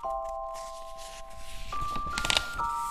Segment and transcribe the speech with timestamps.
[0.00, 0.12] Thank
[2.58, 2.87] you.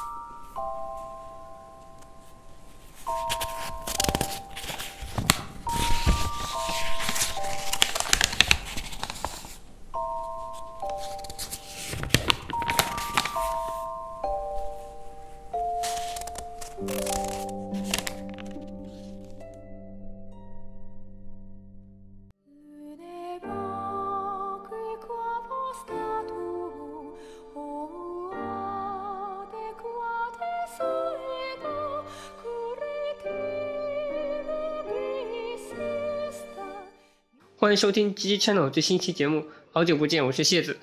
[37.67, 39.45] 欢迎收听 G G Channel 最新期节目。
[39.73, 40.77] 好久不见，我是谢子。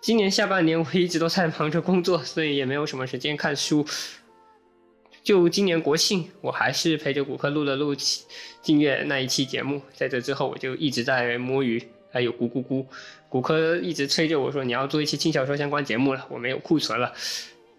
[0.00, 3.84] 今年下半年我一直都在忙着工作，所以也没有什么时间看书。
[5.24, 7.92] 就今年国庆，我还是陪着骨科录了录
[8.62, 9.82] 静月那一期节目。
[9.96, 12.86] 在这之后，我就一直在摸鱼，还有咕咕咕。
[13.28, 17.12] 骨科一直催着我说你要做一期轻小说相关节目了，我没有库存了。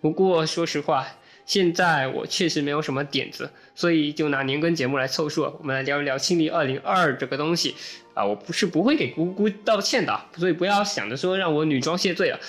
[0.01, 1.07] 不过说实话，
[1.49, 5.51] 现在我确实没有什么点子，所以就拿年更节目来凑数。
[5.57, 7.75] 我们来聊一聊《清理二零二》这个东西。
[8.13, 12.39] 啊，我不是不会给姑姑道歉的，所以不要想着说让我女装谢罪了。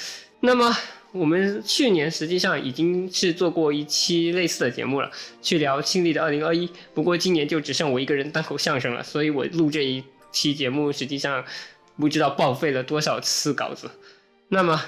[0.41, 0.77] 那么
[1.13, 6.69] 我们去年实际上已经是做过一期类似的节目了，去聊清丽的二零二一。
[6.93, 11.43] 不过今年就只剩我一个人单口相声了，所以我录这一期节目实际上
[11.99, 13.91] 不知道报废了多少次稿子。
[14.49, 14.79] 那么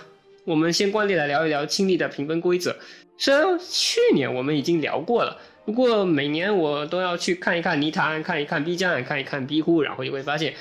[0.44, 2.76] 我们先惯例来聊一聊清丽的评分规则。
[3.16, 5.38] 虽然去年我们已经聊过了。
[5.64, 10.54] 不过每年我都要去看一看泥潭，看一看 B 站，看一看 B 乎，然后就会发现，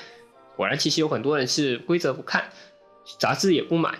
[0.54, 2.44] 果然其实有很多人是规则不看，
[3.18, 3.92] 杂志也不买，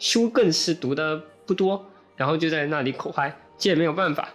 [0.00, 4.30] 书更是读的不多，然后就在那里口嗨，这也没有办法。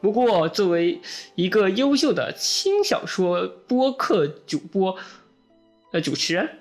[0.00, 1.00] 不过作为
[1.36, 4.98] 一个优秀的轻小说播客主播，
[5.92, 6.58] 呃主持人，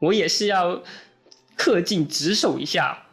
[0.00, 0.82] 我也是要
[1.58, 3.04] 恪尽职守一下，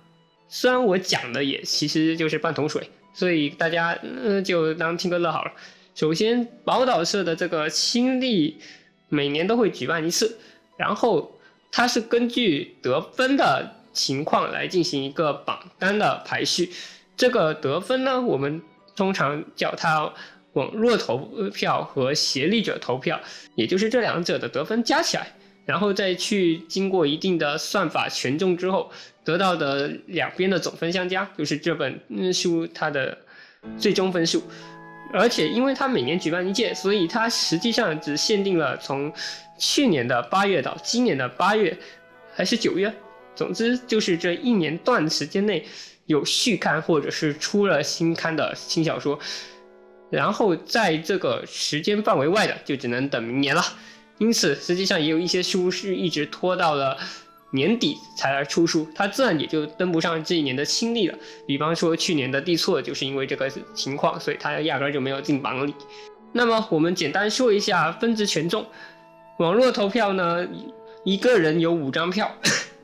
[0.48, 2.90] 虽然我讲的也其实就是半桶水。
[3.18, 5.52] 所以大家嗯就当听个乐好了。
[5.96, 8.60] 首先，宝岛社的这个新历
[9.08, 10.38] 每年都会举办一次，
[10.76, 11.40] 然后
[11.72, 16.74] 它是根据得分的情况来进行一个榜单的排序。
[17.16, 18.62] 这个得分呢，我们
[18.98, 20.12] 通常叫它
[20.52, 21.20] 网络投
[21.54, 23.18] 票和协力者投票，
[23.56, 25.34] 也就是这两者的得分加起来，
[25.66, 28.92] 然后再去经过一定的算法权重之后。
[29.26, 32.00] 得到的两边的总分相加，就是这本
[32.32, 33.18] 书它的
[33.76, 34.44] 最终分数。
[35.12, 39.12] 而且因为它每年举办一届，所以它实际上只限定了从
[39.58, 41.76] 去年的八月到今年的八月
[42.36, 42.94] 还是九月，
[43.36, 45.66] 总之就是这一年段时间内
[46.06, 49.18] 有续刊或者是出了新刊的新小说。
[50.12, 53.64] 然后在这个时间范围外的，就只能等明年了。
[54.18, 56.98] 因此，实际上也有一些书是一直拖到了。
[57.52, 61.18] 年底才来出书，他自然也就登不上这一年的亲历了。
[61.48, 65.74] 比方说去年的地错，就是因为这个情况，所以他压根就没有进榜里。
[66.34, 68.66] 那么我们简单说一下分值权重。
[69.40, 70.46] 网络投票呢，
[71.06, 72.30] 一个人有五张票，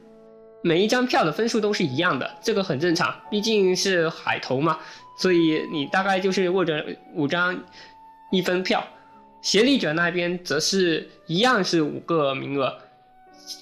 [0.64, 4.80] 每一张票的分数都是一样的，这个很正常，毕竟是海投嘛，
[5.18, 7.62] 所以你大概就是握着五张
[8.31, 8.88] 一分票。
[9.41, 12.78] 协力者那边则是一样是五个名额。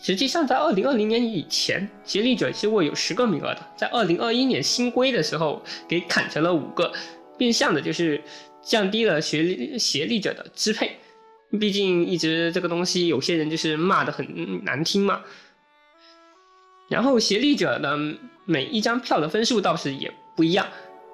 [0.03, 3.67] 实际上，在二零二零年以前，协力者是会有十个名额的。
[3.75, 6.91] 在二零二一年新规的时候，给砍成了五个，
[7.37, 8.21] 变相的就是
[8.61, 10.97] 降低了协力协力者的支配。
[11.59, 15.21] 毕竟一直这个东西，有些人就是骂的很难听嘛。
[16.89, 17.97] 然后协力者的
[18.45, 20.67] 每一张票的分数倒是也不一样。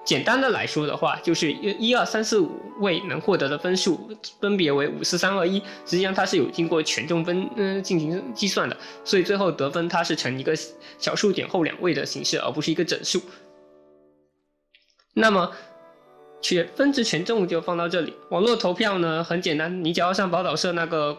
[0.06, 4.08] 简单的来说的话，就是一、一二三四五位能获得的分数
[4.40, 10.56] 分别为五四三二一，实际上它是有经过权重分嗯进行计算的，所以最后得分它是呈一个
[11.00, 13.20] 小数点后两位的形式，而不是一个整数。
[15.16, 15.52] 那么，
[16.40, 18.14] 权分值权重就放到这里。
[18.30, 21.18] 网络投票呢很简单，你只要上宝岛社那个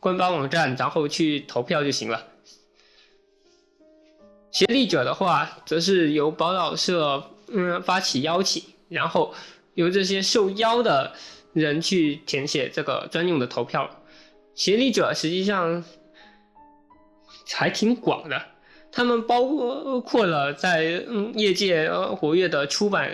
[0.00, 2.26] 官方网站，然后去投票就行了。
[4.50, 7.24] 协力者的话，则是由宝岛社。
[7.52, 9.34] 嗯，发起邀请，然后
[9.74, 11.12] 由这些受邀的
[11.52, 13.88] 人去填写这个专用的投票。
[14.54, 15.84] 协力者实际上
[17.54, 18.42] 还挺广的，
[18.90, 19.44] 他们包
[20.00, 23.10] 括了在嗯业界活跃的出版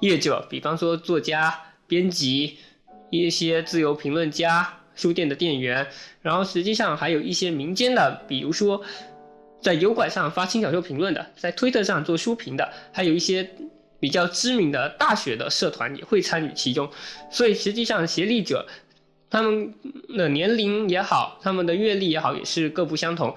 [0.00, 1.54] 业者，比方说作家、
[1.86, 2.58] 编辑、
[3.10, 5.86] 一些自由评论家、书店的店员，
[6.22, 8.82] 然后实际上还有一些民间的，比如说。
[9.60, 13.50] 在油管上发轻小说评论的，在推特上做书评的，还有一些
[13.98, 16.90] 比较知名的大学的社团也会参与其中。
[17.30, 18.66] 所以实际上，协力者
[19.28, 19.74] 他们
[20.16, 23.36] 的年龄也好，他们的阅历也好，也是各不相同。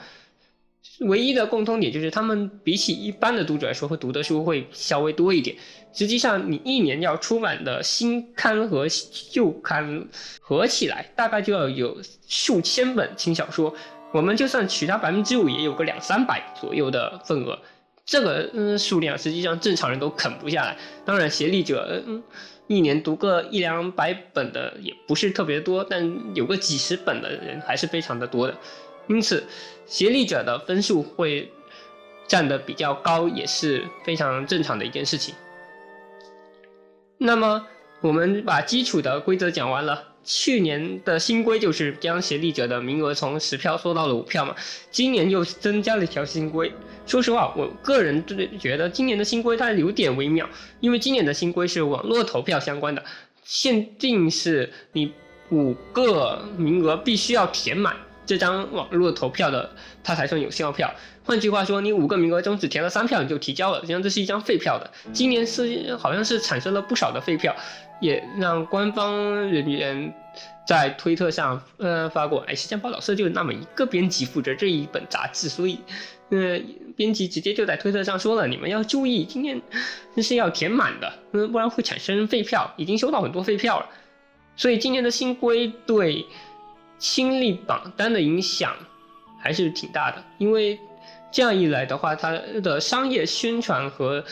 [0.99, 5.55] 唯一的共通点就是他们比起一般的读者来说，会读的书会稍微多一点。
[5.91, 8.87] 实际上，你一年要出版的新刊和
[9.31, 10.07] 旧刊
[10.39, 11.97] 合起来，大概就要有
[12.27, 13.73] 数千本轻小说。
[14.13, 17.57] 我们就算取它百分之五，也有个两三百左右的份额。
[18.05, 20.77] 这个嗯数量，实际上正常人都啃不下来。
[21.03, 22.21] 当然，协力者嗯
[22.67, 28.55] 一年读个一两百本的也不是特别多，但有个几十本的人还是非常的多的。
[29.07, 29.43] 因此，
[29.87, 31.51] 协力者的分数会
[32.27, 35.33] 占的比较高，也是非常正常的一件事情。
[37.17, 37.65] 那么，
[38.01, 40.12] 我们把基础的规则讲完了。
[40.23, 44.55] 去年的新规就是将协力者的名额从十票缩到了五票嘛，
[44.89, 46.71] 今年又增加了一条新规。
[47.05, 48.23] 说实话，我个人
[48.57, 50.47] 觉得今年的新规它有点微妙，
[50.79, 53.03] 因为今年的新规是网络投票相关的，
[53.43, 55.11] 限定是你
[55.49, 57.95] 五个名额必须要填满。
[58.25, 59.69] 这张网络投票的，
[60.01, 60.89] 它才算有效票。
[61.25, 64.89] 换句话说，你五个名额中只填了三票，你就提交了，实际上这是一张废票的。
[65.11, 67.53] 今年是好像是产生了不少的废票，
[68.03, 70.13] 也让官方人员
[70.67, 72.41] 在推特上呃发过。
[72.41, 75.79] 哎，实际上报道社就那么一个编辑负责这一本杂志，所以
[76.29, 76.59] 呃
[76.95, 79.61] 编辑直接就在推特上说了，你们要注意，今年
[80.17, 82.71] 是要填满的，嗯，不然会产生废票。
[82.77, 83.89] 已经收到很多废票了，
[84.55, 86.25] 所以今年的新规对。
[86.99, 88.73] 亲历榜单的影响
[89.37, 90.79] 还是挺大的，因为
[91.33, 92.31] 这样一来的话，它
[92.63, 94.23] 的商业宣传和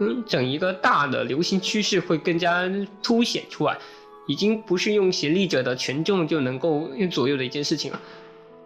[0.00, 2.68] 嗯整一个大的流行趋势会更加
[3.02, 3.78] 凸显出来，
[4.26, 8.00] 已经不是用协力者的权重就能够左右的一件事情了。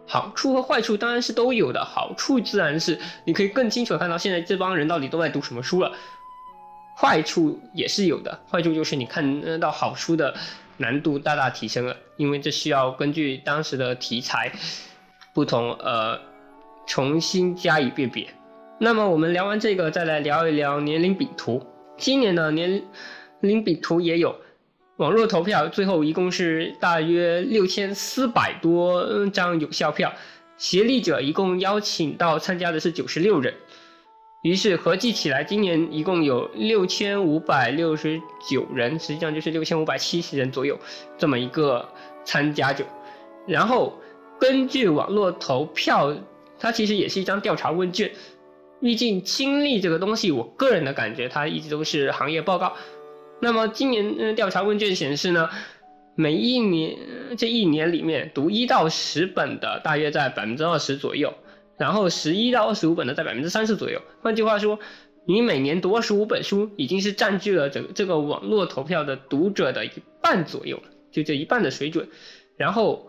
[0.06, 5.92] 好处和坏处当然是都有的，好处自然是你可以更清楚看到现在这帮人到底都在读什么书了，
[6.96, 10.34] 坏处也是有的，坏处就是你看到好书的。
[10.80, 14.52] 难度大大提升了，因为这需要根据当时的题材
[15.34, 16.16] 不同，呃，
[16.86, 18.32] 重新加以辨别。
[18.80, 21.60] 那么我们聊完这个，再来聊一聊年龄比图。
[21.96, 22.80] 今年的年
[23.40, 24.32] 龄比图也有
[24.98, 30.12] 网络投票，最后一共是大约六千四百多张有效票，
[30.56, 33.52] 协力者一共邀请到参加的是九十六人。
[34.42, 40.78] 于是合计起来，今年一共有六千五百六十九人，实际上就是六千五百七十人左右
[41.18, 41.84] 这么一个
[42.24, 42.84] 参加者。
[43.44, 43.98] 然后
[44.38, 46.16] 根据网络投票，
[46.60, 48.12] 它其实也是一张调查问卷。
[48.80, 52.74] 毕竟亲历这个东西，我个人的感觉，它一直都是行业报告。
[53.40, 55.48] 那么今年嗯调查问卷显示呢，
[56.14, 56.96] 每一年
[57.36, 61.34] 这一年里面读一到十本的，大约在百分之二十左右。
[61.76, 64.02] 然后十一到二十五本的在百分之三十左右。
[64.20, 64.80] 换句话说，
[65.26, 69.90] 你每年读二十五本书，已经是占据了这这个网络投票的读者的一
[70.20, 70.82] 半左右，
[71.12, 72.08] 就这一半的水准。
[72.56, 73.08] 然后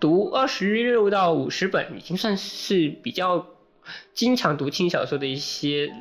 [0.00, 3.46] 读二十六到五十本，已经算是比较
[4.14, 5.92] 经常读轻小说的一些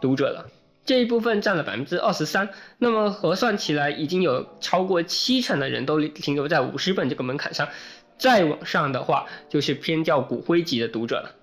[0.00, 0.50] 读者了。
[0.84, 2.48] 这一部分占了百分之二十三。
[2.78, 7.68] 那么核算起来，已经有超过七成的人都停留在五十本这个门槛上。
[8.18, 11.36] 再往上的话，就是偏较骨灰级的读者了，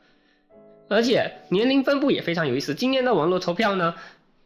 [0.90, 2.76] 而且年龄分布也非常有意思。
[2.76, 3.96] 今年的网络投票呢，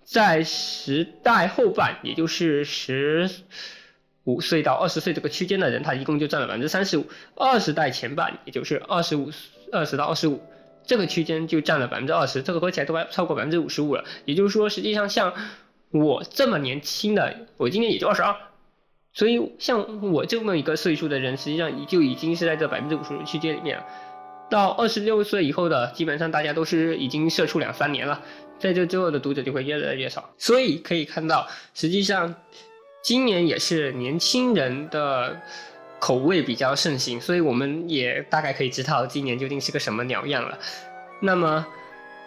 [0.03, 3.27] 在十代后半，也就是十
[4.25, 7.03] 五岁到二十岁这个区间的人，他一共就占了百分之三十五；
[7.35, 9.31] 二十代前半，也就是二十五
[9.71, 10.39] 二十到二十五
[10.89, 14.03] 这个区间就占了百分之二十，这个合起来都快超过百分之五十五了。
[14.25, 15.31] 也就是说，实际上像
[15.91, 18.35] 我这么年轻的，我今年也就二十二。
[19.13, 23.85] 所以，像我这么一个岁数的人，实际上就已经是在这百分之五十五区间里面了。
[24.49, 28.23] 到二十六岁以后的，基本上大家都是已经社畜两三年了，
[28.57, 30.31] 在这之后的读者就会越来越少。
[30.39, 32.33] 所以可以看到，实际上
[33.03, 35.39] 今年也是年轻人的
[35.99, 40.57] 口味比较盛行，所以我们也大概可以知道今年究竟是个什么鸟样了。
[41.21, 41.65] 那么，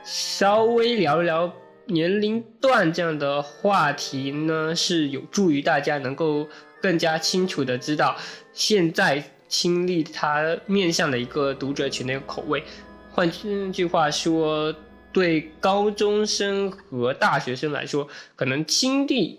[0.05, 1.53] 稍微聊一聊
[1.87, 6.49] 年龄段这样的话题呢，是有助于大家能够。
[6.83, 8.17] 更加清楚的知道
[8.53, 12.61] 现在亲历它面向的一个读者群的一个口味。
[13.09, 13.31] 换
[13.73, 14.75] 句话说，
[15.13, 19.39] 对高中生和大学生来说，可能亲历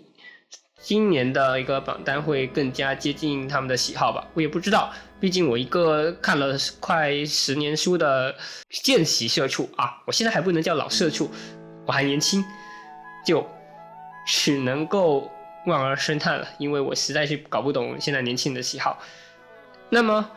[0.84, 4.28] 今年的一个榜单会更加接近他们的喜好吧。
[4.34, 8.34] 我也不知道，毕竟我一个看了快十年书的
[8.68, 11.30] 见习社畜啊，我现在还不能叫老社畜，
[11.86, 12.44] 我还年轻，
[13.26, 13.46] 就
[14.26, 15.30] 只能够。
[15.66, 18.98] 望而生叹了，因为我实在是搞不懂现在年轻人的喜好。
[19.88, 20.30] 那么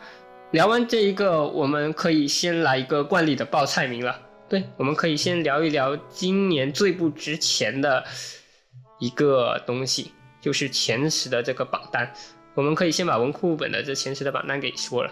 [0.52, 4.18] 聊完这一个，我们可以先来一个惯例的报菜名了。
[4.48, 8.02] 对，我们可以先聊一聊今年最不值钱的
[8.98, 12.12] 一个东西，就是前十的这个榜单。
[12.54, 15.10] 我们可以先把文库本的这前十的榜单给说了，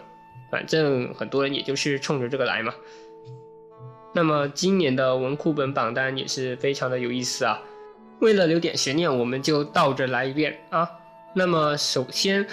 [0.50, 2.74] 反正很多人也就是冲着这个来嘛。
[4.14, 7.60] 那么今年的文库本榜单也是非常的有意思啊。
[8.20, 10.88] 为了留点悬念，我们就倒着来一遍啊。
[11.34, 12.46] 那么首先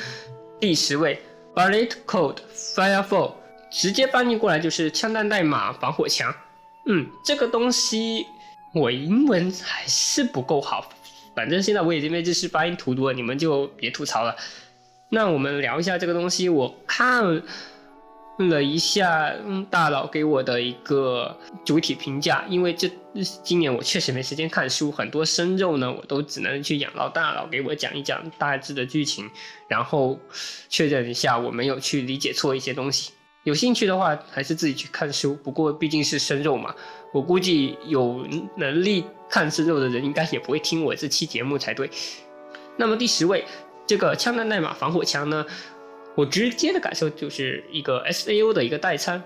[0.59, 1.21] 第十位
[1.55, 3.35] ，Bullet Code Firefall，
[3.71, 6.35] 直接翻译过来就是枪弹代码防火墙。
[6.85, 8.27] 嗯，这个东西
[8.75, 10.89] 我英文还是不够好，
[11.35, 14.35] 反正现在我已经被这是发音荼毒了，你们就别吐槽了。
[15.09, 17.43] 那我们聊一下这个东西，我看。
[18.49, 19.31] 了一下
[19.69, 22.89] 大佬给我的一个主体评价，因为这
[23.43, 29.29] 今年我确实没时间看书，很多生肉呢我都只能去养老大佬给我讲一讲大致的剧情，
[29.67, 30.19] 然后
[30.67, 33.11] 确认一下我没有去理解错一些东西。
[33.43, 36.73] 有兴趣的话还是自己去看书，不过毕竟是生肉嘛，
[37.13, 41.89] 我估计有能力看生肉的人应该也不会听我这期节目才对。
[42.77, 43.43] 那么第十位，
[43.87, 45.43] 这个枪弹代码防火墙呢？
[46.13, 49.23] 我直接的感受就是一个 S A O 的一个代餐，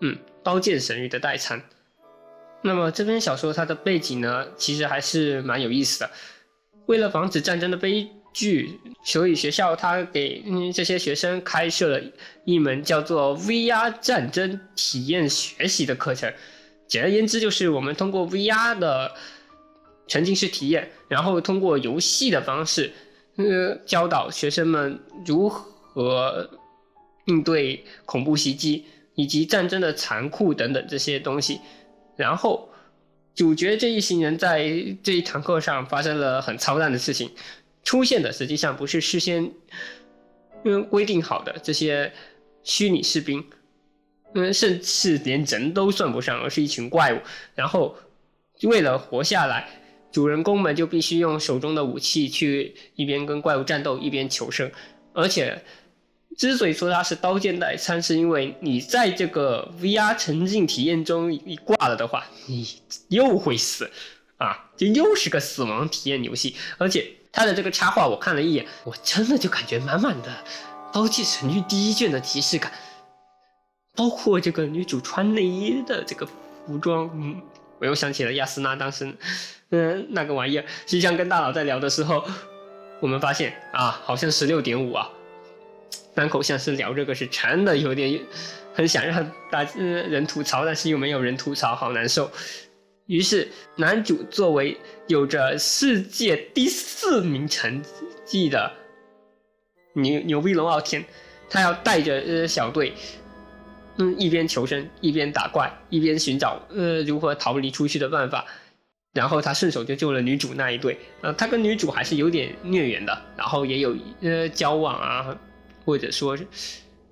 [0.00, 1.60] 嗯，刀剑神域的代餐。
[2.62, 6.10] 那么这篇小说它的背景呢，其实还是蛮有意思的。
[6.86, 12.00] 为了防止战争的悲剧，所以学校它给嗯这些学生开设了
[12.44, 16.32] 一门叫做 V R 战争体验学习的课程。
[16.88, 19.12] 简而言之，就是我们通过 V R 的
[20.06, 22.92] 沉浸式体验，然后通过游戏的方式，
[23.36, 26.50] 呃，教导学生们如何。
[27.28, 28.84] 应对恐怖袭击
[29.16, 31.60] 以及战争的残酷等等这些东西，
[32.14, 32.68] 然后
[33.34, 34.60] 主角这一行人在
[35.02, 37.32] 这一堂课上发生了很操蛋的事情，
[37.82, 39.50] 出现的实际上不是事先
[40.64, 42.12] 嗯规定好的这些
[42.62, 43.44] 虚拟士兵，
[44.34, 47.20] 嗯，甚至连人都算不上，而是一群怪物。
[47.54, 47.96] 然后
[48.62, 49.68] 为了活下来，
[50.12, 54.70] 主人公们就必须用手中的武器去一边跟怪物战斗，一边求生，
[55.12, 55.62] 而且。
[56.38, 62.68] 之所以说它是刀剑代餐，是因为你在这个 VR 沉浸体验中一挂了的话，你
[63.08, 63.90] 又会死，
[64.36, 66.54] 啊，这又是个死亡体验游戏。
[66.76, 70.28] 而且它的这个插画我看了一眼，我真的就感觉满满的
[70.94, 72.70] 《刀剑神域》第一卷的即视感，
[73.96, 76.26] 包括这个女主穿内衣的这个
[76.66, 77.40] 服装，嗯，
[77.80, 79.10] 我又想起了亚丝娜当时，
[79.70, 80.64] 嗯，那个玩意儿。
[80.86, 82.22] 实际上跟大佬在聊的时候，
[83.00, 85.10] 我们发现啊，好像十六点五啊。
[86.14, 88.18] 单口像是聊这个是真的有点
[88.72, 92.30] 很想让大人吐槽，但是又没有人吐槽，好难受。
[93.06, 94.76] 于是男主作为
[95.06, 97.82] 有着世界第四名成
[98.24, 98.72] 绩的
[99.92, 101.04] 牛牛逼龙傲天，
[101.48, 102.94] 他要带着呃小队，
[103.98, 108.44] 嗯，一边求生，一边打怪，一边寻找呃如何逃离出去的办法。
[109.12, 115.36] 然后他顺手就救了女主那一队，呃，他跟女主还是有点孽缘的，然后也有呃交往啊。
[115.86, 116.36] 或者说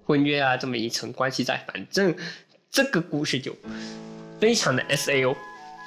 [0.05, 2.13] 婚约啊，这么一层关系在，反正
[2.73, 3.57] 这个故事就
[4.41, 5.37] 非常的 S A O。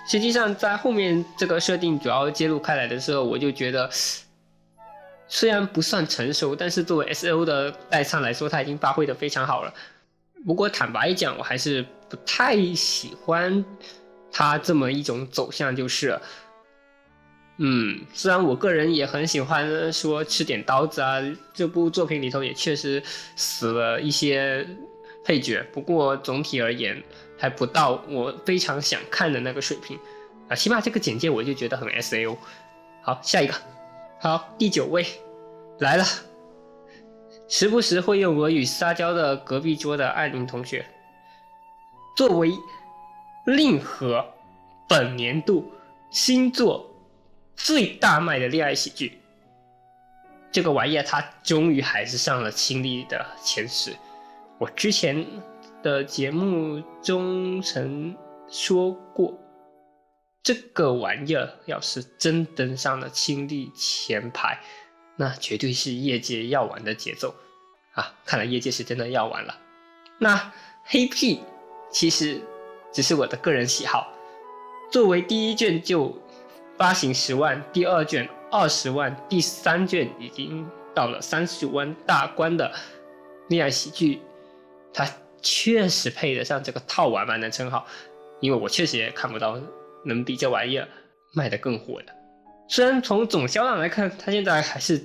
[0.10, 3.90] 实际上，在后面这个设定主要揭露开来的时候，我就觉得
[5.28, 9.74] 虽然不算成熟，但是作为 S A O 的代唱来说，他已经发挥的非常好了。
[10.46, 13.64] 不过坦白讲，我还是不太喜欢
[14.32, 16.20] 他这么一种走向，就是。
[17.60, 21.20] 嗯，虽然我个人也很喜欢说吃点刀子啊，
[21.56, 23.02] 这部作品里头也确实
[23.36, 24.64] 死了一些
[25.26, 27.02] 配角，不过总体而言
[27.36, 29.98] 还不到我非常想看的那个水平
[30.48, 30.56] 啊。
[30.56, 32.38] 起码这个简介我就觉得很 S A O。
[33.02, 33.56] 好，下一个，
[34.22, 35.04] 好，第九位
[35.80, 36.06] 来了，
[37.48, 40.86] 时不时会用俄语撒娇的隔壁桌的艾琳同学，
[42.16, 42.52] 作为
[43.46, 44.26] 令和
[44.90, 45.72] 本年度
[46.10, 46.94] 新作。
[47.60, 49.20] 最大卖的恋爱喜剧，
[50.52, 53.92] 这个玩意儿它终于还是上了青历的前十。
[54.60, 55.26] 我之前
[55.82, 58.16] 的节目中曾
[58.48, 59.34] 说过，
[60.44, 64.60] 这个玩意儿要是真登上了青历前排，
[65.18, 67.36] 那绝对是业界要完的节奏
[67.94, 68.16] 啊！
[68.26, 69.58] 看来业界是真的要完了。
[70.20, 70.54] 那
[70.86, 71.42] 黑屁
[71.92, 72.40] 其实
[72.94, 74.08] 只是我的个人喜好，
[74.92, 76.18] 作为第一卷就。
[76.78, 82.72] 发行十万，第二卷二十万，第三卷已经到了三十五万大关的
[83.48, 84.22] 恋爱喜剧，
[84.94, 85.10] 它
[85.42, 87.88] 确实配得上这个套娃娃的称号，
[88.42, 89.60] 因为我确实也看不到
[90.06, 90.88] 能比这玩意儿
[91.34, 92.14] 卖得更火的。
[92.68, 95.02] 虽然从总销量来看，它现在还是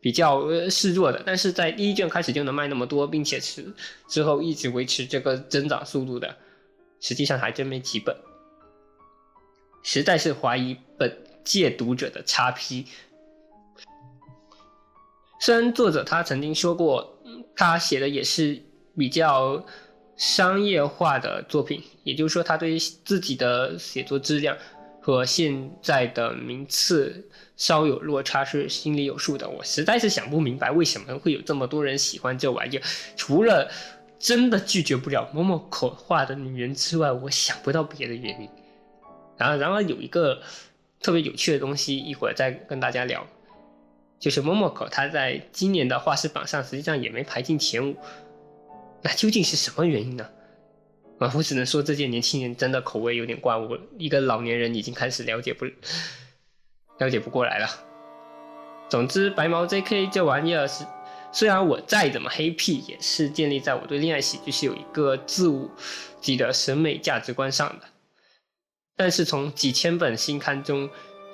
[0.00, 3.64] 比较示弱的，但是在第一卷开始就能卖那么多，并且是
[4.08, 6.36] 之后一直维持这个增长速度的，
[7.00, 8.16] 实际上还真没几本。
[9.82, 12.86] 实在是怀疑本届读者的叉 P。
[15.40, 17.16] 虽然作者他曾经说过，
[17.54, 18.60] 他写的也是
[18.96, 19.64] 比较
[20.16, 24.56] 商业化的作品，也就是说，他对自己的写作质量
[25.00, 29.48] 和现在的名次稍有落差是心里有数的。
[29.48, 32.82] 我实在是想不明白，为什么会有这么多人喜欢这玩意儿？
[33.16, 33.70] 除了
[34.18, 38.48] 真的拒绝不了某某口画的女人之外，我想不到别的原因。
[39.36, 40.42] 然后，然而有一个
[41.00, 43.24] 特别有趣的东西，一会儿再跟大家聊，
[44.18, 47.96] 就是某某口他在今年的画师榜上实际上也没排进前五。
[49.02, 50.28] 那究竟是什么原因呢？
[51.18, 55.64] 啊，我只能说这届年轻人真的口味有点怪，我一个老年人已经开始了解不
[56.98, 57.68] 了解不过来了。
[58.88, 60.06] 总之，白毛 J.K.
[60.08, 60.84] 这玩意儿是，
[61.32, 65.70] 虽然我再怎么黑屁，也是建立在我对恋爱喜剧是有一个自我
[66.20, 67.86] 己的审美价值观上的。
[68.96, 70.88] 但是从几千本新刊中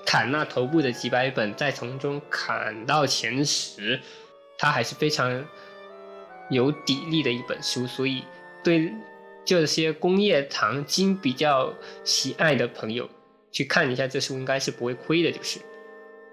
[0.04, 4.00] 砍那头部的几百本，再从中砍到前十，
[4.58, 5.46] 它还是非常。
[6.50, 8.22] 有底力的一本书，所以
[8.62, 8.92] 对
[9.44, 13.08] 这些工业糖精比较喜爱的朋友
[13.52, 15.30] 去看一下这书，应该是不会亏的。
[15.30, 15.60] 就是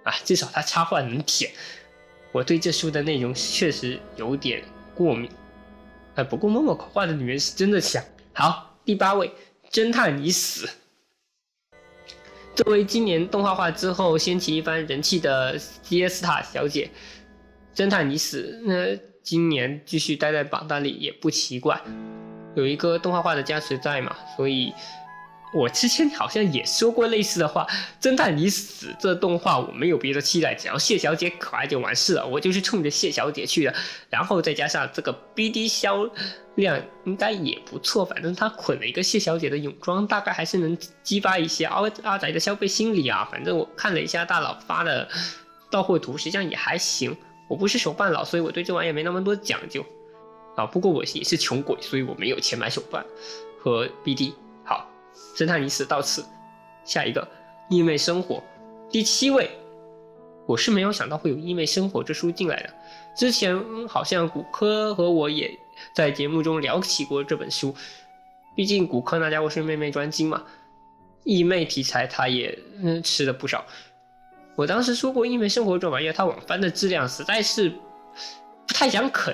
[0.04, 1.52] 啊，至少它插画能舔。
[2.32, 4.64] 我对这书的内容确实有点
[4.96, 5.30] 过敏。
[6.16, 8.04] 哎，不过默默画的女人是真的强。
[8.34, 9.32] 好，第八位，
[9.70, 10.70] 侦探已死。
[12.56, 16.90] 作为今年动画化之后掀起一番人气的杰斯塔小姐，
[17.76, 18.62] 侦探已死。
[18.66, 19.12] 那。
[19.24, 21.80] 今年继续待在榜单里也不奇怪，
[22.56, 24.74] 有一个动画化的加持在嘛，所以
[25.54, 27.68] 我之前好像也说过类似的话。
[28.02, 33.74] 侦探已死这动画我没有别的期待，只要谢小姐可爱就完事了，我就是冲着谢小姐去的。
[34.10, 36.10] 然后再加上这个 BD 销
[36.56, 43.28] 量应该也不错，反正他捆了一个谢小姐的泳装，大概还是能激发一些阿阿宅的消费心理啊。
[43.32, 45.08] 反正我看了一下大佬发的
[45.70, 47.16] 到货图，实际上也还行。
[47.50, 49.86] 我不是手办佬，所以我对这玩意没那么多讲究
[50.56, 50.66] 啊。
[50.66, 53.06] 不过我也是穷鬼，所以我没有钱买手办
[53.60, 54.34] 和 BD。
[54.64, 54.88] 好，
[55.36, 56.24] 侦探已死到此，
[56.86, 57.28] 下一个
[57.70, 58.44] 异妹生活
[58.90, 59.50] 第七位，
[60.46, 62.74] 我是没有想到会有异妹生活这书进来的。
[63.16, 65.58] 之前好像骨科和我也
[65.94, 67.76] 在节目中聊起过这本书，
[68.56, 70.44] 毕竟骨科那家伙是妹妹专精嘛，
[71.24, 73.66] 异妹题材他也嗯吃了不少。
[74.56, 79.34] 我当时说过，因为生活这玩意儿，它网翻的质量实在是不太想啃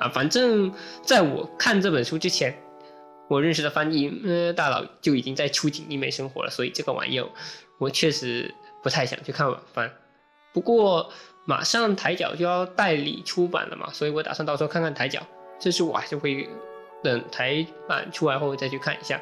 [0.00, 0.08] 啊。
[0.08, 2.52] 反正在我看这本书之前，
[3.28, 7.28] 我认识的翻译呃大佬就已经在出景异美生活了，所以这个玩意儿
[7.78, 9.88] 我确实不太想去看网翻。
[10.52, 11.12] 不过
[11.44, 15.20] 马上抬脚就要代理出版了嘛，所以我打算到时候看看抬脚。
[15.60, 16.48] 这是我还是会
[17.02, 19.20] 等台版出来后再去看一下。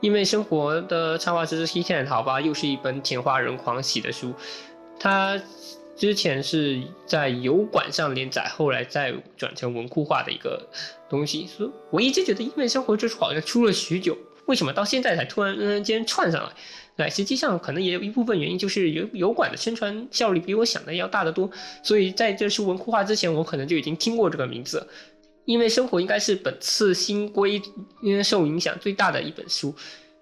[0.00, 4.34] 因为生活的插画师是 Heaten，好吧，又是一本甜花人狂喜的书。
[4.98, 5.40] 它
[5.96, 10.68] 之前是在油管上连载，后来再转成文库化的一个
[11.08, 11.46] 东西。
[11.46, 16.52] 所以我一直觉得因为生活这书好像出了许久，为什么到现在才突然间串上来？
[16.98, 21.50] 那实际上可能也有一部分原因就是油油管的宣传效率比我想的要大得多。
[21.82, 24.86] 所以在这书文库化之前，我可能就已经听过这个名字。
[25.44, 27.62] 因为生活应该是本次新规
[28.02, 29.74] 因为受影响最大的一本书，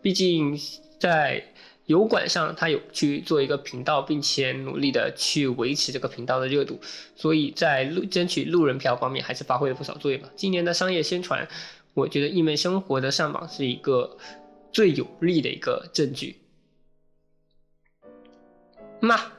[0.03, 0.55] 毕竟
[1.01, 1.43] 在
[1.87, 6.81] 油管上他有去做一个频道，并且努力的去维持这个频道的热度，
[7.17, 10.29] 所以在路争取路人票方面还是发挥了不少作用吧。
[10.37, 11.49] 今年的商业宣传，
[11.95, 14.17] 我觉得异妹生活的上榜是一个
[14.73, 16.37] 最有力的一个证据。
[19.01, 19.33] 那。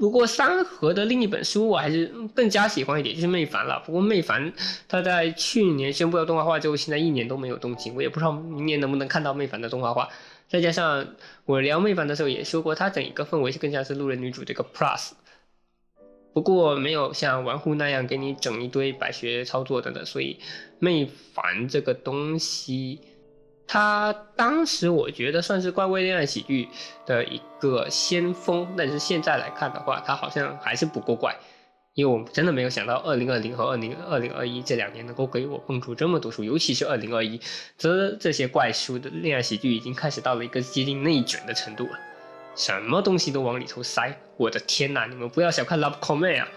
[0.00, 3.80] 不过三河的另一本书我还是更加喜欢一点，就是魅凡了。
[3.84, 4.50] 不过魅凡
[4.88, 10.08] 他在去年宣布要动画化之后，现在一年都没有动静，我也不知道明年能不能看到魅凡的动画化。
[10.52, 11.14] 再加上
[11.46, 15.12] 我聊魅凡的时候也说过，它整一个氛围是更像是路人女主这个 plus，
[16.34, 20.38] 不过没有像玩户那样给你整一堆白学操作等等，所以
[20.78, 23.00] 魅凡这个东西。
[23.66, 26.68] 他当时我觉得算是怪味恋爱喜剧
[27.06, 31.34] 的一个先锋，但是现在来看的话，他好像还是不够怪，
[31.94, 37.40] 因为我真的没有想到二零二零和二零二零二一这两年能够给我蹦出这么多书，尤其是二零二一，
[37.76, 41.98] 这这些怪书的恋爱喜剧已经开始到了一个接近内卷的程度了，
[42.56, 45.06] 什么东西都往里头塞，我的天哪！
[45.06, 46.48] 你们不要小看 Love Comment 啊！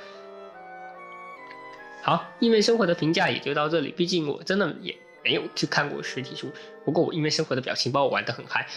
[2.04, 4.96] 好，因为生活的评价也就到这里，毕竟我真的也。
[5.26, 6.52] 没有去看过实体书，
[6.86, 8.68] 不过我因为生活的表情包玩得很嗨，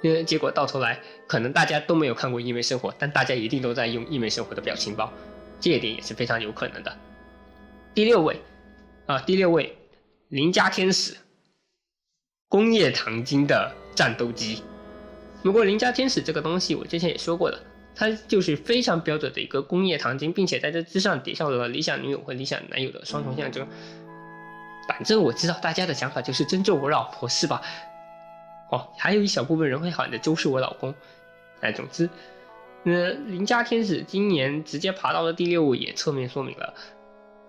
[0.00, 5.12] 因为结果到头来可能大家都没有看过因为生活，但大家一定都在用因为生活的表情包，
[5.62, 6.94] 这一点也是非常有可能的。
[7.94, 8.38] 第六位
[9.06, 9.74] 啊，第六位，
[10.28, 11.16] 邻家天使，
[12.48, 14.62] 工业糖精的战斗机。
[15.42, 17.58] 不过邻家天使这个东西我之前也说过了，
[17.94, 23.66] 它就是非常标准的一个工业糖精，并且在这之上叠上了理想女友和理想男友的双重象征。
[24.88, 27.62] 反正我知道大家的想法就是尊重我老婆是吧？
[28.70, 30.92] 哦，还有一小部分人会喊着周是我老公。
[31.60, 32.08] 哎，总之，
[32.84, 36.74] 那邻家天使今年直接爬到了第六位，也侧面说明了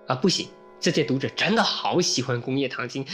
[0.08, 0.48] 啊，不行，
[0.80, 3.06] 这届读者真的好喜欢工业糖精。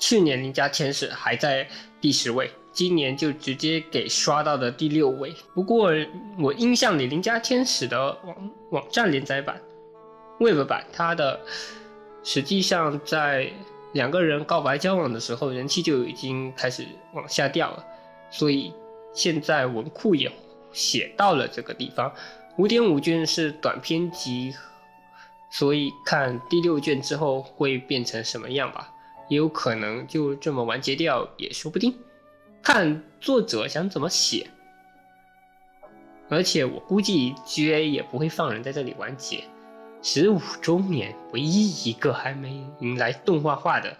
[0.00, 1.68] 去年邻家天使还在
[2.00, 5.34] 第十位，今年就直接给刷到了第六位。
[5.54, 5.92] 不过
[6.38, 9.60] 我印象里邻家天使的网网站连载版、
[10.40, 11.40] Web 版，它的
[12.24, 13.50] 实际上在
[13.92, 17.84] 两个人告白交往的时候，人气就已经开始往下掉了，
[18.30, 18.72] 所以。
[19.14, 20.30] 现在文库也
[20.72, 22.12] 写到了这个地方，
[22.56, 24.54] 五点五卷是短篇集，
[25.50, 28.92] 所以看第六卷之后会变成什么样吧，
[29.28, 31.94] 也有可能就这么完结掉也说不定，
[32.62, 34.50] 看作者想怎么写。
[36.28, 39.44] 而且我估计 GA 也不会放人在这里完结，
[40.02, 43.96] 十五周年唯一一个还没迎来动画化的，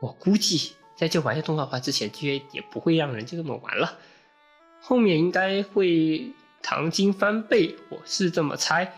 [0.00, 0.72] 我估计。
[0.96, 3.98] 在这玩意动画化之前，GA 也不会让人就这么玩了。
[4.88, 6.30] 后面应该会
[6.62, 8.88] 糖精翻倍，我是这么猜。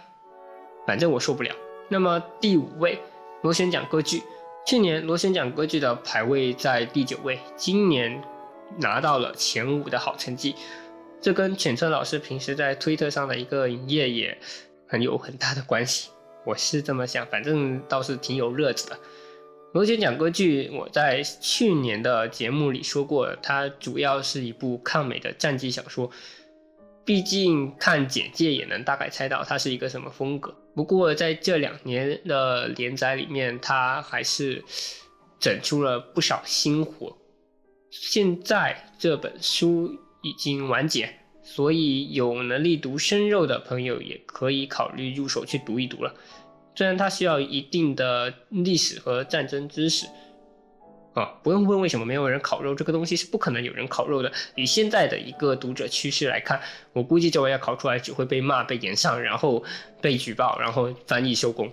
[0.86, 1.50] 反正我受不了。
[1.88, 2.98] 那么第五位，
[3.40, 4.22] 螺旋桨歌剧。
[4.66, 8.22] 去年螺旋桨歌剧的排位在第九位，今年
[8.76, 10.54] 拿到了前五的好成绩。
[11.22, 14.36] 这跟浅川老师平时在推特上的一个营业也
[14.86, 16.10] 很有很大的关系。
[16.44, 18.98] 我是这么想，反正倒是挺有乐子的。
[19.72, 26.10] 螺旋桨歌剧，我在去年的节目里说过，它主要是一部抗美的战记小说。
[27.04, 30.54] 毕竟看简介也能大概猜到它是一个什么风格。
[30.74, 34.64] 不过在这两年的连载里面，它还是
[35.38, 37.16] 整出了不少新活。
[37.90, 39.90] 现在这本书
[40.22, 46.14] 已经完结，所以有能力读生肉的朋友也可以考虑入手去读一读了。
[46.78, 50.06] 虽然它需要一定的历史和战争知识，
[51.12, 54.30] 啊，不用问为什么没有人烤肉，这个东西是不可能有人烤肉的。
[54.54, 56.60] 以现在的一个读者趋势来看，
[56.92, 59.64] 我估计这玩意烤出来只会被骂、被延上，然后
[60.00, 61.68] 被举报，然后翻译收工，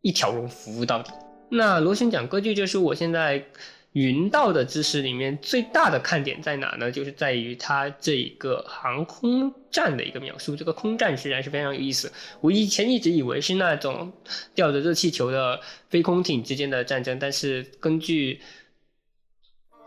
[0.00, 1.12] 一条龙服务到底。
[1.50, 3.46] 那螺旋桨歌剧就是我现在。
[3.94, 6.90] 云道的知识里面最大的看点在哪呢？
[6.90, 10.56] 就是在于它这一个航空战的一个描述。
[10.56, 12.12] 这个空战实然是非常有意思。
[12.40, 14.12] 我以前一直以为是那种
[14.52, 18.40] 吊着热气球的飞空艇之间的战争，但是根据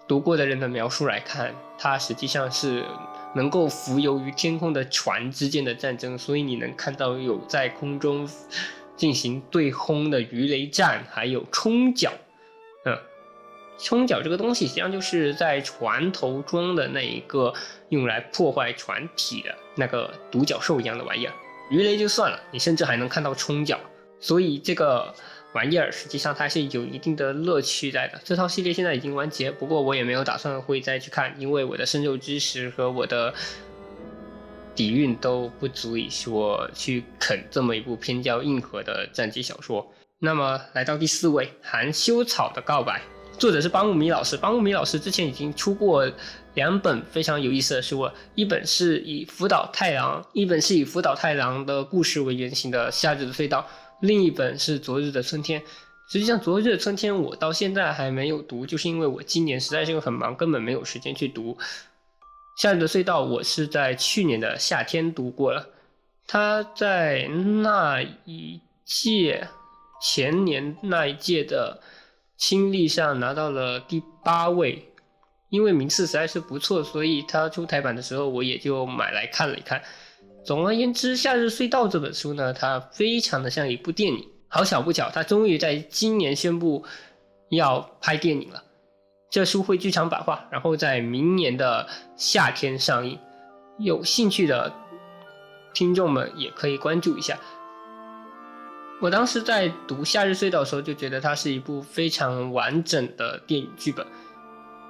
[0.07, 2.85] 读过的人的描述来看，它实际上是
[3.35, 6.17] 能够浮游于天空的船之间的战争。
[6.17, 8.25] 所以你能看到有在空中
[8.95, 12.13] 进行对轰的鱼雷战，还有冲角，
[12.85, 12.97] 嗯。
[13.77, 17.53] 冲角这个东西，实际上就是在船头装的那一个
[17.89, 21.33] 用来破坏船体的那个独角兽一样的玩意儿。
[21.69, 23.79] 鱼雷就算了，你甚至还能看到冲角，
[24.19, 25.13] 所以这个
[25.53, 28.19] 玩意儿实际上它是有一定的乐趣在的。
[28.23, 33.33] 这套系列现在已经完结，不过我也没有打算会再去看，因为我的深肉知识和我的
[34.73, 39.93] 底蕴都不足以说去啃这么一部偏较硬核的战机小说。
[40.19, 43.01] 那么来到第四位，含羞草的告白。
[43.37, 46.11] 作者是邦木米老师，邦木米老师之前已经出过
[46.55, 53.61] 两本非常有意思的书，一本是以福岛太郎，一本是以福岛太郎的故事为原型的《夏日的隧道》，
[54.01, 55.61] 另一本是《昨日的春天》。
[56.09, 61.53] 实际上，《昨日的春天》我到现在还没有读，就是因为我今年实在是很忙，根本没有时间去读。
[62.55, 65.69] 《夏日的隧道》我是在去年的夏天读过了，
[66.25, 67.27] 他在
[67.61, 69.47] 那一届
[70.01, 71.79] 前年那一届的。
[72.37, 74.87] 亲历上拿到了第八位，
[75.49, 79.81] 因为名次实在是不错，所以他出台版的时候我也就买来看了一看。
[80.45, 84.25] 总而言之，《夏日隧道》这本书呢，它非常的像一部电影。
[84.47, 86.85] 好巧不巧，它终于在今年宣布
[87.49, 88.63] 要拍电影了。
[89.29, 93.19] 这书会剧场版化，然后在明年的夏天上映。
[93.77, 94.71] 有兴趣的
[95.73, 97.37] 听众们也可以关注一下。
[98.99, 104.05] 我当时在读《夏日隧道》的时候，就觉得它是一部非常完整的电影剧本。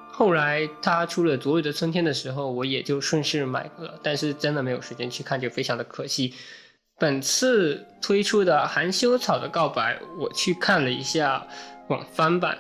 [0.09, 6.33] 后来它出了《昨日的春天》的时候，我也就顺势买了，但是真的没有时间去看，就非常的可惜。
[6.97, 11.45] 本次推出的《含羞草的告白》，我去看了一下
[11.89, 12.57] 网翻版，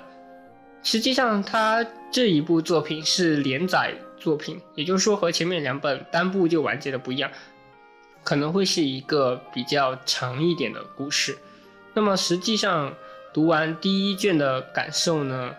[0.83, 7.31] 实际上它这一部作品是连载作品，也就是说和前面两本单部就完结的不一样。
[8.27, 11.37] 可能会是一个比较长一点的故事，
[11.93, 12.93] 那么实际上
[13.33, 15.55] 读完第一卷的感受呢，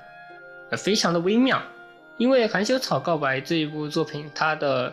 [0.76, 1.62] 非常的微妙，
[2.18, 4.92] 因为《含羞草告白》这一部作品，它的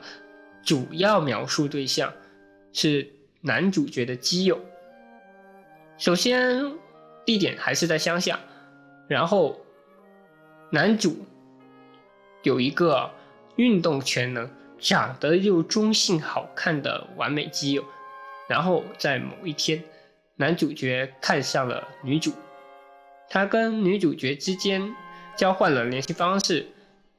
[0.63, 2.13] 主要描述对象
[2.71, 3.11] 是
[3.41, 4.57] 男主角的基友。
[5.97, 6.71] 首先，
[7.25, 8.39] 地点还是在乡下，
[9.09, 9.59] 然后
[10.69, 11.17] 男主
[12.43, 13.11] 有一个
[13.57, 17.83] 运动全能、长得又中性好看的完美基友，
[18.47, 19.83] 然后在某一天，
[20.35, 22.31] 男主角看上了女主，
[23.29, 24.95] 他跟女主角之间
[25.35, 26.67] 交换了联系方式。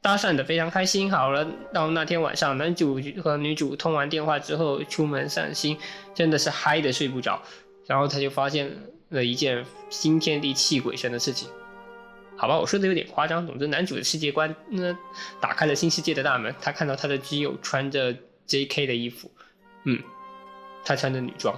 [0.03, 5.77] 搭讪的非常开心，好了，到那天晚上，男主和女主通完电话之后出门散心，
[6.15, 7.43] 真的是嗨的睡不着。
[7.89, 8.71] 然后他就发现
[9.09, 11.49] 了一件惊天地泣鬼神的事情。
[12.37, 13.47] 好吧，我说的有点夸张。
[13.47, 14.97] 总之，男主的世界观那
[15.41, 16.55] 打开了新世界的大门。
[16.61, 18.15] 他看到他的基友穿着
[18.47, 18.87] J.K.
[18.87, 19.31] 的衣服，
[19.85, 20.03] 嗯，
[20.85, 21.55] 他穿着女装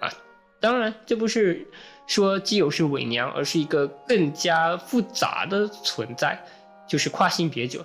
[0.00, 0.12] 啊。
[0.60, 1.66] 当然，这不是
[2.06, 6.44] 说基友是伪娘，而是一个更加复杂的存在。
[6.88, 7.84] 就是跨性别者，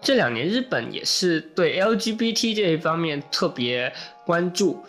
[0.00, 3.92] 这两年日本也是对 LGBT 这一方面特别
[4.24, 4.82] 关注，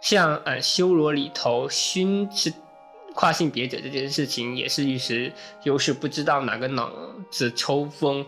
[0.00, 2.50] 像呃修罗里头熏是
[3.14, 5.32] 跨性别者这件事情，也是一时
[5.64, 6.92] 又是不知道哪个脑
[7.30, 8.24] 子抽风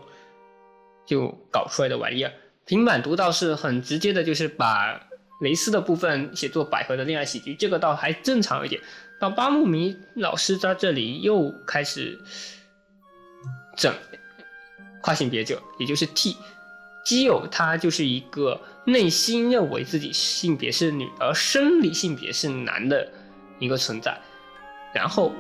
[1.07, 2.33] 就搞出来的玩意儿。
[2.65, 5.01] 平板读到是很直接的，就是把
[5.41, 8.81] 蕾丝的部分写作百合的恋爱喜剧，这个倒还正常一点。
[9.21, 12.19] 到八木迷老师在这里又开始
[13.77, 13.95] 整
[15.01, 16.37] 跨性别者，也就是 T
[17.05, 23.09] 基友，他就是一个内心认为自己性别是女，而生理性别是男的
[23.59, 24.21] 一个存在。
[24.93, 25.33] 然后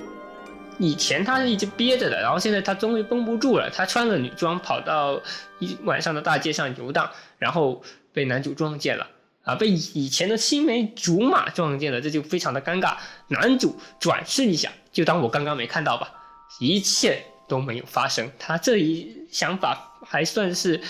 [0.79, 5.21] 以前他是一直憋着的，然后现在他终于绷不住了，他穿了女装跑到
[5.59, 9.07] 一晚上的大街上游荡，然后被男主撞见了。
[9.45, 9.57] 啊！
[9.57, 12.97] 被以前的青梅竹马撞见了，这就非常的尴尬。
[13.27, 16.15] 男主转视一下，就当我刚刚没看到吧，
[16.61, 18.31] 一切都没有发生。
[18.38, 20.81] 他这一想法还算是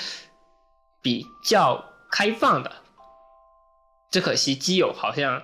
[1.01, 2.70] 比较开放的，
[4.11, 5.42] 只可惜基友好像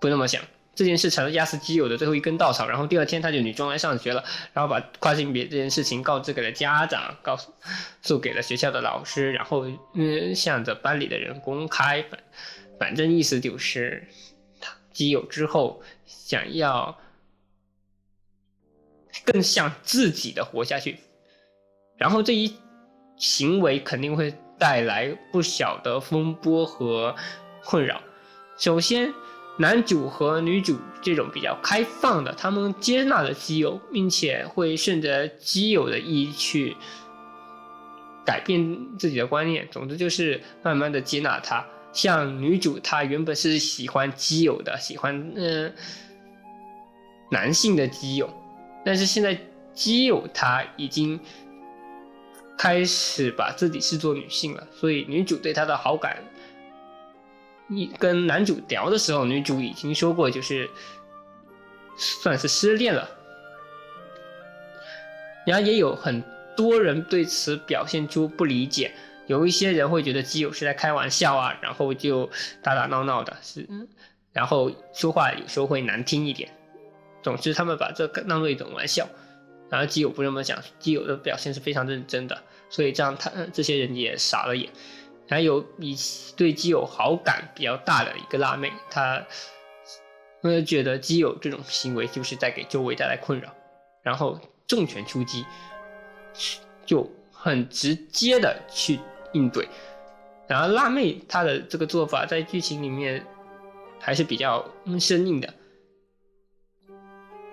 [0.00, 0.42] 不那么想。
[0.76, 7.34] 这件事成了压死基友的最后一根稻草，然后第二天他就女装来上学了，然后把跨性别这件事情告知给了家长，告
[8.02, 12.20] 诉给了学校的老师，然后嗯向着班里的人公开，反
[12.78, 14.06] 反正意思就是
[14.60, 16.98] 他基友之后想要
[19.24, 20.98] 更像自己的活下去，
[21.96, 22.54] 然后这一
[23.16, 27.16] 行为肯定会带来不小的风波和
[27.64, 28.02] 困扰，
[28.58, 29.14] 首先。
[29.58, 36.76] 男主和女主这种比较开放的，他们接纳了基友，并且会顺着基友的意去
[38.24, 39.66] 改变自己的观念。
[39.70, 41.64] 总之就是慢慢的接纳他。
[41.92, 45.72] 像女主，她原本是喜欢基友的，喜欢嗯
[47.30, 48.28] 男性的基友，
[48.84, 49.38] 但是现在
[49.72, 51.18] 基友他已经
[52.58, 56.18] 开始把自己视作女性了，所以女主对他的好感。
[57.68, 60.68] 你跟男主聊的时候，女主已经说过，就是
[61.96, 63.08] 算是失恋了。
[65.46, 66.22] 然后也有很
[66.56, 68.92] 多人对此表现出不理解，
[69.26, 72.28] 有一些人会觉得基友是在开玩笑啊，然后就
[72.62, 73.68] 打打闹闹的，是，
[74.32, 76.50] 然后说话有时候会难听一点。
[77.22, 79.08] 总之，他们把这当做一种玩笑。
[79.68, 84.70] 然后基友不这么想，基友的表现是非常认真的，所以这样他这些人也傻了眼。
[85.28, 85.96] 还有以
[86.36, 89.26] 对基友好感比较大的一个辣妹，她
[90.42, 93.52] 呃觉得基友这种行为就是在给周围带来困扰，
[94.02, 95.44] 然后重拳出击，
[96.84, 99.00] 就很直接的去
[99.32, 99.68] 应对。
[100.46, 103.26] 然后辣妹她的这个做法在剧情里面
[103.98, 104.64] 还是比较
[105.00, 105.52] 生硬的。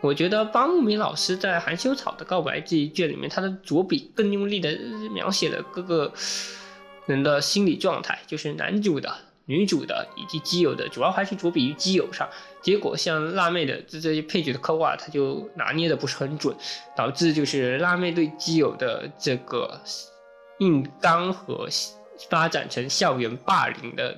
[0.02, 4.78] 我觉得方木明老师在含羞草的告白这一卷里面，他的着笔更用力的
[5.12, 6.14] 描写了各个。
[7.06, 9.14] 人的心理状态，就是男主的、
[9.46, 12.30] 女主的以及基友的，主要还是着笔于基友上。
[12.62, 16.56] 结果像辣妹的这这些配角的刻画，他就拿捏的不是很准，
[16.96, 19.78] 导致就是辣妹对基友的这个
[20.60, 21.68] 硬刚和
[22.30, 24.18] 发展成校园霸凌的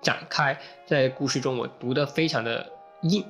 [0.00, 2.66] 展开，在故事中我读的非常的
[3.02, 3.22] 硬，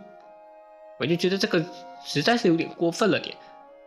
[1.00, 1.64] 我就觉得这个
[2.04, 3.36] 实在是有点过分了点。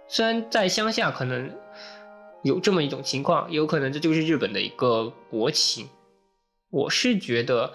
[0.09, 1.49] 虽然在乡下可能。
[2.43, 5.87] 有这么一种情况，有可能这就是日本的一个国情。
[6.69, 7.73] 我是觉得，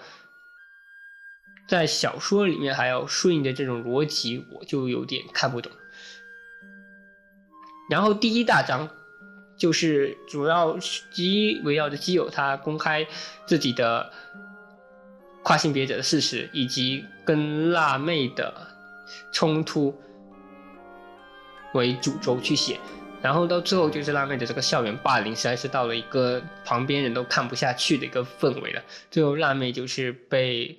[1.69, 5.71] 在小说里面还要顺应着这种逻辑，我就有点看不懂。
[7.89, 8.89] 然后第一大章
[9.57, 10.77] 就是主要
[11.11, 13.07] 基围绕着基友他公开
[13.45, 14.11] 自己的
[15.43, 18.67] 跨性别者的事实，以及跟辣妹的
[19.31, 19.97] 冲突
[21.73, 22.77] 为主轴去写。
[23.21, 28.81] 然后到最后就是辣妹的这个校园霸凌，实在是到了一个旁边人都看不下去的一个氛围了。
[29.09, 30.77] 最后辣妹就是被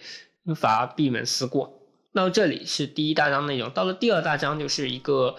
[0.57, 1.73] 罚闭门思过，
[2.15, 5.37] 到这里是第一大章内容，到了第二大章就是一个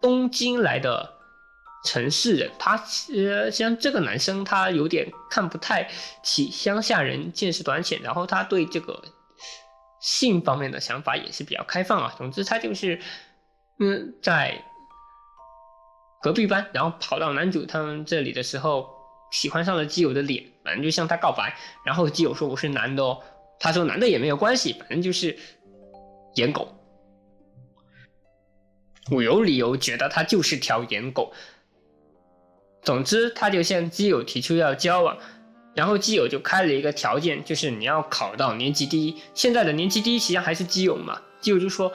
[0.00, 1.14] 东京来的
[1.84, 2.80] 城市人，他
[3.14, 5.88] 呃像这个男生他有点看不太
[6.22, 9.02] 起乡下人，见识短浅，然后他对这个
[10.00, 12.14] 性方面的想法也是比较开放啊。
[12.16, 13.00] 总之他就是
[13.80, 14.64] 嗯在
[16.22, 18.88] 隔壁班，然后跑到男主他们这里的时候，
[19.30, 23.18] 喜欢上了基友的脸，反正就向他告白，然后基友说我是男的哦，
[23.60, 25.38] 他说男的也没有关系，反正就是。
[26.34, 26.72] 颜狗，
[29.10, 31.32] 我有理由觉得他就是条颜狗。
[32.82, 35.18] 总之，他就向基友提出要交往，
[35.74, 39.16] 然后基友就开了一个条件，就是你要考到年级第一。
[39.34, 41.90] 现在的年级第一实际上还是基友嘛，基友就说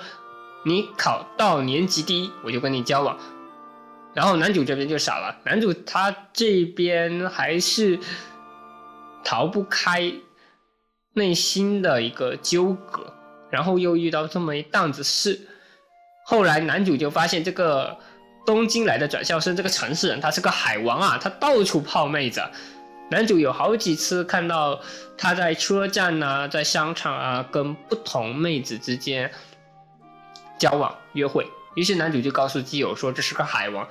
[0.66, 3.18] 你考到年级第一，我就跟你交往。
[4.14, 8.00] 然后男主这边就傻了，男主他这边还是
[9.24, 10.14] 逃不开
[11.14, 13.14] 内心的一个纠葛。
[13.50, 15.40] 然后又遇到这么一档子事，
[16.26, 17.96] 后来男主就发现这个
[18.48, 22.42] 东京来的转校生，这个城市人他是个海王啊，他到处泡妹子。
[23.12, 24.82] 男主有好几次看到
[25.16, 29.30] 他在车站呐，在商场啊，跟不同妹子之间
[30.58, 31.46] 交往约会。
[31.76, 33.88] 于是男主就告诉基友说这是个海王。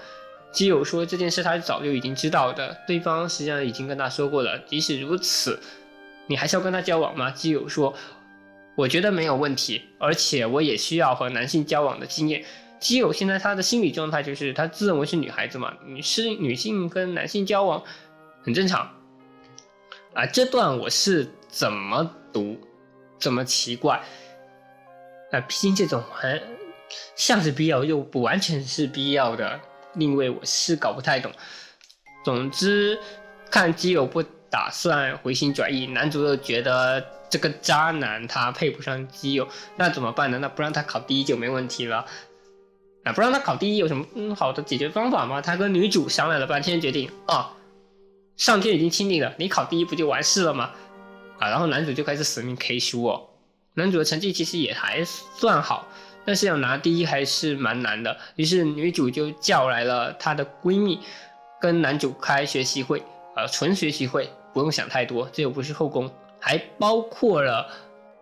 [0.53, 4.59] 基友说这件事他早就已经知道的，对方实际上已经跟他说过了。
[4.67, 5.59] 即使如此，
[6.27, 7.31] 你还是要跟他交往吗？
[7.31, 7.95] 基友说。
[8.75, 12.43] 我觉得没有问题，而且我也需要和男性交往的经验。
[12.81, 17.85] 基友现在他的心理状态就是他自认为是女孩子嘛，女是女性跟男性交往
[18.43, 18.91] 很正常。
[20.15, 22.59] 啊，这段我是怎么读，
[23.19, 24.01] 怎么奇怪？
[25.33, 26.41] 啊，毕竟这种还
[27.17, 29.61] 像是必要又不完全是必要的
[29.95, 31.33] 另位，我是搞不太懂。
[32.25, 32.99] 总之，
[33.51, 37.05] 看基友不打算回心转意，男主又觉得。
[37.33, 40.39] 这个渣男他配不上基友，那怎么办呢？
[40.39, 42.05] 那不让他考第一就没问题了。
[43.05, 45.41] 那不让他考第一有什么嗯好的解决方法吗？
[45.41, 47.57] 他跟女主商量了半天，决定啊，
[48.37, 50.73] 上天已经亲定了，你考第一不就完事了吗？
[51.39, 53.31] 啊，然后男主就开始死命 K 书哦。
[53.73, 55.89] 男主的成绩其实也还算好，
[56.25, 58.17] 但是要拿第一还是蛮难的。
[58.37, 61.01] 于是女主就叫来了她的闺蜜，
[61.61, 63.03] 跟男主开学习会，
[63.37, 66.11] 呃，纯学习会，不用想太多，这又不是后宫。
[66.41, 67.69] 还包括了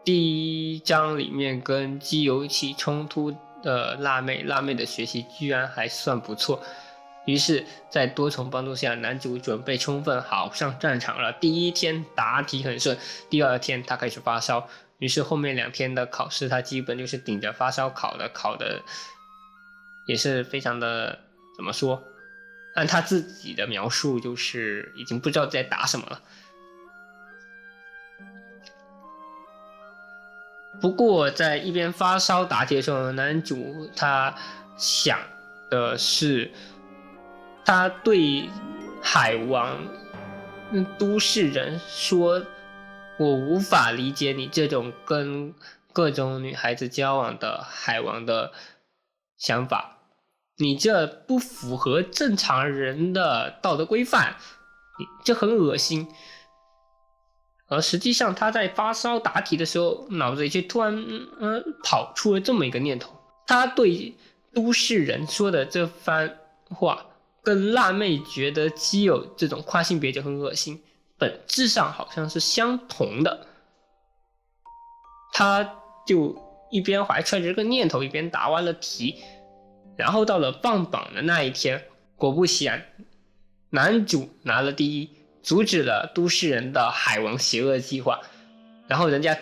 [0.05, 6.63] 第一章里面跟基友起冲突的辣妹，辣妹的学习居然还算不错。
[7.27, 11.33] 于是，在多重帮助下，男主准备充分，好上战场了。
[11.35, 12.97] 第一天答题很顺，
[13.29, 14.67] 第二天他开始发烧，
[15.01, 18.81] 于是后面两天的考试他基本就是顶着发烧考的，考的
[20.07, 21.19] 也是非常的
[21.57, 22.05] 怎么说？
[22.77, 26.23] 按他自己的描述，就是已经不知道在答什么了。
[30.81, 34.35] 不过，在一边发烧答题的时候，男主他
[34.77, 35.19] 想
[35.69, 36.51] 的是，
[37.65, 38.49] 他对
[39.03, 39.77] 海王
[40.97, 42.41] 都市人说
[43.20, 45.54] ：“我无法理解你这种跟
[45.92, 48.50] 各种女孩子交往的海王的
[49.37, 49.98] 想法，
[50.56, 54.37] 你这不符合正常人的道德规范，
[54.98, 56.09] 你这很恶心。”
[57.68, 60.96] 而实际上，他在发烧答题的时候，脑子里却突然
[61.40, 63.14] 嗯跑出了这么一个念头：
[63.46, 64.16] 他对
[64.54, 66.38] 都市人说的这番
[66.70, 67.04] 话，
[67.42, 70.83] 跟辣妹觉得基友这种跨性别就很恶心，
[71.20, 73.46] 本质上好像是相同的。
[75.33, 76.37] 他就
[76.70, 79.22] 一边怀揣着这个念头，一边答完了题。
[79.96, 81.85] 然后到了放榜的那一天，
[82.16, 82.85] 果不其然，
[83.70, 85.20] 男主拿了第一。
[85.42, 88.20] 阻止了都市人的海王邪恶计划，
[88.87, 89.35] 然后人家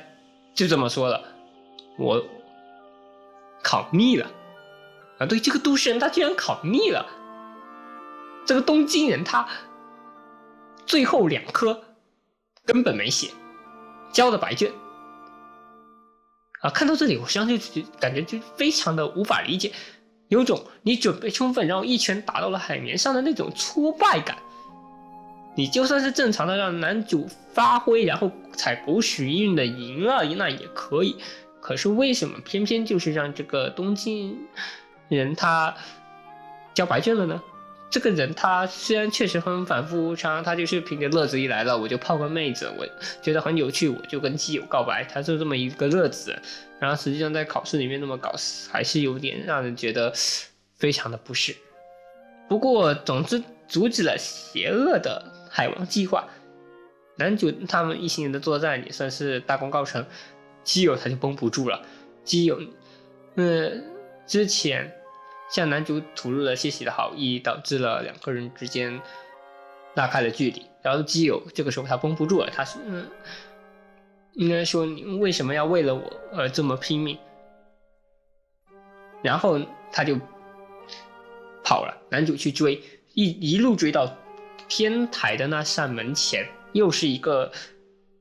[0.54, 1.24] 就这么说了
[1.98, 2.24] ：“我
[3.64, 4.30] 考腻了
[5.18, 7.04] 啊！”对，这个都市人他居然考腻了。
[8.46, 9.48] 这个东京人他
[10.88, 11.84] 最后两科
[12.64, 13.30] 根本没写，
[14.10, 14.72] 交的白卷
[16.62, 16.70] 啊！
[16.70, 19.70] 看到这里，我实际上就感觉就非常的无法理解，
[20.28, 24.36] 有种你准备充分，然后一拳打到了海绵上的那种挫败感。
[25.54, 31.16] 你就算是正常的让男主发挥，然后踩狗屎运的赢了，那也可以。
[31.60, 34.38] 可是为什么偏偏就是让这个东京
[35.08, 35.74] 人他
[36.72, 37.42] 交白卷了呢？
[37.90, 42.86] 这个人他虽然确实很反复无常，他就是凭着乐子一来了，我就泡个妹子，我
[43.22, 46.36] 觉得很有趣，我就跟基友告白，他是这么一个乐子。
[46.78, 48.34] 然后实际上在考试里面那么搞，
[48.70, 50.12] 还是有点让人觉得
[50.76, 51.56] 非常的不适。
[52.48, 55.34] 不过总之阻止了邪恶的。
[55.50, 56.28] 海王计划，
[57.16, 60.04] 男主他们一行人的作战也算是大功告成，
[60.62, 61.82] 基友他就绷不住了，
[62.22, 62.60] 基友，
[63.36, 63.72] 呃，
[64.26, 64.92] 之前
[65.50, 69.00] 向男主吐露了些许的好意，导致了两个人之间
[69.94, 70.66] 拉开了距离。
[70.82, 73.08] 然后基友这个时候他绷不住了，他是嗯，
[74.34, 77.18] 应该说你为什么要为了我而这么拼命？
[79.22, 80.16] 然后他就
[81.64, 82.80] 跑了，男主去追，
[83.14, 84.08] 一一路追到
[84.68, 87.50] 天台的那扇门前，又是一个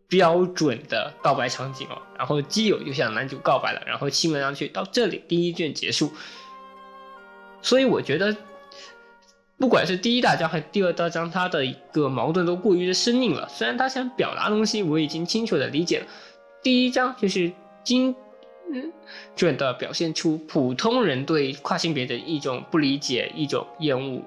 [0.07, 2.01] 标准的告白场景哦。
[2.17, 4.67] 然后基友就向男主告白了，然后亲吻上去。
[4.69, 6.11] 到这里，第一卷结束。
[7.61, 8.35] 所以我觉得，
[9.57, 13.47] 不管是第一大章还是第二大章，它的一个矛盾都过于的生硬了。
[13.49, 16.05] 虽然他想表达东西，我已经清楚的理解了。
[16.61, 17.51] 第一章就是
[17.83, 18.15] 精
[19.35, 24.21] 准的表现出普通人对跨性别的一种不理解、一种厌恶，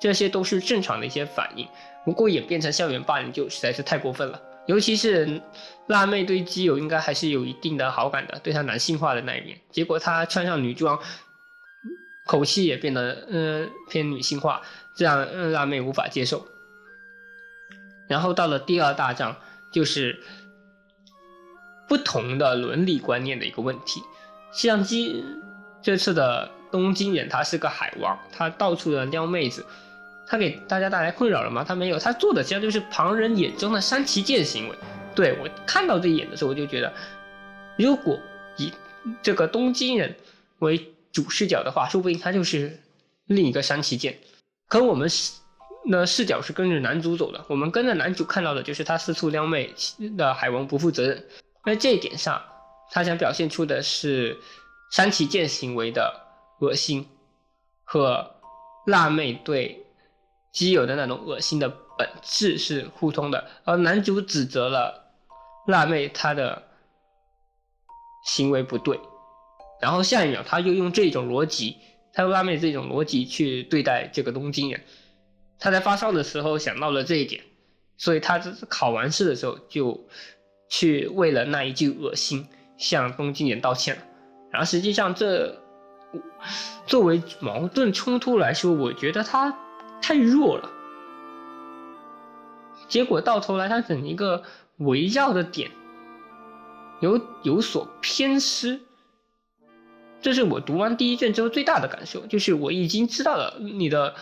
[0.00, 1.66] 这些都是正常的一些反应。
[2.04, 4.40] 不过演变成校园霸凌就实在是太过分了。
[4.66, 5.40] 尤其是
[5.86, 9.56] 辣妹对基友应该还是有一定的好感的，对他男性化的那一面。
[9.70, 10.98] 结果他穿上女装，
[12.26, 14.62] 口气也变得嗯偏女性化，
[14.94, 16.46] 这让辣妹无法接受。
[18.08, 19.36] 然后到了第二大章，
[19.72, 20.20] 就是
[21.88, 24.02] 不同的伦理观念的一个问题。
[24.52, 25.24] 相机
[25.82, 29.64] 这次的东京人他是个海王，他到处的撩妹子。
[30.24, 31.64] 他给大家带来困扰了吗？
[31.66, 34.76] 他没有，他做的实际上就是旁人眼中的山崎健行为。
[35.14, 36.90] 对我看到这一眼的时候，我就觉得，
[37.76, 38.18] 如果
[38.56, 38.72] 以
[39.20, 40.14] 这个东京人
[40.60, 42.80] 为主视角的话，说不定他就是
[43.26, 44.18] 另一个山崎健。
[44.68, 45.40] 可我们视
[45.84, 49.74] 那视角是跟着男主走的，我们跟着男主看到的就是他四处撩妹
[50.16, 51.24] 的海王不负责任。
[51.64, 52.42] 在这一点上，
[52.90, 54.38] 他想表现出的是
[54.90, 56.26] 山崎健行为的
[56.60, 57.06] 恶心
[57.84, 58.34] 和
[58.86, 59.78] 辣妹对。
[60.52, 65.14] 基友的那种恶心的本质是互通的，而男主指责了
[65.66, 66.62] 辣妹她的
[68.26, 69.00] 行为不对，
[69.82, 71.76] 然后下一秒他又用这种逻辑，
[72.14, 74.80] 他用拉妹这种逻辑去对待这个东京人，
[75.58, 77.42] 他在发烧的时候想到了这一点，
[77.96, 80.06] 所以他考完试的时候就
[80.70, 82.46] 去为了那一句恶心
[82.78, 84.02] 向东京人道歉了，
[84.52, 85.60] 然后实际上这
[86.86, 89.58] 作为矛盾冲突来说，我觉得他。
[90.04, 90.68] 太弱了，
[92.88, 94.42] 结果到头来，他整一个
[94.78, 95.70] 围绕的点
[97.00, 98.80] 有有所偏失，
[100.22, 104.14] 这是我读完第一卷之后最大的感受，就是我已经知道了你的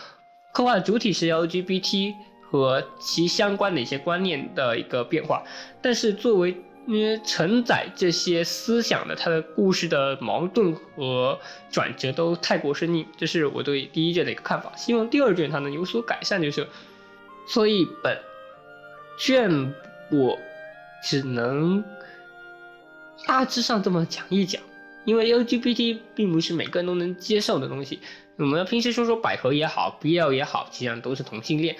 [0.51, 2.13] 刻画的主体是 LGBT
[2.49, 5.43] 和其相关的一些观念的一个变化，
[5.81, 6.61] 但是作为。
[6.87, 11.39] 因为承载这些思想的，他的故事的矛盾和
[11.69, 14.73] 转折都太过生硬，这是我对第一卷的一个看法。
[14.75, 16.67] 希望第二卷它能有所改善，就是。
[17.47, 18.17] 所以本
[19.19, 19.75] 卷
[20.09, 20.39] 我
[21.03, 21.83] 只能
[23.27, 24.59] 大致上这么讲一讲，
[25.05, 27.99] 因为 LGBT 并不是每个人都能接受的东西。
[28.37, 31.75] 我们平时说说百合也好，BL 也好，实际上都是同性恋，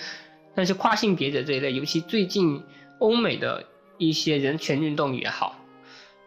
[0.55, 2.63] 但是跨性别者这一类，尤其最近
[2.99, 3.65] 欧美的。
[3.97, 5.55] 一些人权运动也好，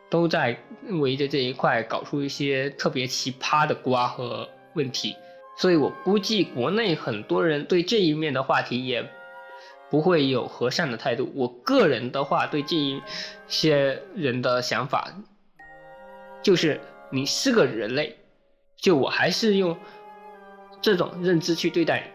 [0.09, 0.57] 都在
[1.01, 5.17] 围着这一块搞出一些特别奇葩的瓜和问题，
[5.59, 9.05] 所以我估计国内很多人对这一面的话题也
[9.91, 11.33] 不会有和善的态度。
[11.35, 13.03] 我个人的话，对这一
[13.49, 15.13] 些人的想法，
[16.45, 16.81] 就是
[17.11, 18.17] 你是个人类，
[18.77, 19.77] 就我还是用
[20.81, 22.13] 这种认知去对待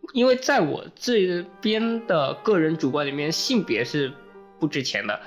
[0.00, 4.10] 你，因为在我这边的个人主观里面，性别是。
[4.60, 5.20] 不值钱的，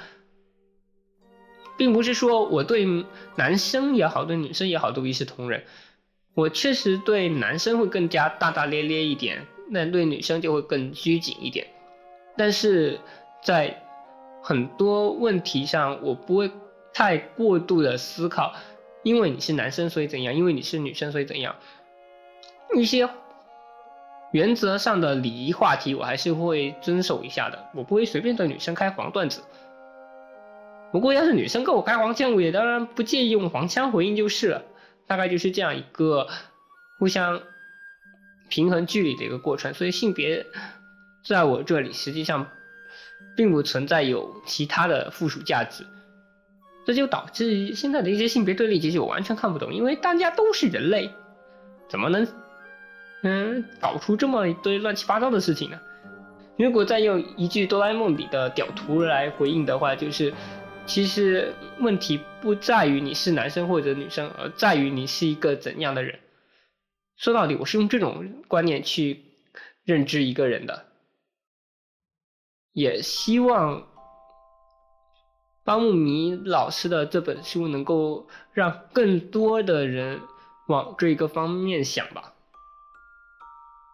[1.78, 2.86] 并不是说我对
[3.38, 5.64] 男生也好，对女生也好都一视同仁。
[6.34, 11.66] 我确实对男生会更加大大咧咧一点，那对女生就会更拘谨一点。
[12.36, 13.00] 但是
[13.42, 13.82] 在
[14.44, 16.52] 很多问题上，我不会
[16.94, 18.54] 太过度的思考，
[19.04, 21.56] 因为你是男生所以怎样，因为你是女生所以怎样。
[22.76, 23.10] 一些。
[24.34, 27.68] 原则上的礼仪话题，我还是会遵守一下的。
[27.74, 29.42] 我不会随便对女生开黄段子。
[30.90, 34.64] 不过，要是女生跟我开黄腔，我也当然不介意用黄腔回应就是了。
[35.06, 36.30] 大概就是这样一个
[36.98, 37.42] 互相
[38.48, 39.74] 平衡距离的一个过程。
[39.74, 40.46] 所以，性别
[41.28, 42.48] 在我这里实际上
[43.36, 45.86] 并不存在有其他的附属价值。
[46.86, 51.10] 这就导致现在的一些性别对立，其实我完全看不懂，因为大家都是人类，
[51.90, 52.28] 怎么能？
[53.24, 55.80] 嗯，搞出这么一堆乱七八糟的事情呢？
[56.58, 60.34] 如果再用一句哆啦 A 梦里的屌图来回应的话，就是，
[60.88, 66.20] 其实问题不在于你是男生或者女生，而在于你是一个怎样的人。
[67.16, 69.24] 说到底，我是用这种观念去
[69.84, 70.88] 认知一个人的，
[72.74, 73.88] 也希望
[75.64, 80.20] 巴木米老师的这本书能够让更多的人
[80.68, 82.34] 往这个方面想吧。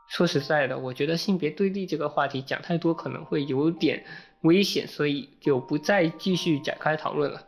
[0.08, 4.06] 说实在的，我觉得性别对立这个话题讲太多可能会有点
[4.42, 7.44] 危险，所以就不再继续展开讨论了。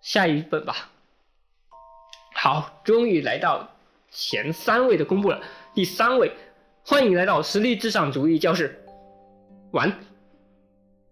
[0.00, 0.90] 下一本吧。
[2.32, 3.68] 好，终于来到
[4.10, 5.42] 前三位的公布了。
[5.74, 6.30] 第三位，
[6.84, 8.84] 欢迎来到实力至上主义教室。
[9.72, 9.98] 完，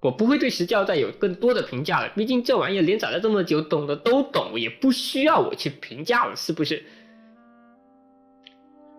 [0.05, 6.85] 我不会对石教再有更多的评价了，毕竟这玩意连载了这么久，懂的都懂，也不需要我去评价了，是不是？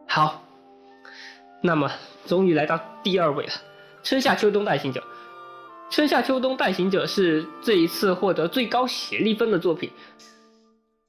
[0.08, 0.41] 好。
[1.62, 1.91] 那么，
[2.26, 3.51] 终于来到第二位了，
[4.01, 4.99] 《春夏秋冬代行者》。
[5.95, 9.91] 《春夏秋冬代行者》是这一次获得最高协力分的作品，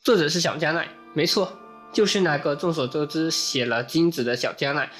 [0.01, 1.51] 作者是小加奈，没错，
[1.90, 4.90] 就是那个众所周知写了金子的小加奈。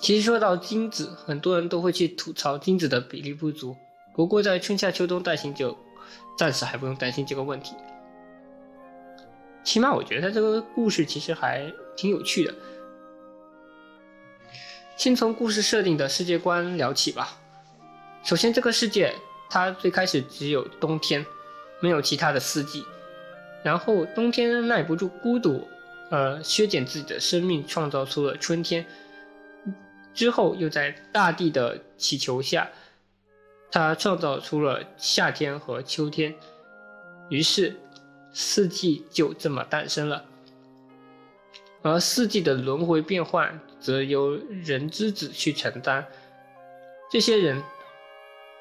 [0.00, 3.76] 其实说到金子，很多人都会去吐槽金子的比例不足，
[4.16, 5.70] 不过在《春夏秋冬代行者》，
[6.38, 7.76] 暂时还不用担心这个问题。
[9.62, 12.54] 起码我觉得他这个故事其实还挺有趣的。
[14.96, 17.36] 先从故事设定的世界观聊起吧。
[18.22, 19.14] 首先，这个世界
[19.50, 21.24] 它最开始只有冬天，
[21.80, 22.82] 没有其他的四季。
[23.62, 25.68] 然后冬天耐不住孤独，
[26.10, 28.86] 呃，削减自己的生命，创造出了春天。
[30.14, 32.70] 之后又在大地的祈求下，
[33.70, 36.34] 他创造出了夏天和秋天。
[37.28, 37.76] 于是，
[38.32, 40.24] 四季就这么诞生了。
[41.82, 43.60] 而四季的轮回变换。
[43.78, 46.04] 则由人之子去承担。
[47.08, 47.62] 这些人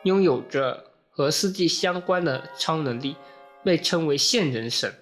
[0.04, 3.16] 拥有着和四季相关的超能力，
[3.64, 4.94] 被称为现人神。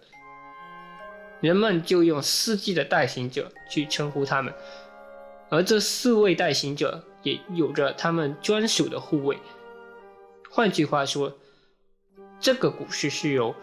[1.41, 4.53] 人们就用四季的代行者去称呼他们。
[5.49, 9.37] 而这四位代行者也有着他们专属的护卫。
[10.55, 11.33] 换句话说，
[12.39, 13.55] 这个故事是由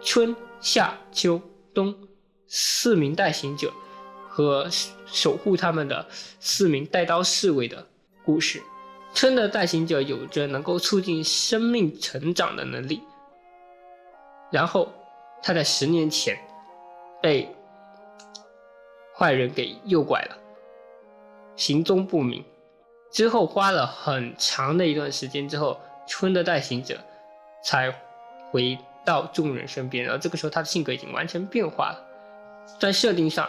[0.00, 1.42] 春夏秋
[1.74, 1.96] 冬
[2.46, 3.72] 四名代行者。
[4.34, 4.66] 和
[5.04, 6.06] 守护他们的
[6.40, 7.86] 四名带刀侍卫的
[8.24, 8.62] 故事。
[9.12, 13.02] 春的代行者有着能够促进生命成长的能力，
[14.50, 14.90] 然后
[15.42, 16.34] 他在十年前
[17.20, 17.54] 被
[19.14, 20.38] 坏人给诱拐了，
[21.54, 22.42] 行踪不明。
[23.10, 25.78] 之后花了很长的一段时间之后，
[26.12, 27.00] 春的代行者
[27.64, 27.90] 才
[28.50, 30.04] 回到众人身边。
[30.04, 32.06] 然后这个时候他的性格已经完全变化了，
[32.78, 33.48] 在设定上。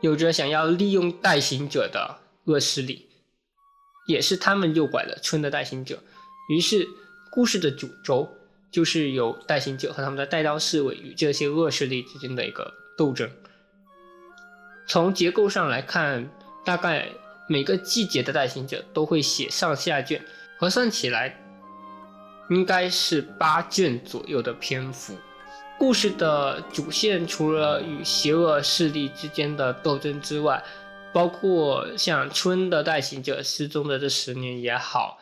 [0.00, 3.08] 有着想要利用代行者的恶势力，
[4.06, 5.98] 也是他们诱拐了春的代行者。
[6.48, 6.86] 于是，
[7.32, 8.28] 故事的主轴
[8.70, 13.28] 就是由代行者和他们的带刀侍卫与这些恶势力之间的一个斗争。
[14.86, 16.30] 从结构上来看，
[16.64, 17.08] 大概
[17.48, 20.24] 每个季节的代行者都会写上下卷，
[20.60, 21.36] 核算起来
[22.50, 25.16] 应该是八卷左右的篇幅。
[25.78, 30.62] 故事的主线除了与邪恶势力之间的斗争之外，
[31.12, 35.18] 包括像春的代行者失踪的这十年也好，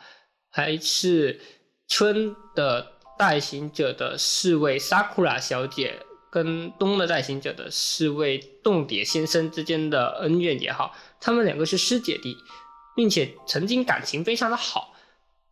[0.49, 1.39] 还是
[1.87, 5.99] 春的代行者的侍卫萨库拉小姐
[6.31, 12.35] 跟冬的代行者的侍卫冻蝶先生之间的恩怨也好，他们两个是师姐弟，
[12.95, 14.93] 并且曾经感情非常的好。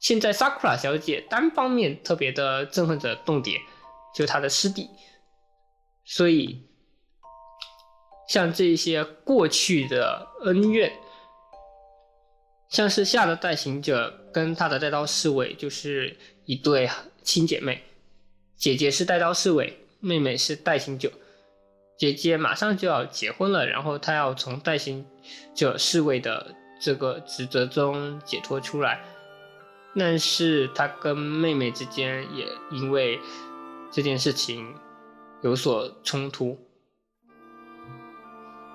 [0.06, 3.60] 现在萨库拉小姐单方面特别的憎恨着洞蝶。
[4.14, 4.88] 就是她的师弟，
[6.06, 6.64] 所以
[8.30, 10.93] 像这些过去的恩怨，
[12.70, 16.88] 像是夏的代行者跟他的带刀侍卫就是一对
[17.24, 17.82] 亲姐妹，
[18.56, 21.12] 姐姐是带刀侍卫，妹妹是代行者。
[21.97, 25.03] 姐姐马上就要结婚了，然后她要从代行
[25.56, 29.03] 者侍卫的这个职责中解脱出来，
[29.95, 33.19] 但是他跟妹妹之间也因为。
[33.91, 34.75] 这件事情
[35.41, 36.59] 有所冲突，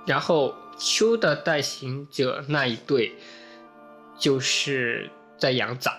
[0.06, 3.18] 然后秋的代行者那一对
[4.18, 5.92] 就是在养崽，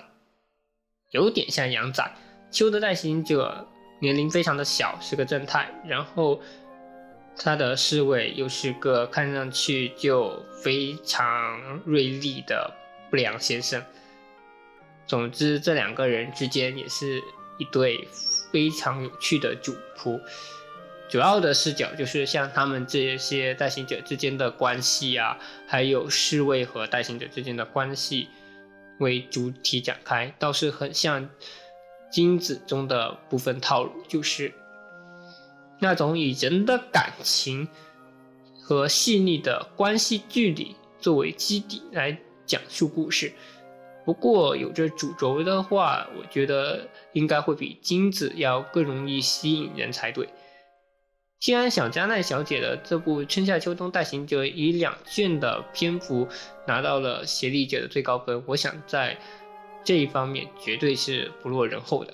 [1.11, 2.11] 有点像养崽。
[2.49, 3.67] 秋的代行者
[3.99, 6.41] 年龄非常的小，是个正太，然后
[7.38, 12.74] 他的侍卫又是个看上去就非常锐利的
[13.11, 13.84] 不良先生。
[15.12, 17.22] 总之，这两个人之间也是
[17.57, 18.07] 一对。
[18.51, 20.20] 非常有趣的主仆，
[21.09, 28.28] 主要的视角就是像他们这些代行者之间的关系啊，还有侍卫和代行者之间的关系
[28.99, 31.30] 为主体展开，倒是很像
[32.12, 34.53] 金子中的部分套路，就是
[35.80, 37.70] 那种以人的感情
[38.59, 43.32] 和细腻的关系距离作为基底来讲述故事，
[44.12, 50.28] 不过有着主轴的话，我觉得应该会比金子要更容易吸引人才对。
[51.39, 56.28] 既然小加奈小姐的这部《春夏秋冬代行者》以两卷的篇幅
[56.68, 59.18] 拿到了协力者的最高分，我想在
[59.86, 62.14] 这一方面绝对是不落人后的。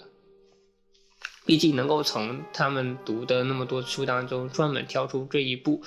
[1.47, 5.81] 毕竟能够从他们读的那么多书当中专门挑出这一部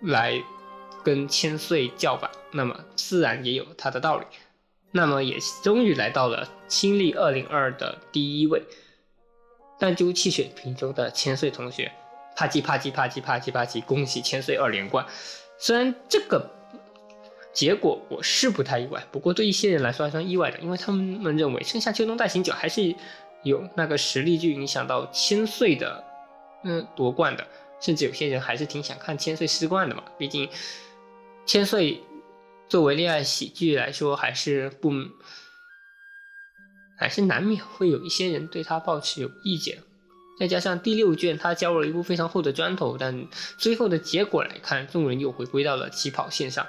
[0.00, 0.42] 来
[1.04, 4.24] 跟千岁叫板，那么自然也有它的道理。
[4.96, 8.62] 那么也终于来到了新历二零二的第一位，
[9.76, 11.90] 但就气血瓶中的千岁同学，
[12.36, 15.04] 啪叽啪叽啪叽啪叽啪叽，恭喜千岁二连冠！
[15.58, 16.48] 虽然这个
[17.52, 22.94] 结果我是不太意外，不过对一些人来说还算意外的，因为他们认为盛夏秋冬代行者还是
[23.42, 26.04] 有那个实力去影响到千岁的，
[26.62, 27.44] 嗯，夺冠的，
[27.80, 30.48] 甚至有些人还是挺想看千岁失冠的嘛，毕竟
[31.44, 32.00] 千岁。
[32.68, 34.90] 作为恋爱喜剧来说，还是不，
[36.98, 39.78] 还是难免会有一些人对他抱持有意见。
[40.38, 46.66] 再加上第六卷他交了一部非常厚的砖头，但最后的结果来看，众人又回归到了起跑线上。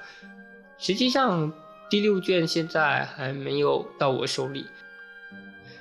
[0.77, 1.51] 实际上，
[1.89, 4.67] 第六卷现在还没有到我手里，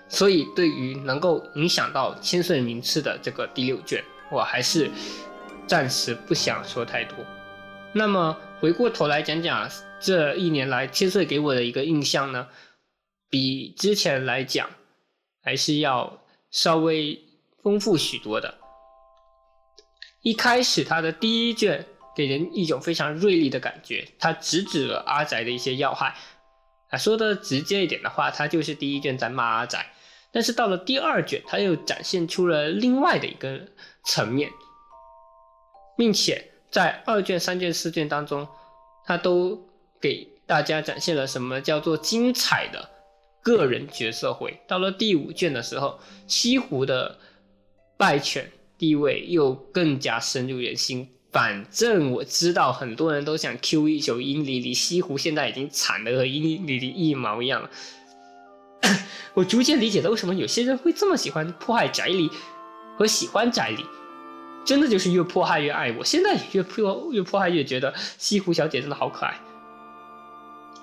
[0.08, 4.90] 所以对于能够影响到千岁名次的这个第六卷，我还是
[5.66, 7.18] 暂时不想说太多。
[7.92, 9.70] 那么回过头来讲讲。
[10.00, 12.48] 这一年来，千岁给我的一个印象呢，
[13.28, 14.70] 比之前来讲
[15.42, 17.22] 还是要稍微
[17.62, 18.54] 丰富许多的。
[20.22, 21.84] 一开始他的第一卷
[22.16, 26.14] 给人一种非常锐利的感觉，他直指了阿宅的一些要害。
[26.88, 29.92] 啊，说的直接一点的话，他就是第一卷在骂阿宅。
[30.32, 33.68] 但是到了第二卷，他又展现出了另外的一个
[34.06, 34.50] 层面，
[35.98, 38.48] 并且在二卷、三卷、四卷当中，
[39.06, 39.68] 他都。
[40.00, 42.90] 给大家展现了什么叫做精彩的
[43.42, 44.60] 个人角色回。
[44.68, 47.18] 到了第五卷的时候，西湖的
[47.96, 51.08] 败犬地位又更加深入人心。
[51.32, 57.70] 反正我知道很多人都想 Q 一宿英里里，西湖现在已经惨的和英里里一毛一样了。
[59.32, 62.28] 我逐渐理解了为什么有些人会这么喜欢迫害翟离
[62.98, 63.82] 和喜欢翟离，
[64.64, 65.92] 真的就是越迫害越爱。
[65.92, 69.38] 我现在越迫越迫害越觉得西湖小姐真的好可爱。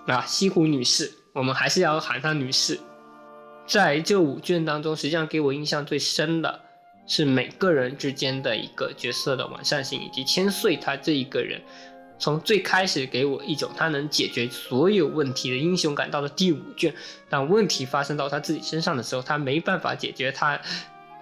[0.08, 2.80] 啊，西湖女士，我们还是要喊她女士。
[3.68, 6.60] 在这五卷当中，实际上给我印象最深的
[7.08, 11.62] 是每个人之间的一个角色的完善性，以及千岁他这一个人，
[12.18, 16.94] 从最开始给我一种他能解决所有问题的英雄感，到了第五卷，
[17.30, 20.60] 当问题发生到他自己身上的时候，他没办法解决，他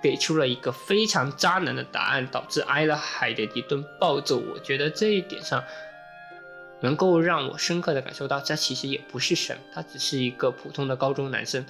[0.01, 4.37] 给出了一个非常渣男的答案，导致挨了海的一顿暴揍。
[4.37, 5.63] 我觉得这一点上。
[6.81, 11.65] 能够让我深刻的感受到，他其实也不是神，他只是一个普通的高中男生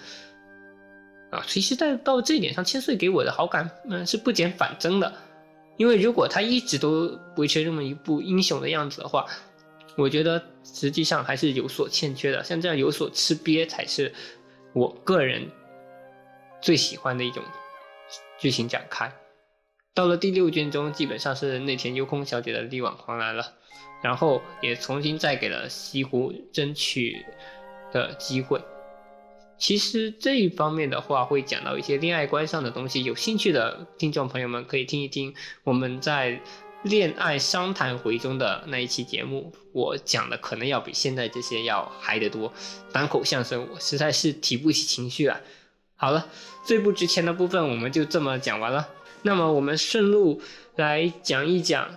[1.31, 1.41] 啊。
[1.47, 5.11] 其实，在到这一点上，千岁给我的好感，嗯，是不减反增的。
[5.77, 9.25] 因为如果他一直都维持这么一部英雄的样子的话，
[9.95, 12.43] 我觉得实际上还是有所欠缺的。
[12.43, 14.13] 像这样有所吃瘪，才是
[14.73, 15.49] 我个人
[16.61, 17.43] 最喜欢的一种
[18.39, 19.13] 剧情展开。
[19.93, 23.53] 到了第六卷中，基本上是内田优空小姐的力挽狂澜了。
[24.01, 27.25] 然后也重新再给了西湖争取
[27.91, 28.61] 的机会。
[29.57, 33.03] 其实这一方面的话，会讲到一些恋爱观上的东西。
[33.03, 35.35] 有兴趣的听众朋友们可以听一听
[35.65, 36.39] 我们在
[36.83, 42.53] 恋爱商谈会中的那一期节目，我讲的可能要比现在这些要嗨得多。
[42.93, 45.41] 单口相声我实在是提不起情绪来。
[45.99, 46.25] 好了，
[46.65, 48.89] 最不值钱的部分我们就这么讲完了。
[49.21, 50.41] 那么我们顺路
[50.77, 51.87] 来讲一讲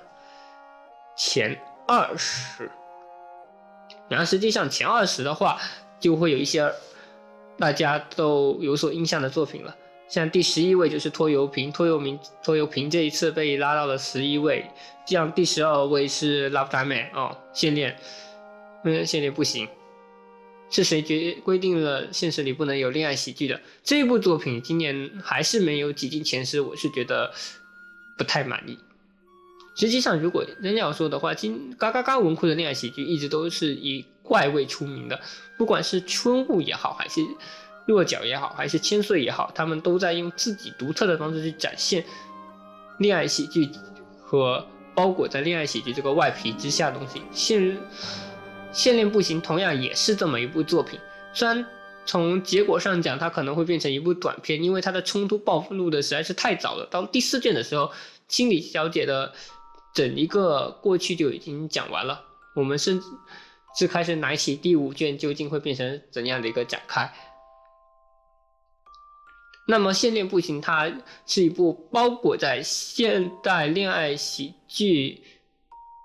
[1.16, 1.58] 前。
[1.84, 2.70] 二十，
[4.08, 5.58] 然后实际上前二十的话，
[5.98, 6.72] 就会有一些
[7.58, 9.76] 大家都有所印象的作品了。
[10.08, 14.64] 像第十一位就是拖油瓶，拖油瓶，拖油瓶这一次被拉到了十一位。
[15.04, 17.96] 这样第十二位是 Love Time 哦，限恋，
[18.84, 19.68] 嗯，限恋不行。
[20.72, 23.60] 是谁决规定了现实里不能有恋爱喜剧的？
[23.84, 27.30] 这部作品今年还是没有挤进前十，我是觉得
[28.16, 28.78] 不太满意。
[29.74, 35.20] 实际上，如果真要说的话，今嘎嘎嘎文库的恋爱喜剧一直都是以怪味出名的。
[35.58, 37.20] 不管是春雾也好，还是
[37.86, 42.02] 落脚也好，还是千岁也好，他们都在用自己独特的方式去展现
[42.98, 43.68] 恋爱喜剧
[44.22, 47.20] 和包裹在恋爱喜剧这个外皮之下的东西。
[47.30, 47.76] 现
[48.72, 50.98] 限恋不行，同样也是这么一部作品。
[51.32, 51.64] 虽然
[52.06, 56.86] 从结果上讲，它可能会变成一部短片，因为它的冲突暴露的实在是太早了。
[56.90, 57.92] 到第四卷的时候，
[58.28, 59.32] 心理小姐的。
[59.94, 62.24] 整一个过去就已经讲完了，
[62.56, 62.98] 我们甚
[63.76, 67.12] 至开始奶起第五卷究竟会变成怎样的一个展开。
[69.68, 70.90] 那么《限恋不行》它
[71.26, 75.22] 是一部包裹在现代恋爱喜剧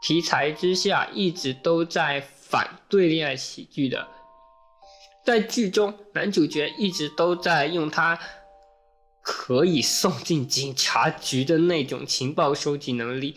[0.01, 2.20] 题材之下，一直都在
[2.50, 4.08] 反对恋爱喜剧的。
[5.26, 8.18] 在剧中，男主角一直都在用他
[9.22, 13.36] 可以送进警察局的那种情报收集能力，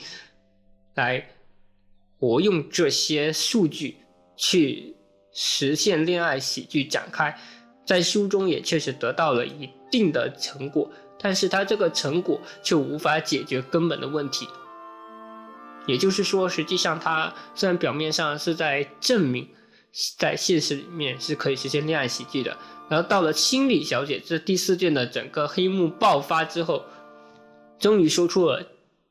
[0.94, 1.26] 来
[2.18, 3.96] 活用这些数据
[4.36, 4.94] 去
[5.32, 7.36] 实现恋爱喜剧展开。
[7.84, 10.88] 在书中也确实得到了一定的成果，
[11.18, 14.46] 但是他这个成果却无法解决根本的问题。
[15.90, 19.48] 也就是说，实际上他虽然表面上是在证明。
[20.16, 22.56] 在现实里面是可以实现恋爱喜剧的，
[22.88, 26.84] 然后到了心理小姐这第四卷的整个黑幕爆发之后，
[27.76, 28.64] 终于说出了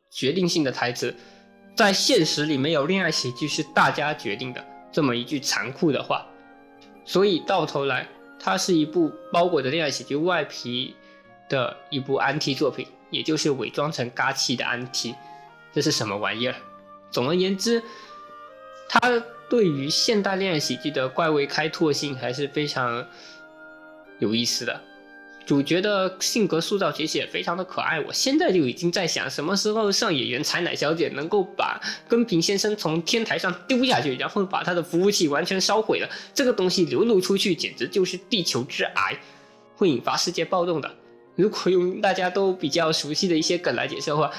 [0.09, 1.13] 决定性的台词：
[1.75, 6.25] 在现实里没有恋爱喜剧是大家决定的这么一句残酷的话。
[7.03, 8.07] 所以到头来，
[8.39, 10.95] 它是一部包裹着恋爱喜剧外皮
[11.49, 15.13] 的一部安 T 作品，也就是伪装成嘎气的安 T。
[15.73, 16.55] 这是什么玩意儿？
[17.11, 17.83] 总而言之，
[18.87, 19.23] 它。
[19.49, 23.03] 对于现代恋爱喜剧的怪味开拓性还是非常
[24.19, 24.79] 有意思的，
[25.43, 27.99] 主角的性格塑造其实也非常的可爱。
[28.01, 39.19] 我现在就已经在想，什么时候上演员采奶小姐能够把根平先生从天台上丢下去，然后把他的服务器完全烧毁了，这个东西流露出去简直就是地球之癌，
[39.75, 40.95] 会引发世界暴动的。
[41.35, 44.31] 如果用大家都比较熟悉的一些梗来解释的话，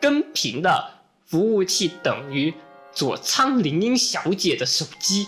[0.00, 0.93] 根平的
[1.26, 2.52] 服务器等于。
[2.96, 5.26] 佐仓绫音小姐的手机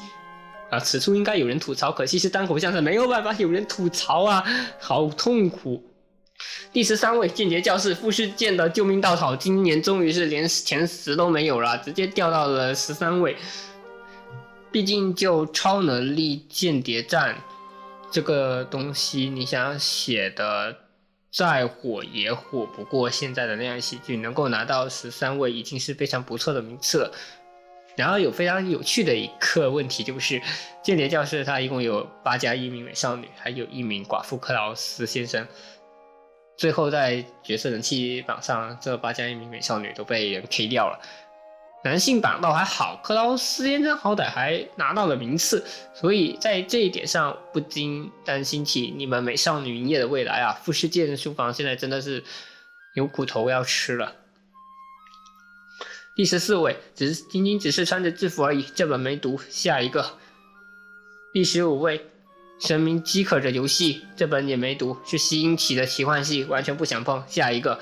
[0.70, 4.44] 啊，此处应该有人吐槽，可惜是单口相声，没有办法有人吐槽啊，
[4.78, 5.82] 好痛苦。
[6.72, 13.36] 第十三位间谍教室富士健的救命稻草，今年终于是连前十都没有了，直接掉到了十三位。
[14.70, 17.36] 毕竟就超能力间谍战
[18.12, 20.76] 这个东西，你想写的
[21.36, 27.12] 再火也火不过现在的那样喜剧，能够拿到十三位已经是非常不错的名次了。
[27.94, 30.40] 然后有非常有趣的一个问题，就是
[30.82, 35.46] 间谍教室它一共有八加一名美少女，还有一名寡妇克劳斯先生。
[36.56, 40.98] 最后在角色人气榜上，这八加一名美少女都被人 K 掉了。
[41.86, 45.64] 男性版倒还好，克劳斯先生好歹还拿到了名次，
[45.94, 50.52] 所以在这一点上不禁担心起你们美少女营业的未来啊！
[50.64, 52.24] 富士健书房现在真的是
[52.96, 54.16] 有苦头要吃了。
[56.16, 60.18] 第十四位，只是仅仅只是穿着制服而已，这本没读，下一个。
[61.32, 62.04] 第十五位，
[62.58, 67.78] 神明饥渴着游戏，这本也没读，是吸音起的奇幻系，完全不想碰，下一个。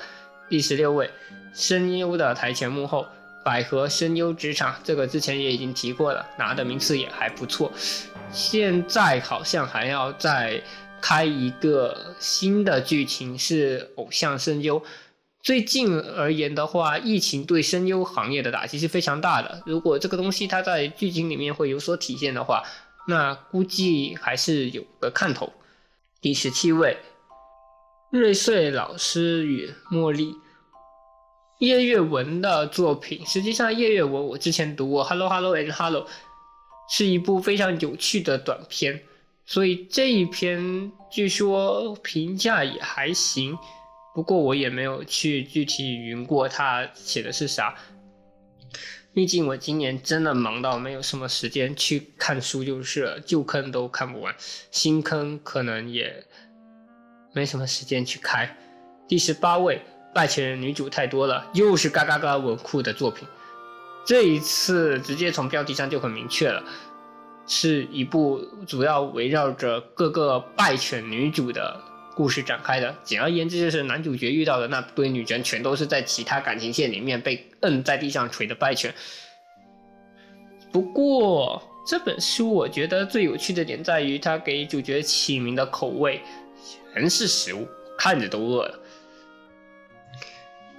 [0.47, 1.09] 第十六位，
[1.55, 3.07] 声优的台前幕后，
[3.45, 7.71] 百合声优职场，这个之前也已经提过了，拿的名次也还不错，
[8.31, 10.63] 现在好像还要再
[10.99, 14.81] 开一个新的剧情，是偶像声优。
[15.43, 19.61] 最近而言的话，疫情对声优行业的打击是非常大的。
[19.67, 22.63] 如果这个东西它在剧情里面会有所体现的话，
[23.07, 25.53] 那估计还是有个看头。
[26.19, 26.97] 第十七位，
[28.09, 30.33] 瑞穗老师与茉莉，
[31.59, 33.25] 叶月文的作品。
[33.25, 36.05] 实际上，叶月文我之前读过《Hello Hello and Hello》，
[36.89, 39.01] 是一部非常有趣的短片，
[39.45, 43.57] 所以这一篇据说评价也还行。
[44.13, 47.75] 不过我也没有去具体云过他写的是啥，
[49.13, 54.33] 毕竟我今年真的忙到没有什么时间去看书，就是，旧坑都看不完，
[54.71, 56.25] 新坑可能也
[57.33, 58.57] 没什么时间去开。
[59.07, 59.81] 第十八位，
[60.15, 63.27] 拜犬人女主太多了，又是嘎嘎嘎文库的作品，
[64.05, 66.63] 这一次直接从标题上就很明确了，
[67.45, 71.81] 是一部主要围绕着各个拜犬女主的。
[72.15, 78.95] 故事展开的，简而言之就是男主角遇到的那堆女人，全都是在其他感情线里面被摁在地上捶的败犬。
[80.71, 86.21] 不过这本书我觉得最有趣的点在于，他给主角起名的口味
[86.93, 88.79] 全是食物，看着都饿了。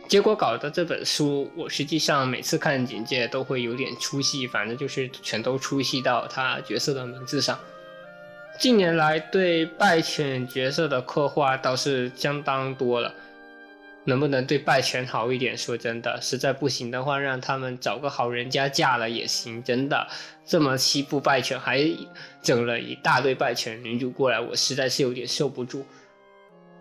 [0.09, 7.59] 结果搞的这本书，我实际上每次看简介都会有点出戏，反正就是全都出戏到他角色的名字上。
[8.59, 13.13] 近年来对败犬角色的刻画倒是相当多了，
[14.05, 15.59] 能不能对败犬好一点？
[15.59, 19.63] 说真的，实在不行的话，让他们找个好人家嫁了也行。
[19.63, 20.07] 真的，
[20.47, 21.85] 这么欺负败犬，还
[22.41, 25.85] 整了一大堆败犬女主过来，我实在是有点受不住。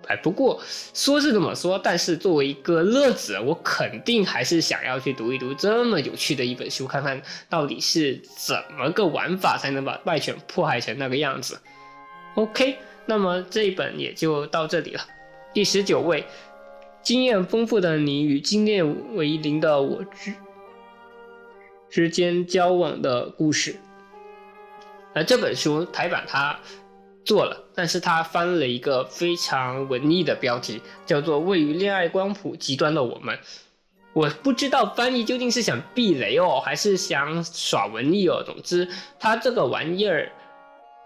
[0.07, 0.15] 哎。
[0.17, 0.61] 不过
[0.93, 11.59] 说是这么说，但是作为一个乐子，我肯定还是想要去读一读这么有趣的一本书，看看到底是怎么个玩法才能把败犬迫害成那个样子。
[12.35, 15.01] OK，那么这一本也就到这里了。
[15.53, 16.25] 第十九位，
[17.01, 20.33] 经验丰富的你与经验为零的我之
[21.89, 23.77] 之间交往的故事。
[25.13, 26.59] 而这本书台版它
[27.25, 33.35] 做了，但是他翻了一个非常文艺的标题，叫做《位于恋爱光谱极端的我们》。
[34.13, 38.41] 我不知道翻译究竟是想避雷哦，还是想耍文艺哦。
[38.45, 38.87] 总之，
[39.19, 40.31] 它这个玩意儿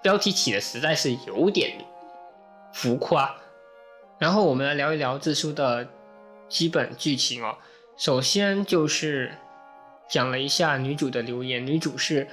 [0.04, 1.74] 标题起的实在是有点
[2.74, 3.36] 浮夸。
[4.20, 5.88] 然后我们来聊一聊这书的
[6.48, 7.58] 基本剧情哦。
[7.98, 9.34] 首先就是
[10.08, 12.28] 讲了一下女主的留言，女主是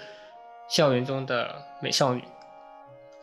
[0.69, 2.23] 校园中的美少女，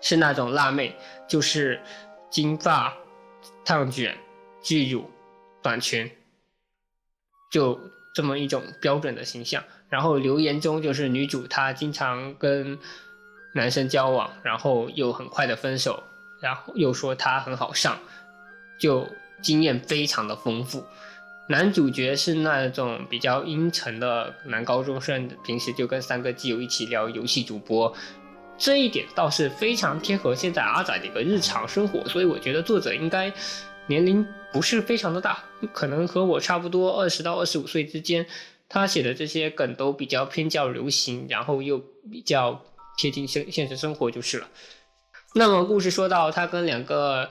[0.04, 0.96] 是那种辣妹，
[1.28, 1.82] 就是
[2.30, 2.94] 金发、
[3.66, 4.16] 烫卷、
[4.62, 5.10] 巨乳、
[5.62, 6.12] 短裙，
[7.50, 7.80] 就
[8.14, 9.64] 这么一种标准的形象。
[9.90, 12.78] 然后留言中就是女主她经常跟
[13.56, 16.04] 男生交往，然后又很快的分手，
[16.42, 17.98] 然后又说她很好上。
[18.80, 19.08] 就
[19.42, 20.84] 经验非常的丰富，
[21.48, 27.94] 男主角是那种比较阴沉的男高中生，平时就跟三个基友一起聊游戏主播，
[28.58, 33.32] 这一点倒是非常贴合现在阿仔的一个日常生活，所以我觉得作者应该
[33.88, 38.26] 年龄不是非常的大，可能和我差不多二十到二十五岁之间，
[38.70, 41.78] 他写的这些梗都比较偏较流行，然后又
[42.12, 42.64] 比较
[42.98, 44.48] 贴近现现实生活就是了。
[45.36, 47.30] 那么故事说到他跟两个。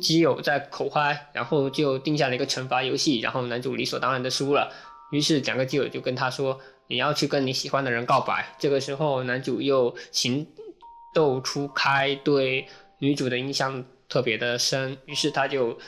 [0.00, 4.72] 基友在口嗨，然后就定下了一个惩罚游戏，然后男主理所当然的输了。
[5.12, 10.46] 于是两个基友就跟他说：“你要去跟你喜欢的人告白。”这个时候男主又情
[11.14, 12.66] 窦初开，对
[12.98, 15.78] 女主的印象特别的深，于是他就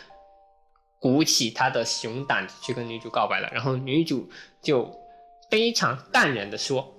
[1.00, 3.48] 鼓起他的熊胆子去跟女主告白了。
[3.52, 4.28] 然后女主
[4.62, 4.90] 就
[5.50, 6.94] 非常淡然的说：“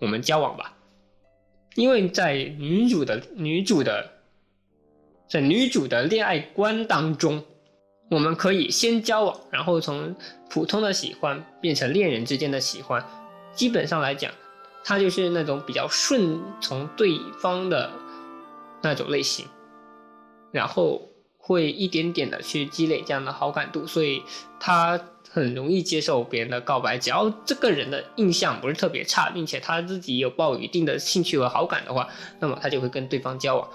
[0.00, 0.76] 我们交往吧。”
[1.76, 4.10] 因为在女主的女主的。
[5.28, 7.42] 在女主的恋爱观当中，
[8.10, 10.14] 我们可以先交往，然后从
[10.50, 13.02] 普通的喜欢变成恋人之间的喜欢。
[13.54, 14.32] 基本上来讲，
[14.84, 17.90] 他就是那种比较顺从对方的
[18.82, 19.46] 那种类型，
[20.50, 24.22] 然后会一点点的去积累这样的好感度，所以
[24.58, 25.00] 他
[25.30, 26.98] 很容易接受别人的告白。
[26.98, 32.08] 只要这个人的印象不是特别差，并且他自己有抱有一定的兴趣和好感的话，
[32.40, 33.68] 那么他就会跟对方交往。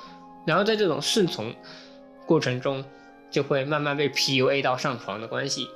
[0.46, 1.54] 然后在这种顺从
[2.26, 2.84] 过程中，
[3.30, 5.70] 就会慢慢被 PUA 到上床的关系。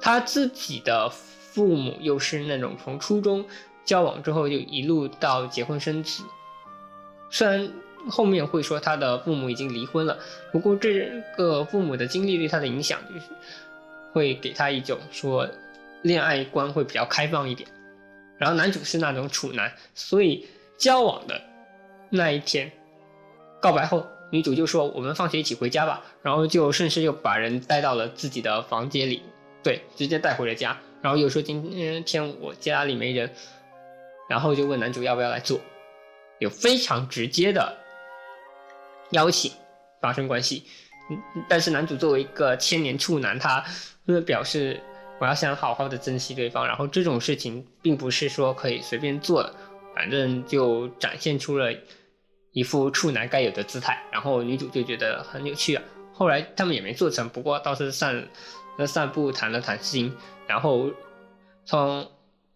[0.00, 1.10] 他自己的
[1.52, 3.44] 父母又是那种从初中
[3.84, 6.24] 交往之后就一路到结婚生子。
[7.30, 7.70] 虽然
[8.08, 10.18] 后面会说他的父母已经离婚了，
[10.50, 13.26] 不过这个父母的经历对他的影响就是
[14.12, 15.48] 会给他一种说
[16.02, 17.68] 恋爱观会比较开放一点。
[18.38, 20.46] 然后男主是那种处男，所以
[20.76, 21.40] 交往的
[22.10, 22.72] 那一天。
[23.60, 29.22] 告白后，女主就说：“我们放学一起回家吧。”然后就顺势又把人带到了自己的房间里，
[29.62, 30.76] 对，直接带回了家。
[31.02, 33.30] 然后又说：“今天天我家里没人。”
[34.30, 35.60] 然后就问男主要不要来做，
[36.38, 37.76] 有非常直接的
[39.10, 39.52] 邀请
[40.00, 40.64] 发生关系。
[41.10, 43.64] 嗯，但是男主作为一个千年处男，他
[44.24, 44.80] 表示
[45.20, 46.66] 我要想好好的珍惜对方。
[46.66, 49.54] 然后这种事情并不是说可以随便做的，
[49.94, 51.72] 反正就展现出了。
[52.54, 55.82] 一副处男该有的姿态，然后女主就觉得很有趣啊。
[56.12, 58.28] 后来他们也没做成，不过倒是散
[58.76, 60.14] 那散步谈了谈心，
[60.52, 60.90] 然后
[61.64, 62.06] 从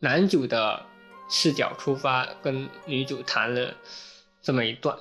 [0.00, 0.82] 男主的
[1.30, 3.72] 视角出发，跟女主谈了
[4.42, 4.94] 这么一段，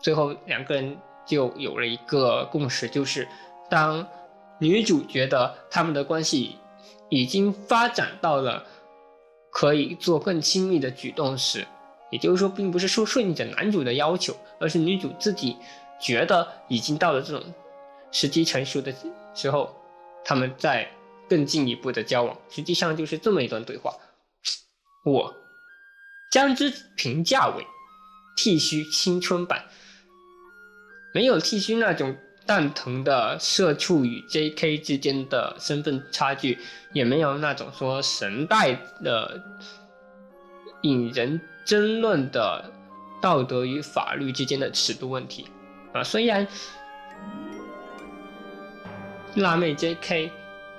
[0.00, 0.96] 最后两个人
[1.26, 3.28] 就有了一个共识，就是
[3.68, 4.08] 当
[4.58, 6.56] 女主觉得他们的关系
[7.10, 8.64] 已经发展到了
[9.50, 11.66] 可以做更亲密的举动时。
[12.10, 15.58] 也就是说，并不是说顺应着男主的要求，而是女主自己
[16.00, 17.44] 觉得已经到了这种
[18.10, 18.90] 时机成熟的
[19.34, 19.68] 时候，
[20.24, 20.88] 他们在
[21.28, 22.36] 更进一步的交往。
[22.50, 23.92] 实际上就是这么一段对话，
[25.04, 25.34] 我
[26.30, 27.66] 将之评价为
[28.36, 29.64] 剃须青春版，
[31.14, 32.16] 没有剃须那种
[32.46, 34.78] 蛋疼的社畜与 J.K.
[34.78, 36.58] 之间的身份差距，
[36.92, 39.42] 也没有那种说神代的
[40.82, 41.40] 引人。
[41.66, 42.70] 争论的
[43.20, 45.48] 道德与法律之间的尺度问题
[45.92, 46.46] 啊，虽然
[49.34, 50.30] 辣妹 J.K.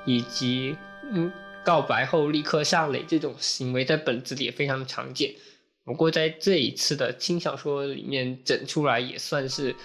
[0.07, 0.75] 以及
[1.11, 1.31] 嗯
[1.65, 5.35] 告白后立刻上垒这种行为在本子里也非常常见，
[5.83, 9.75] 不过在这一次的轻小说里面整出来也算是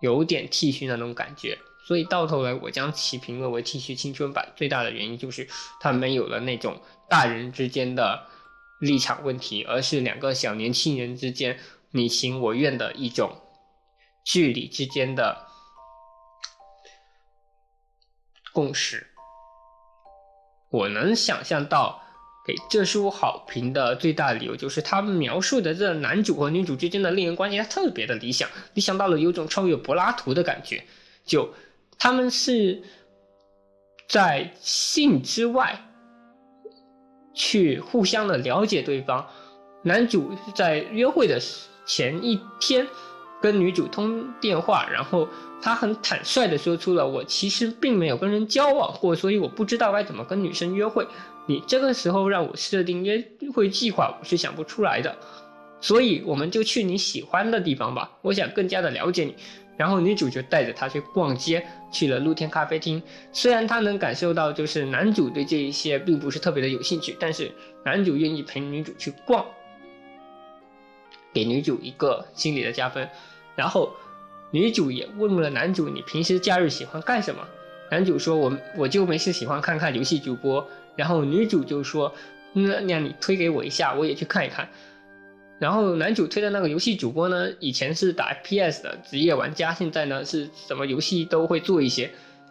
[0.00, 1.56] 有点剃须那种感觉，
[1.86, 5.48] 所以到头来我将其评论为 T 恤青春版，最大的原因就是
[5.80, 8.26] 它没有了那种大人之间的
[8.80, 11.60] 立场问题，而是两个小年轻人之间
[11.92, 13.40] 你情我愿的一种
[14.24, 15.46] 距离之间的
[18.52, 19.11] 共识。
[20.72, 22.00] 我能想象到。
[22.44, 30.82] 给这书好评的最大理由就是他们描述的这男主和女主之间的恋人关系，它特别的理想，理想到了有种超越柏拉图的感觉。
[31.24, 31.54] 就
[32.00, 32.82] 他们是
[34.08, 35.88] 在性之外
[37.32, 39.24] 去互相的了解对方。
[39.84, 41.40] 男主在约会的
[41.86, 42.88] 前一天
[43.42, 45.28] 跟女主通电话，然后
[45.60, 51.06] 他很坦率的说出了我其实并没有跟人交往过，所以我不知道该怎么跟女生约会。
[51.46, 53.22] 你这个时候让我设定约
[53.52, 55.16] 会计划，我是想不出来的，
[55.80, 58.08] 所以我们就去你喜欢的地方吧。
[58.22, 59.34] 我想更加的了解你。
[59.76, 63.02] 然后女主就带着他去逛街，去了露天咖啡厅。
[63.32, 67.50] 虽然他能感受到，就是男主对这一些并不是特别的有兴趣，但是
[67.84, 69.44] 男主愿意陪女主去逛，
[71.32, 73.08] 给女主一个心理的加分。
[73.54, 73.94] 然后
[74.50, 77.46] 女主也问了男主：“你平时假日喜欢干什么？”
[77.90, 82.14] 男主说：“我我就没事喜欢看看游戏主播。”然后女主就说
[82.52, 84.68] ：“那那你推给我一下，我也去看一看。”
[85.58, 92.10] 然后男主推的那个游戏主播呢，以前是打 PS 的职业玩家，现在呢是什么游戏都会做一些。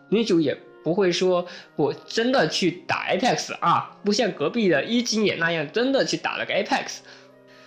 [0.09, 1.45] 女主也不会说
[1.75, 6.99] 我真的去打 Apex 啊，不像隔壁的一金也那样真的去打了个 Apex。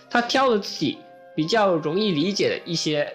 [0.09, 0.97] 他挑了自己
[1.35, 3.13] 比较容易理解的一些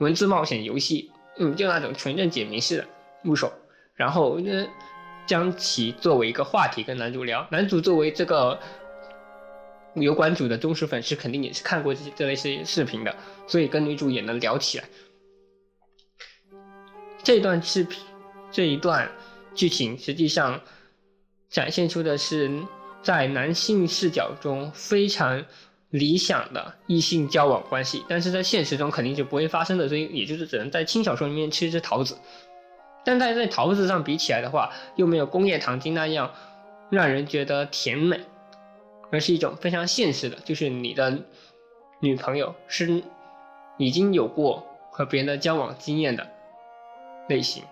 [0.00, 2.86] 文字冒险游戏，嗯，就那种纯正解谜式的
[3.22, 3.52] 入手。
[3.94, 4.66] 然后呢？
[5.26, 8.58] 将其作为一个话题跟男主聊，男主作为这个
[9.92, 13.14] 油管主的忠实粉丝，肯定也是看过这这类视视频的，
[13.46, 14.84] 所以跟女主也能聊起来。
[17.22, 18.02] 这段视频
[18.50, 19.12] 这一段
[19.54, 20.62] 剧情实际上
[21.50, 22.50] 展现出的是
[23.02, 25.44] 在男性视角中非常
[25.90, 32.18] 理想的异性交往关系，但是在现实中肯定是不会发生的，所以也就是只能在轻小说里面吃吃桃子。
[33.04, 36.34] 但在在桃子上比起来的话，又没有工业糖精那样
[36.90, 38.20] 让人觉得甜美，
[39.10, 41.18] 而是一种非常现实的，就是你的
[42.00, 43.02] 女朋友是
[43.78, 46.26] 已经有过和别人的交往经验的
[47.30, 47.62] 类型，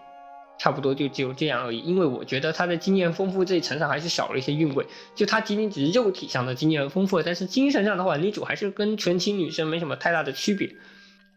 [0.58, 1.80] 差不多就只有这样而已。
[1.80, 10.74] 因为我觉得他的经验丰富这一层上还是少了一些韵味，就他仅仅只是肉体上的经验丰富，但是精神上的话，女主还是跟纯情女生没什么太大的区别。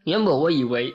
[0.03, 0.93] 原本我以为。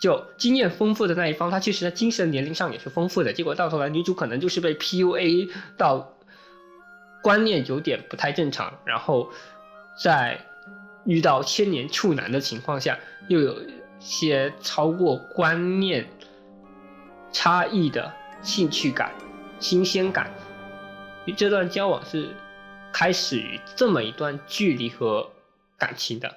[0.00, 3.32] 就经验丰富的那一方，他其实在精神年龄上也是丰富的。
[3.32, 6.14] 结果到头来，女主可能就是被 PUA 到
[7.20, 9.28] 观念有点不太正常，然后
[10.00, 10.38] 在
[11.04, 12.96] 遇到千年处男的情况下，
[13.26, 13.60] 又有
[13.98, 16.08] 些超过观念
[17.40, 18.12] 差异的
[18.42, 19.12] 兴趣感、
[19.60, 20.28] 新鲜感。
[21.36, 22.30] 这段交往是
[22.92, 25.30] 开始于这么一段距离和
[25.78, 26.34] 感情的。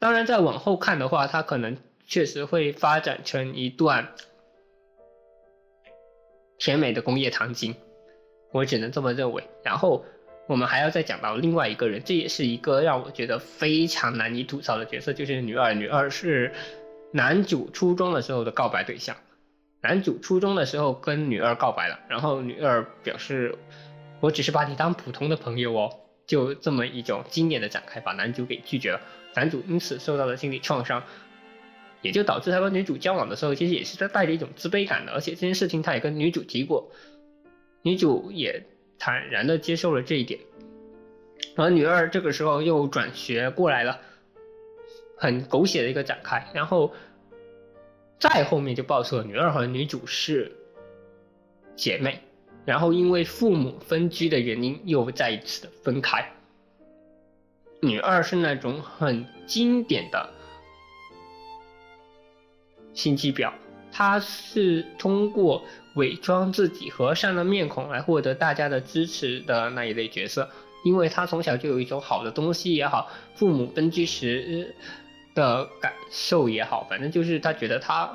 [0.00, 1.76] 当然，再往后看的话，他可能。
[2.04, 4.12] 确实会发展成一段
[6.58, 7.74] 甜美的工业糖精，
[8.50, 9.48] 我只能这么认为。
[9.62, 10.04] 然后
[10.46, 15.72] 我们还要再讲到另外一个人，这也是一个让我觉得非常难以吐槽的角色，就是女二。
[15.72, 16.52] 女二是
[17.12, 19.16] 男主初中的时候的告白对象，
[19.82, 23.56] 男主初中的时候跟女二告白了，然后女二表示
[24.20, 25.90] 我只是把你当普通的朋友哦，
[26.26, 29.00] 就这么一种经典的展开，把男主给拒绝了，
[29.34, 31.02] 男主因此受到了心理创伤。
[32.00, 36.90] 也就导致他跟女主交往的时候，其实也是在带着一种自卑感的，而且这件事情他也跟女主提过，
[37.82, 38.60] 女主也
[38.98, 40.40] 坦然的接受了这一点。
[41.56, 44.00] 而女二这个时候又转学过来了，
[45.16, 46.44] 很狗血的一个展开。
[46.52, 46.92] 然后
[48.22, 50.52] 再后面就爆出了女二和女主是
[51.74, 52.20] 姐妹，
[52.64, 56.24] 然后因为父母分居的原因又再一次的分开。
[57.80, 60.30] 女二是那种很经典的。
[62.94, 63.52] 心机婊，
[63.90, 65.64] 她是通过
[65.96, 70.48] 伪装自己和善的面孔来获得大家的支持的那一类角色，
[70.84, 74.76] 因为她从小就有一种好的东西也好，父母分居时
[75.34, 78.12] 的感受也好，反正就是他觉得他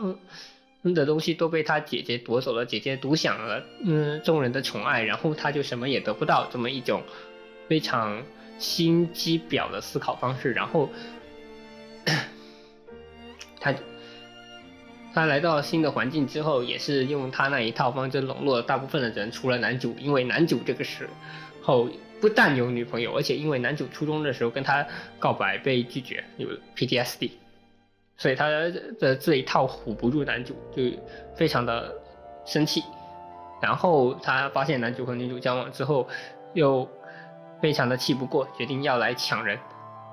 [0.84, 7.04] 嗯的东西都被他姐姐夺走了，姐姐独享了嗯众人的宠爱，然后他就什么也得不到，这么一种
[7.68, 8.24] 非常
[8.58, 10.90] 心机婊的思考方式，然后
[13.60, 13.74] 他。
[15.14, 19.96] 他来到新的环境之后，也是用他那一套方针笼络了大部分的人，除了男主。
[20.00, 21.10] 因为男主这个时
[21.64, 21.90] 候
[22.20, 24.86] 不但有女朋友，而且因为男主初中的时候跟他
[25.20, 27.32] 告白被拒绝，有 PTSD，
[28.18, 28.48] 所以他
[29.00, 30.84] 的这一套唬不住男主，就
[31.36, 31.94] 非常的
[32.46, 32.84] 生气。
[33.62, 36.08] 然后他发现男主和女主交往之后，
[36.54, 36.88] 又
[37.62, 39.58] 非常的气不过，决定要来抢人。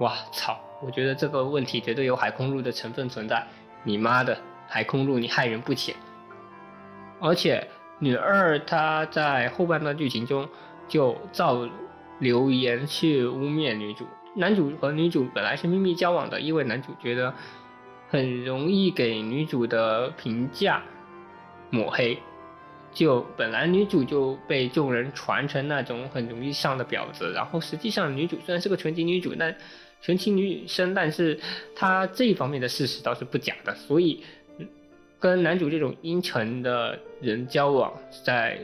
[0.00, 0.59] 哇操！
[0.82, 3.46] 我觉得这个问题绝对有海空路的成分存在。
[3.82, 4.36] 你妈的，
[4.66, 5.94] 海空路你害人不浅！
[7.20, 7.66] 而且
[7.98, 10.48] 女二她在后半段剧情中
[10.88, 11.66] 就造
[12.18, 14.06] 留言去污蔑女主。
[14.36, 17.32] 男主和女主本来是秘密交往的，因为男主觉得
[18.08, 20.82] 很容易给女主的评价
[21.70, 22.18] 抹黑。
[22.92, 29.52] 就本来女主就被众人传成那种很容易上的婊子，然后实际上女主虽然是个纯情女主，但
[30.00, 31.40] 纯情女生，但是
[31.74, 34.22] 她这一方面的事实倒是不假的，所以
[35.18, 37.92] 跟男主这种阴沉的人交往，
[38.24, 38.60] 在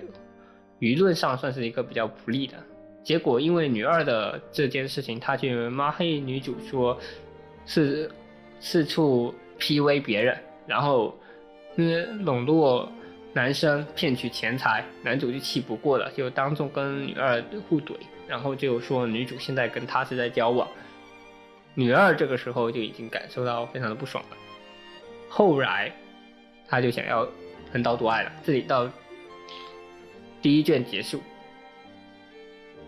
[0.78, 2.55] 舆论上算是一个比较不利的
[3.03, 3.40] 结果。
[3.40, 6.98] 因为女二的这件事情，他去抹黑女主，说
[7.66, 8.11] 是
[8.61, 11.16] 四处 PV 别人，然后
[11.76, 12.90] 嗯笼络。
[13.32, 17.92] 男生骗取钱财，男主就气不过了，就当众跟女二互怼，
[18.26, 20.66] 然后就说女主现在跟他是在交往。
[21.76, 24.36] 女二这个时候就已经感受到非常的不爽了，
[25.28, 25.92] 后来
[26.68, 27.24] 他就想要
[27.72, 28.32] 横刀夺爱了。
[28.42, 28.90] 这里到
[30.42, 31.22] 第一卷结束，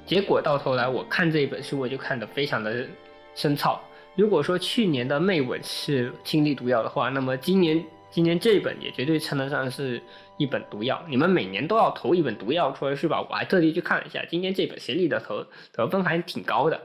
[0.07, 2.87] 结果到头来我看这一本书我就看得非常的
[3.35, 3.83] 生草。
[4.15, 7.85] 如果说去年的媚吻是亲力毒药的话，那么今年。
[8.15, 9.99] 今年这一本也绝对称得上是
[10.37, 11.03] 一本毒药。
[11.09, 13.23] 你们每年都要投一本毒药出来是吧？
[13.23, 16.79] 我还特地去看了一下，今年这本协力的投得分还挺高的，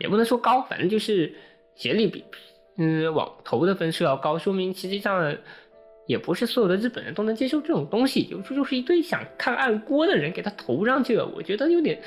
[0.00, 1.32] 也不能说高，反正就是
[1.76, 2.24] 协力比
[2.78, 5.36] 嗯网投的分数要高，说明实际上
[6.08, 8.26] 也不是所有的日本人都能接受这种东西。
[8.30, 12.00] 有时候就是一堆想看暗锅的人给他投上去了，我觉得有点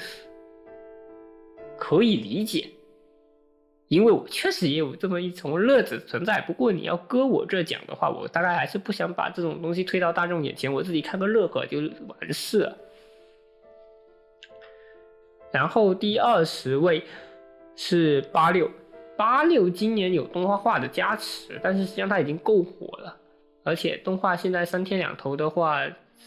[1.77, 2.67] 可以理解。
[3.89, 11.77] 因为我确实也有这么一层乐子存在，不过你要搁我这讲的话，我大概还是不想把这种东西推到大众眼前，我自己看个乐呵就
[12.07, 12.77] 完事了。
[15.51, 17.03] 然后第二十位
[17.75, 18.71] 是八六，
[19.17, 23.17] 八六今年有动画化的加持，但是实际上它已经够火了，
[23.63, 25.83] 而且动画现在三天两头的话。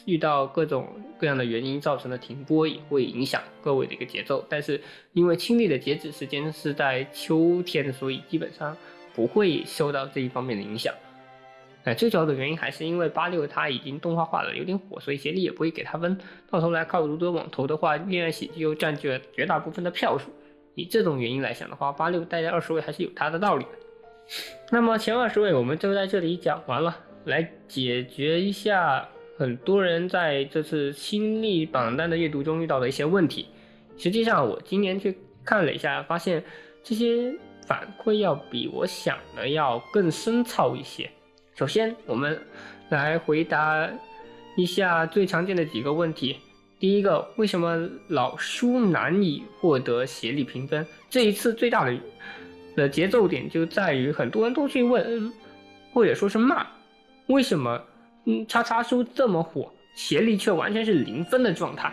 [0.06, 4.78] 遇到各种各样的原因造成的停播也会影响各位的一个节奏，但是
[5.12, 8.76] 因为清理的截止时间是在秋天，所以基本上
[9.14, 10.92] 不会受到这一方面的影响。
[11.84, 16.18] 哎，最主要的原因还是因为八六它已经动画化了，有点火，所以协力也不会给它分。
[16.50, 20.28] 到头来靠如多网投的话，恋爱喜剧又占据了绝大部分的票数。
[20.74, 23.70] 以这种原因来想的话，八六待在二十位还是有它的道理的。
[24.72, 29.08] 那么前二十位我们就在这里讲完了，来解决一下。
[29.36, 33.46] 很多人在这次新历榜单的阅读中遇到的一些问题，
[33.96, 36.44] 实际上我今年去看了一下，发现
[36.84, 37.34] 这些
[37.66, 41.10] 反馈要比我想的要更深糙一些。
[41.56, 42.40] 首先，我们
[42.90, 43.90] 来回答
[44.56, 46.36] 一下最常见的几个问题。
[46.78, 50.86] 第一个，为什么老书难以获得协力评分？
[51.10, 51.98] 这一次最大的
[52.76, 55.32] 的节奏点就在于很多人都去问，
[55.92, 56.64] 或者说是骂，
[57.26, 57.80] 为什么？
[58.26, 61.92] 嗯，叉叉书这么火，协力却完全是零分的状态。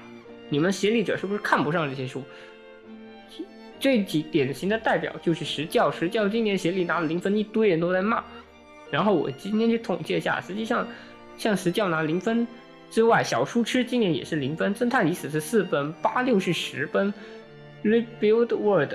[0.50, 2.24] 你们协力者是不是看不上这些书？
[3.80, 8.24] 最几典型的代表就是石教，石教今年协力拿了零分，一堆人都在骂。
[8.92, 10.88] 然后我今天去统计一下，实际上
[11.38, 12.48] 像石教拿零分
[12.90, 17.14] 之外，小书痴今年也是零分，侦探已死是四分，八六是十分
[17.84, 18.94] ，Rebuild World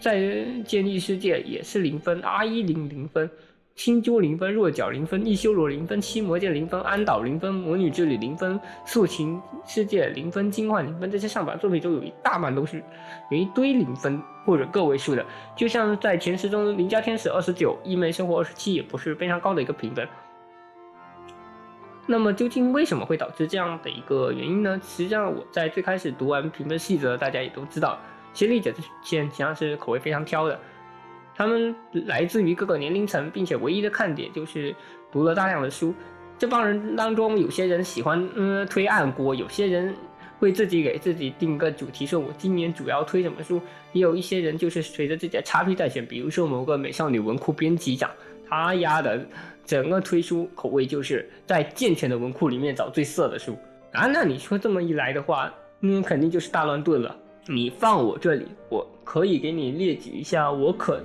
[0.00, 3.30] 在建立世界也是零分，R 一零零分。
[3.74, 12.82] 青鸠零分，弱角零分，一修罗零分，七魔剑零分，安岛零分，魔女之旅零分，素琴世界零分，金幻零分，这些上榜作品中有一大半都是
[13.30, 15.24] 有一堆零分或者个位数的。
[15.56, 20.06] 就像在前十中，邻家天使二十九，一枚生活二十七，也不是非常高的一个评分。
[22.06, 24.78] 那么究竟为什么会导致这样的一个原因呢？
[24.84, 27.98] 实际上我在最开始读完评分细则，大家也都知道，
[28.34, 30.60] 先例者这些实际上是口味非常挑的。
[31.42, 31.74] 他们
[32.06, 34.72] 来自于各个年龄层，并且唯一的看点就是
[35.10, 35.92] 读了大量的书。
[36.38, 39.92] 这帮人当中，有些人喜欢嗯推暗锅，有些人
[40.38, 43.60] 会自己给自己定个主题，说我今年主要推什么书。
[43.92, 48.08] 也有一些人就是随着自己的叉 P 在选，比如说某个美少女文库编辑长，
[48.48, 49.26] 他压的
[49.66, 53.58] 整个推书口味就是在健全的文库里面找最色的书
[53.92, 54.06] 啊。
[54.06, 57.16] 那你说这么一来的话，嗯，肯定就是大乱炖了。
[57.48, 61.02] 你放我这里，我可以给你列举一下我可。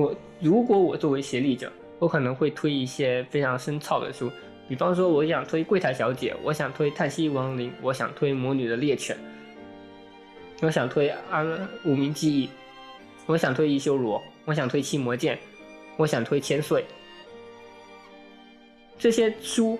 [0.00, 4.30] 我如果我作为协力者，我可能会推一些非常深草的书，
[4.66, 9.14] 比方说我想推《柜台小姐》，我想推《叹息亡灵》，我想推《魔女的猎犬》，
[10.62, 12.46] 我想推《安无名记忆》，
[13.26, 15.36] 我想推《一修罗》，我想推《七魔剑》，
[15.98, 16.80] 我想推《千岁》。
[18.98, 19.78] 这些书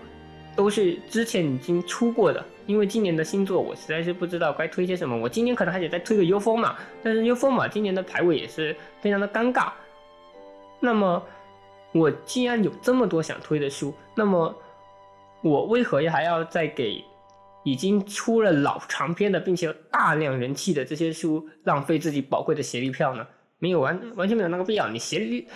[0.54, 2.44] 都是之前已经出过的。
[2.66, 9.72] 因为今年的新作我实在是不知道该推些什么，我今年可能还得再推个 U 风嘛，但是 U 风嘛今年的排位也是非常的尴尬。
[10.80, 11.22] 那么
[11.92, 14.54] 我既然有这么多想推的书，那么
[15.42, 17.04] 我为何还要再给
[17.64, 23.26] 已经出了老长篇的并且有大量人气的这些书浪费自己宝贵的协力票呢？
[23.58, 24.88] 没有完完全没有那个必要。
[24.88, 25.46] 你协力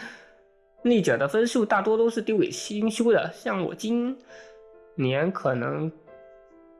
[0.83, 4.17] 力者的分数大多都是丢给新书的，像我今
[4.95, 5.91] 年可能。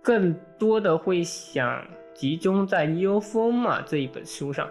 [0.07, 4.69] 更多的会想集中在《幽风》嘛这一本书上，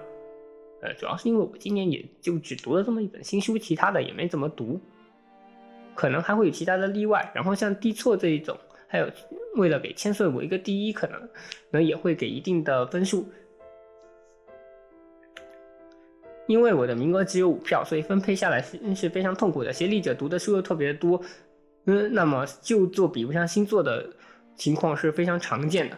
[0.83, 4.81] 呃，主要是因为我今年也就只读了这么一本新书，其他的也没怎么读，
[5.95, 7.31] 可能还会有其他的例外。
[7.33, 8.57] 然后像《地错》这一种，
[8.87, 9.09] 还有
[9.55, 11.29] 为了给千岁我一个第一，可能
[11.71, 13.25] 能也会给一定的分数。
[16.47, 19.71] 因为我的名额只有五票，所以分配下来是是非常痛苦的。
[19.71, 21.21] 协力者读的书又特别多，
[21.85, 24.09] 嗯，那么就做比不上星座的。
[24.55, 25.97] 情况是非常常见的，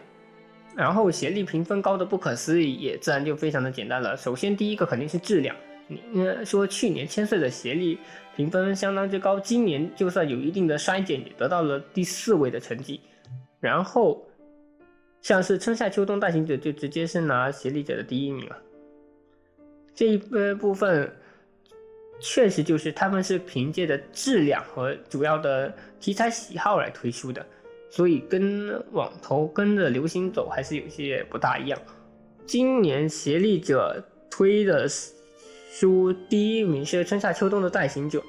[0.76, 4.14] 然后协力评分高的不可思议，也自然就非常的简单了。
[4.14, 5.56] 首先第一个肯定是质量，
[5.88, 7.98] 你说去年千岁的协力
[8.36, 13.00] 评分相当之高，今年就算有一定的衰减，也得到了第四位的成绩。
[13.58, 14.22] 然后
[15.22, 18.58] 像是春夏秋冬大行者就直接是拿协力者的第一名了。
[19.94, 20.18] 这一
[20.56, 21.10] 部分
[22.20, 27.44] 确实就是他们是凭借着质量和主要的题材喜好来推出的。
[27.88, 31.78] 所以跟网头跟着流行走还是有些不大一样。
[32.44, 34.86] 今年协力者推的
[35.70, 38.22] 书，第一名是春夏秋冬的代行者，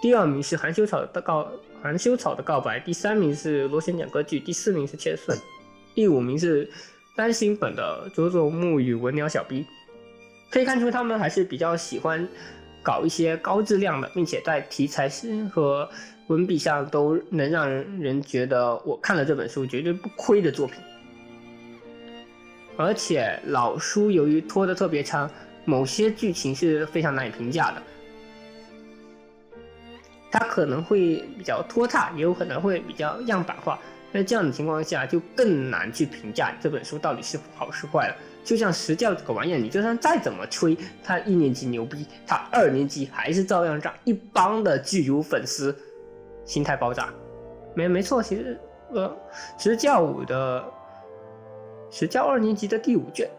[0.00, 1.50] 第二名是含羞草的告
[1.82, 5.36] 含羞草的告白，第三名是螺旋桨歌剧，第四名是千岁，
[5.94, 6.70] 第五名是
[7.16, 9.66] 单行本的佐佐木与文鸟小 B。
[10.50, 12.28] 可以看出他们还是比较喜欢
[12.82, 15.10] 搞一些高质量的，并且在题材
[15.50, 15.88] 和。
[16.30, 20.76] 文笔上都能让人觉得我看了这本书绝对不亏的作品，
[22.76, 25.28] 而且老书由于拖得特别长，
[25.64, 27.82] 某些剧情是非常难以评价的，
[30.30, 33.76] 它可能会比较拖沓，也有可能会比较样板化。
[34.12, 38.14] 在这样的情况下，就更难去评价这本书到底是好是坏了。
[38.44, 45.76] 就像实教这个玩意儿，你就算再怎么吹，他一年级牛逼，他二年级还是照样让一帮的巨乳粉丝。
[46.44, 47.08] 心态爆炸，
[47.74, 48.58] 没没错，其实
[48.92, 49.16] 呃，
[49.58, 50.64] 实教五的
[51.90, 53.30] 实教二年级的第五卷，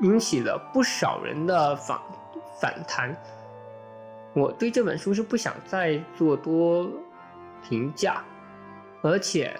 [0.00, 1.98] 引起了不少人的反
[2.60, 3.16] 反弹。
[4.34, 6.88] 我对这本书是不想再做多
[7.62, 8.22] 评价，
[9.02, 9.54] 而且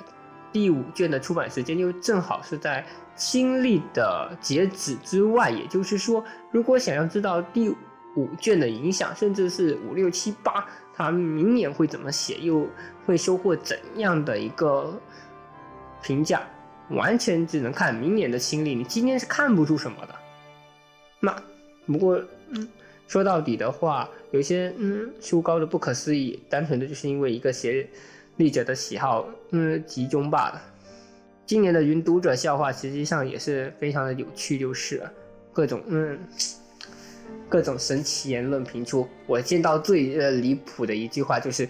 [0.51, 2.85] 第五卷的出版时间又正好是在
[3.15, 7.69] 新历的截止之外，也就是说，如果想要知道第
[8.17, 10.67] 五卷的影响，甚至是五六七八。
[11.03, 12.69] 他明年会怎么写，又
[13.05, 15.01] 会收获怎样的一个
[16.03, 16.43] 评价？
[16.91, 20.15] 完全只能看明年的心力，你今年是看不出什么的。
[21.21, 21.35] 那
[21.87, 22.69] 不过，嗯，
[23.07, 27.89] 说到底的话，有些嗯书高的不可思议，单纯的就是因为一个写
[28.37, 30.61] 力者的喜好嗯集中罢了。
[31.47, 35.13] 今年的云读者笑话实际上也是非常的有趣，就是了，
[35.53, 36.19] 各种嗯。
[37.49, 41.69] 各种神奇言论频出，我见到最呃离谱的一句话就是：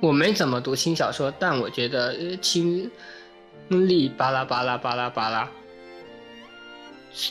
[0.00, 2.90] 我没怎么读轻小说，但我觉得轻
[3.68, 5.50] 力巴拉巴拉巴拉巴拉，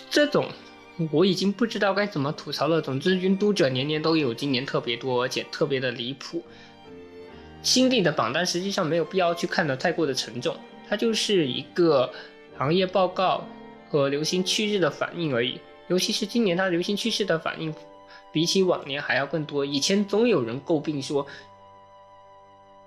[0.10, 0.48] 这种
[1.12, 2.80] 我已经不知道该怎么吐槽了。
[2.80, 6.44] 总之，云读者年年都有，今年特别多，而且特别的离谱。
[7.64, 10.56] 新力的榜单实际上没有必要去看得太过的沉重，
[10.88, 12.12] 它就是一个
[12.58, 13.48] 行业报告
[13.90, 15.60] 和流行趋势的反应而已。
[15.88, 17.74] 尤其是今年，它流行趋势的反应
[18.32, 19.66] 比起往年还要更多。
[19.66, 21.26] 以前总有人诟病说，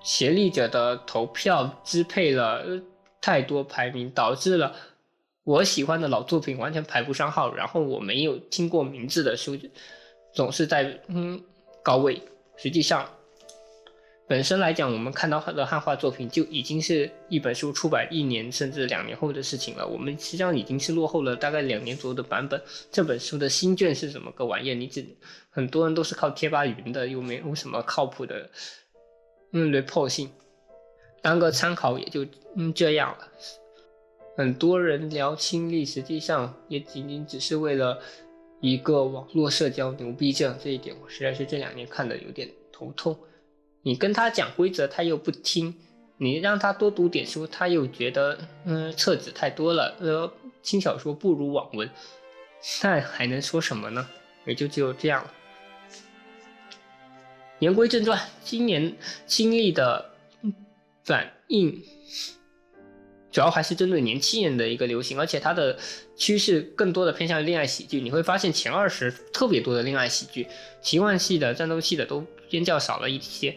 [0.02, 2.64] 协力者的投票支配了
[3.20, 4.74] 太多排名，导致了
[5.44, 9.56] 我喜欢的老作品完全排不上号，然后我没有听过名字的书
[10.32, 11.42] 总是在嗯
[11.82, 12.20] 高位。
[12.56, 13.08] 实际上。
[14.28, 19.86] 本身来讲，我们看到的汉化作品就已经是一本书出版一年甚至两年后的事情了。
[19.86, 22.60] 我们实际上已经是落后了大概两年左右的版本。
[22.90, 24.74] 这本书的新卷是什么个玩意？
[24.74, 25.06] 你只
[25.48, 28.50] 很多人都是靠贴吧云的，又没有什么靠谱的
[29.52, 30.28] 嗯 report 性，
[31.22, 32.26] 当个参考也就
[32.56, 33.28] 嗯这样了。
[34.36, 38.02] 很多人聊亲历，实际上也仅仅只是为了
[38.60, 40.58] 一个网络社交牛逼症。
[40.60, 43.16] 这一点我实在是这两年看的有点头痛。
[43.86, 45.72] 你跟他讲规则，他又不听；
[46.16, 51.88] 你让他多读点书，他又觉得嗯册子太多了，呃轻小说不如网文，
[52.82, 54.08] 那还能说什么呢？
[54.44, 55.32] 也就只有这样了。
[57.60, 60.10] 言归正传，今年经历的
[61.04, 61.80] 反应
[63.30, 65.78] 主要还是针对年轻人的一个流行，而且它的
[66.16, 68.00] 趋势更多的偏向于恋爱喜剧。
[68.00, 70.48] 你会发现前二十特别多的恋爱喜剧，
[70.82, 73.56] 奇幻系的、战斗系的都偏较少了一些。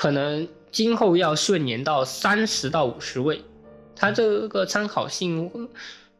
[0.00, 3.42] 可能今后要顺延到三十到五十位，
[3.94, 5.68] 它这个参考性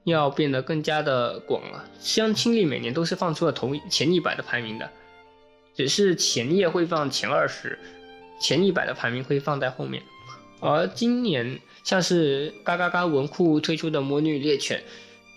[0.04, 1.88] 要变得更加的广了。
[1.98, 4.90] 像青丽每年都是放出了头前一百的排名的。
[5.74, 7.78] 只是前页会放前二十，
[8.38, 10.02] 前一百的排名会放在后面。
[10.60, 14.78] 而今年像是嘎嘎嘎文库推出的《魔女猎犬》，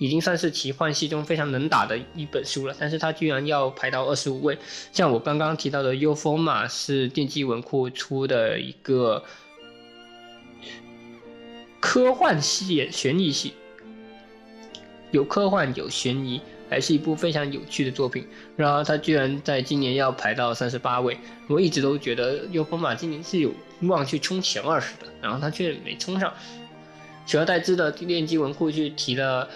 [0.03, 4.57] 已经算是奇幻系中非常能打的一本书了，但是它居然要排到二十五位。
[4.91, 9.23] 像我刚刚提到的《幽风》嘛，是电击文库出的一个
[11.79, 13.53] 科幻系、悬疑系，
[15.11, 16.41] 有科幻有悬疑。
[16.69, 18.25] 还是一部非常有趣的作品，
[18.55, 21.15] 然而它居然在今年要排到三十八位。
[21.47, 23.51] 我一直都觉得优风马今年是有
[23.81, 26.33] 望去冲前二十的，然后他却没冲上。
[27.27, 29.47] 取而代之的电击文库去提了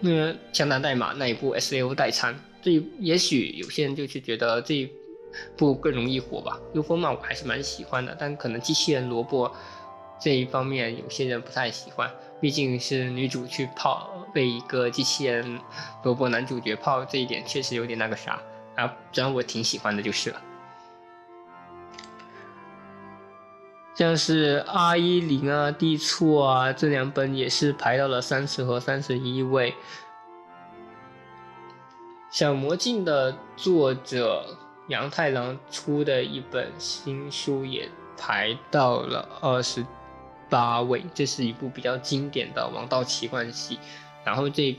[0.00, 4.90] 那个枪弹代码那一部 S A O 代餐，这也许有些人就去觉得这一
[5.56, 6.58] 部更容易火吧。
[6.74, 9.50] 优风马我还是蛮喜欢的，但可能机器人萝卜
[10.20, 12.10] 这一方面有些人不太喜欢。
[12.40, 15.60] 毕竟是女主去泡被一个机器人
[16.02, 18.42] 萝卜男主角泡，这一点确实有点那个啥
[18.76, 20.40] 啊，虽然我挺喜欢的，就是了。
[23.94, 29.74] 像是 R 一零啊、地错啊这两本也是排到了三十和三十一位。
[32.30, 34.56] 小魔镜的作者
[34.88, 39.84] 杨太郎出的一本新书也排到了二十。
[40.48, 43.78] 八位，这是一部比较经典的王道奇幻戏，
[44.24, 44.76] 然后这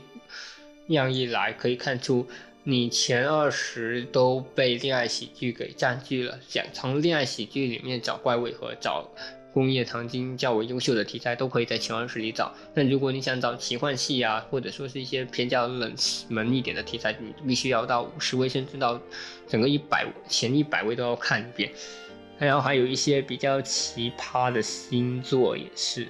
[0.88, 2.26] 样一来可以看出，
[2.64, 6.38] 你前二十都被恋爱喜剧给占据了。
[6.48, 9.08] 想从恋爱喜剧里面找怪味和找
[9.52, 12.54] 工业糖精较为优秀的题材，都可以在前二十里找。
[12.72, 15.92] 但如果你想找奇幻戏啊，或者说是一些偏较冷
[16.28, 19.00] 门一点的题材，你必须要到五十位，甚至到
[19.48, 21.72] 整个一百前一百位都要看一遍。
[22.38, 26.06] 然后还有一些比较奇葩的星座也是，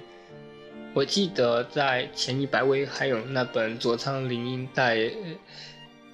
[0.93, 4.97] 我记得在前一百位还有那本佐仓绫音代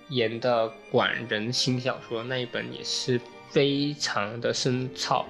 [0.09, 3.19] 言的管人新小说，那一本也是
[3.49, 5.25] 非常的深草。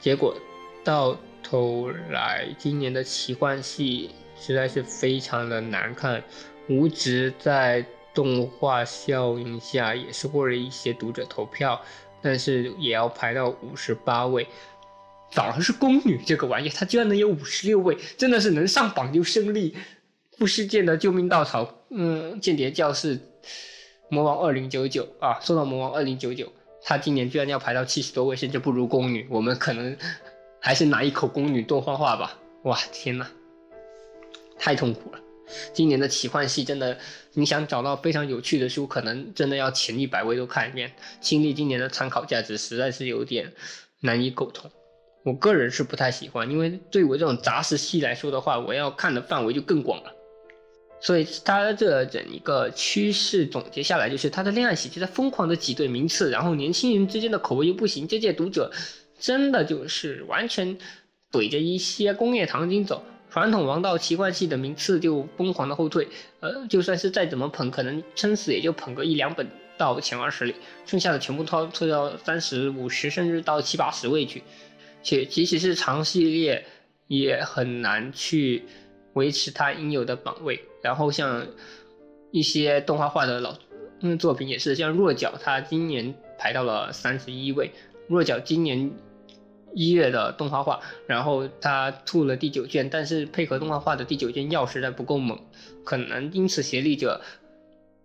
[0.00, 0.36] 结果
[0.84, 6.22] 到头来，今年的奇幻系实在是非常的难看，
[6.68, 11.80] 无职在动画效应下也是获了一些读者投票。
[12.24, 14.46] 但是也要排到五十八位，
[15.32, 19.76] 反而是宫女这个玩意，它居然能有五十六位，真的是能上榜就胜利。
[20.38, 23.18] 不世界的救命稻草，嗯，间谍教室，
[24.08, 26.52] 魔王二零九九啊，说到魔王二零九九，
[26.82, 29.96] 他今年居然要排到七十多位，甚至不如宫女，我们可能
[30.60, 32.38] 还是拿一口宫女多画画吧。
[32.64, 33.26] 哇，天呐，
[34.58, 35.18] 太痛苦了。
[35.74, 36.96] 今年的奇幻系真的，
[37.32, 40.92] 你想找到非常有趣的书，可能真的要前一百位都看一遍。
[41.20, 43.52] 亲历今年的参考价值实在是有点
[44.00, 44.70] 难以苟同。
[45.24, 50.12] 我个人是不太喜欢，因为对我这种杂食系来说的话，我要看的范围就更广了。
[51.02, 58.70] 所以它这整一个趋势总结下来，就是它的恋爱喜剧在疯狂的挤兑名次，然后年轻人之间的口味又不行，这届读者
[59.18, 60.78] 真的就是完全
[61.32, 63.04] 怼着一些工业糖精走。
[63.30, 66.06] 传统王道奇幻系的名次就疯狂的后退，
[66.40, 69.48] 呃，就算是再怎么捧，可能撑死也就捧个一两本
[69.78, 70.54] 到前二十里，
[70.86, 74.42] 剩下的全部掏退到三十五十，甚至到七八十位去。
[75.02, 76.64] 且即使是长系列，
[77.08, 78.64] 也很难去
[79.14, 80.64] 维持它应有的榜位。
[80.82, 81.46] 然后像
[82.30, 83.56] 一些动画化的老
[84.18, 87.70] 作品也是，像弱角，它今年排到了三十一位。
[88.08, 88.92] 弱角今年。
[89.74, 95.40] 一月的动画化，然后他出了第九卷，但是配合动画化的第九卷药实在不够猛，
[95.82, 97.22] 可能因此协力者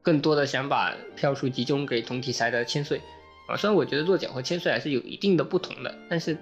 [0.02, 3.02] 更多的想把票数集中给同题材的千岁
[3.50, 3.58] 啊。
[3.58, 6.38] 虽然我觉得弱角和千岁还是有一定的不同的，但是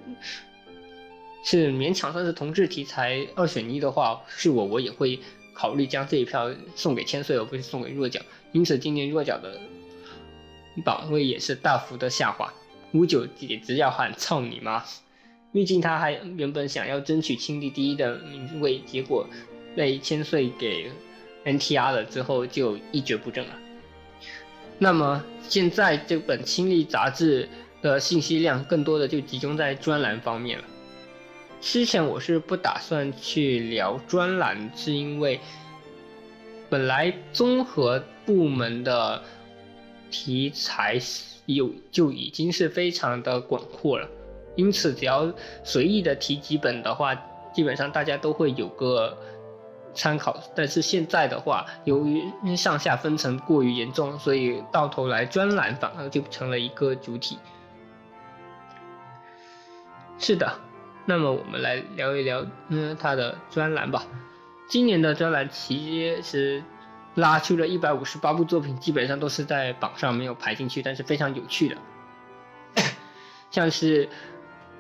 [1.45, 5.19] 是勉强算是同质题材二选一的话，是我我也会
[5.53, 8.19] 考虑将这一票送给千岁，而不是送给弱角。
[8.51, 9.59] 因此今年弱角的
[10.83, 12.51] 榜位也是大幅的下滑，
[12.93, 14.83] 五九简直要喊操你妈！
[15.53, 19.29] 毕竟他还原本想要争取亲历第一的名位，结果
[19.75, 20.91] 被千岁给
[21.45, 23.53] NTR 了，之后就一蹶不振了。
[24.79, 27.47] 那么现在这本亲历杂志
[27.83, 30.65] 的信息量更多的就集中在专栏方面了。
[31.65, 35.39] 之前我是不打算去聊专栏，是因为
[36.69, 39.23] 本来综合部门的。
[40.11, 40.97] 题材
[41.45, 44.07] 有就已经是非常的广阔了，
[44.55, 45.29] 因此只要
[45.61, 47.13] 随意的提几本的话，
[47.53, 49.17] 基本上大家都会有个
[49.93, 50.39] 参考。
[50.55, 57.37] 但是现在的话，由于上下分层过于严重，所以到头来专栏反而就成了一个主体。
[60.17, 60.49] 是的，
[61.05, 64.03] 那么我们来聊一聊嗯他的专栏吧。
[64.67, 66.63] 今年的专栏其实。
[67.15, 71.77] 拉出了一百五十八部作品，基本上都是在榜上没有排进去，但是非常有趣的，
[73.49, 74.09] 像是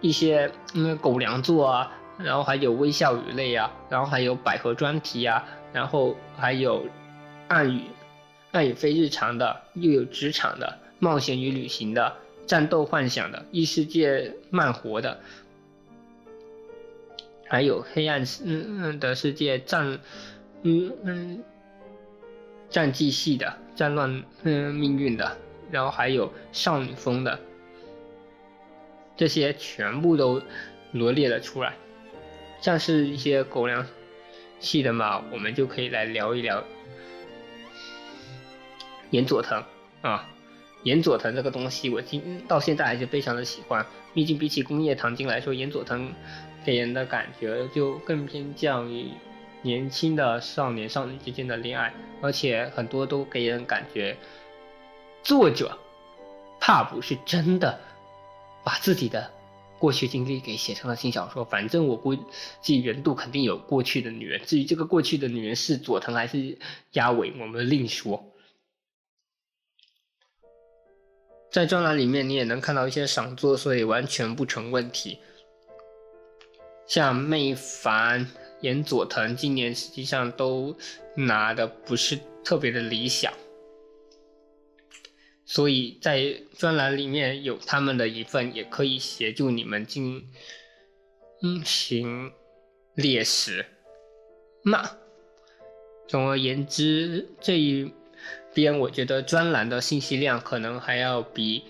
[0.01, 6.85] 一些嗯狗粮作啊，然后还有微笑语类啊，然后还有百合专题啊，然后还有
[7.47, 7.83] 暗语，
[8.51, 15.21] 暗语非日常的，又有职场的，冒险与旅行的，战斗幻想的，异世界慢活的，
[17.47, 19.99] 还有黑暗嗯嗯的世界战
[20.63, 21.43] 嗯嗯。
[22.67, 25.37] 战绩系的、战乱嗯命运的，
[25.71, 27.39] 然后还有少女风的，
[29.15, 30.41] 这些全部都
[30.91, 31.73] 罗列了出来。
[32.59, 33.85] 像是一些狗粮
[34.59, 36.61] 系的嘛，我们就可以来聊一聊
[39.11, 39.63] 岩佐藤
[40.01, 40.27] 啊。
[40.83, 43.85] 岩佐藤这个东西，我今到现在还是非常的喜欢。
[44.13, 46.11] 毕竟比起工业糖精来说，岩佐藤
[46.65, 49.11] 给人的感觉就更偏向于。
[49.61, 54.15] 年轻的少年少女之间的恋爱，而且很多都给人感觉，
[55.23, 55.75] 作者
[56.59, 57.79] 怕不是真的
[58.63, 59.31] 把自己的
[59.79, 61.43] 过去经历给写成了新小说。
[61.43, 62.15] 反正我估
[62.61, 66.59] 计原度肯定有过去的女人，至于这个过去的女人是佐藤还是
[66.91, 68.23] 鸭尾，我们另说。
[71.51, 75.17] 在专栏里面你也能看到一些赏作，所以完全不成问题。
[76.87, 78.27] 像妹凡。
[78.61, 80.75] 岩佐藤今年实际上都
[81.15, 83.31] 拿的不是特别的理想，
[85.45, 90.31] 所以在专栏里面有他们的一份，也可以协助你们进
[91.63, 92.31] 行
[92.95, 93.67] 猎食。
[94.63, 94.97] 那
[96.07, 97.93] 总而言之，这一
[98.51, 101.65] 边我觉得专栏的信息量可能还要比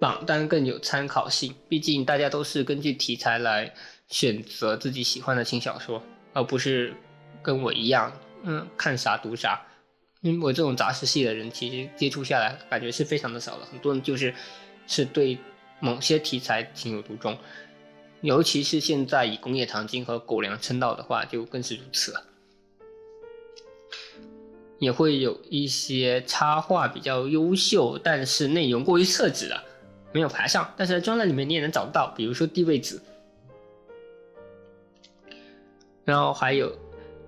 [0.00, 3.72] 榜单更有参考性，毕竟大家都是根据题材来。
[4.12, 6.02] 选择自己喜欢的轻小说，
[6.34, 6.94] 而不是
[7.42, 8.12] 跟我一样，
[8.42, 9.62] 嗯，看啥读啥。
[10.20, 13.64] 因为我这种杂食系的人，其实接触下来感觉是非常的少的。
[13.64, 14.34] 很多人就是
[14.86, 15.38] 是对
[15.80, 17.38] 某些题材情有独钟，
[18.20, 22.22] 尤其是现在以工业糖精和狗粮称道的话，就更是如此了。
[24.78, 29.64] 也会有一些插画比较优秀，但是内容过于厕纸的，
[30.12, 30.74] 没有排上。
[30.76, 33.02] 但是在专栏里面你也能找到，比如说地位子。
[36.04, 36.76] 然后还有，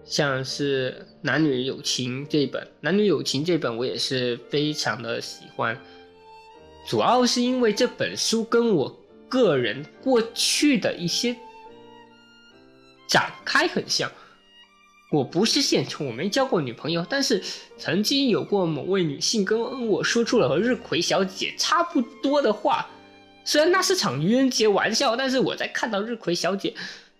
[0.05, 5.81] 像是男女友情这一本，男女友情这本我也是非常的喜欢，
[6.87, 11.35] 主要是因为这本书跟我个人过去的一些
[13.09, 14.11] 展开很像。
[15.11, 17.41] 我不是现充，我没交过女朋友，但是
[17.79, 22.89] 曾经有过某位女性跟我说出了和日葵小姐差不多的话，
[23.45, 26.75] 虽然那是场愚人节玩笑，但是我在看到日葵小姐。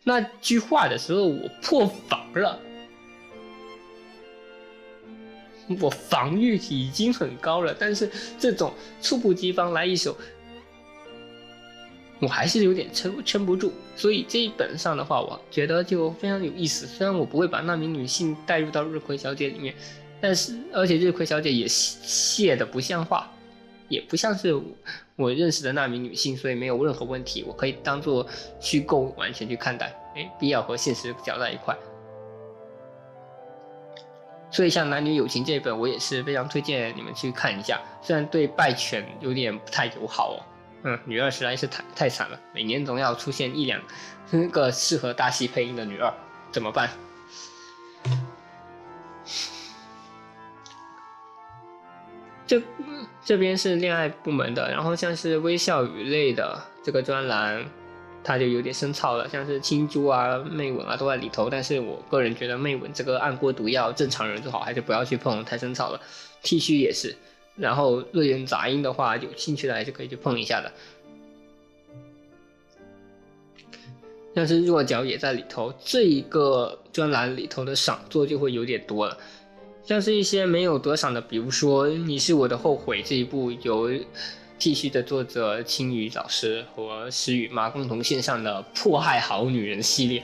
[0.05, 2.61] 那句话的时候，我破防了。
[5.81, 8.71] 我防御已经很高了，但是这种
[9.01, 10.15] 猝不及防来一手，
[12.21, 13.73] 我还是有点撑撑不住。
[13.97, 16.87] 所以这一本上的话，我觉得就非常有意思。
[16.87, 19.75] 虽然我不会把那名女性带入到日葵小姐里面，
[20.21, 23.34] 但是而且日葵小姐也谢的不像话。
[23.89, 24.55] 也不像是
[25.17, 28.27] 我认识的那名女性，所以没有任何问题，我可以当做
[28.61, 31.77] 虚构完全去看待，没必要和现实搅在一块。
[34.51, 40.39] 所以像男女友情这一本，我也是非常推荐你们去看一下，虽然对败犬有点不太友好哦，
[40.85, 43.81] 嗯，女二实在是太太惨了，每年总要出现一两
[44.53, 46.13] 个适合大戏配音的女二，
[46.53, 46.89] 怎么办？
[52.47, 52.63] 这
[53.25, 57.65] 这边是恋爱部门的，然后像是微笑语类的这个专栏，
[58.23, 61.49] 它就有点生草了，像是青珠啊、媚吻啊都在里头。
[61.49, 66.01] 但是我个人觉得媚吻这个按锅毒药，正常人最好还是不要去碰，太生草了。
[66.43, 67.17] T 恤也是，
[67.57, 70.71] 然后热言杂音的话，有兴趣的还是可以去碰一下的。
[74.35, 79.17] 像是弱角也在里头，这一个专栏里头的赏作就会有点多了。
[79.87, 83.91] 像是一些没有得赏的，比如说《你是我的后悔》这一部由
[84.59, 90.23] T 恤的作者青雨老师和石雨妈共同线上的迫害好女人系列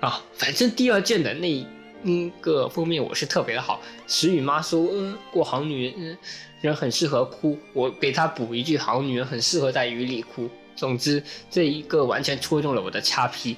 [0.00, 1.66] 啊，反正第二卷的那
[2.02, 6.18] 那个封面我是特别的好，石雨妈说，嗯，过好女人
[6.60, 10.50] 人很适合哭，我给她补一句，好女人很适合在雨里哭。
[10.74, 13.56] 总之，这一个完全戳中了我的叉 P。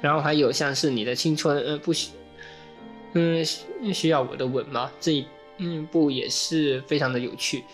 [0.00, 2.10] 然后还有像是你的青春，嗯，不需，
[3.14, 3.44] 嗯，
[3.94, 4.90] 需要我的吻吗？
[5.00, 5.26] 这一
[5.58, 7.64] 嗯部也是非常的有趣。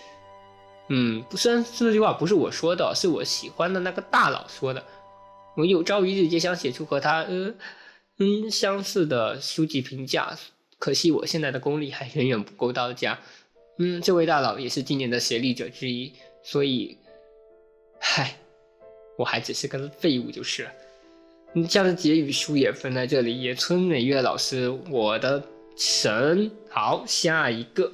[0.88, 4.84] 嗯，不，虽然这句话不是我说的，是我喜欢的那个大佬说的。
[5.56, 7.56] 我有朝一日也想写出和他，嗯，
[8.18, 10.36] 嗯，相似的书籍评价，
[10.78, 13.18] 可惜我现在的功力还远远不够到家。
[13.78, 16.12] 嗯，这位大佬也是今年的协力者之一，
[16.42, 16.98] 所以，
[17.98, 18.36] 嗨，
[19.16, 20.72] 我还只是个废物就是了。
[21.52, 25.42] 你，像是结语书也分在这里，野村美月老师，我的
[25.76, 26.50] 神。
[26.68, 27.92] 好，下一个。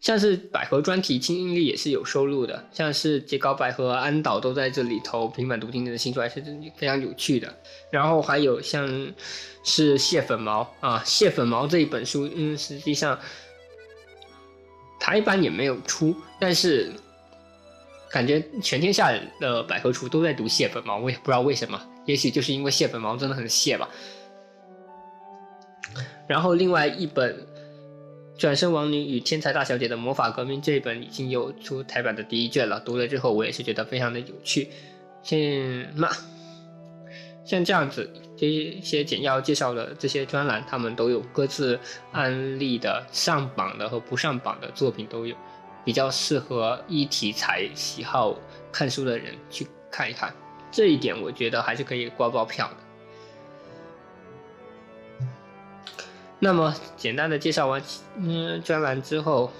[0.00, 2.68] 像是百合专题，青音力也是有收录的。
[2.72, 5.28] 像是杰高百合、安导都在这里头。
[5.28, 6.42] 平板读经典的新书还是
[6.76, 7.52] 非常有趣的。
[7.90, 9.12] 然后还有像
[9.64, 13.18] 是蟹粉毛啊，蟹粉毛这一本书，嗯，实际上
[14.98, 16.92] 台版也没有出，但是
[18.10, 23.88] 感觉全天下的百合厨都在读蟹粉毛，我也不知道为什么，也许就是因为蟹粉王真的很蟹吧。
[26.26, 27.46] 然后另外一本。
[28.38, 34.68] 转生王女与天才大小姐的魔法革命这一本已经有出台版的第一卷了，读了之后我也是觉得非常的有趣。
[35.24, 35.36] 像
[35.96, 36.08] 那
[37.44, 41.80] 像这样子这些简要介绍的这些专栏，他们都有各自
[42.12, 45.34] 案例的上榜的和不上榜的作品都有，
[45.84, 48.38] 比较适合一题材喜好
[48.70, 50.32] 看书的人去看一看。
[50.70, 52.74] 这一点我觉得还是可以挂包票的。
[56.40, 57.82] 那么简单的介绍完
[58.20, 59.50] 嗯专栏之后，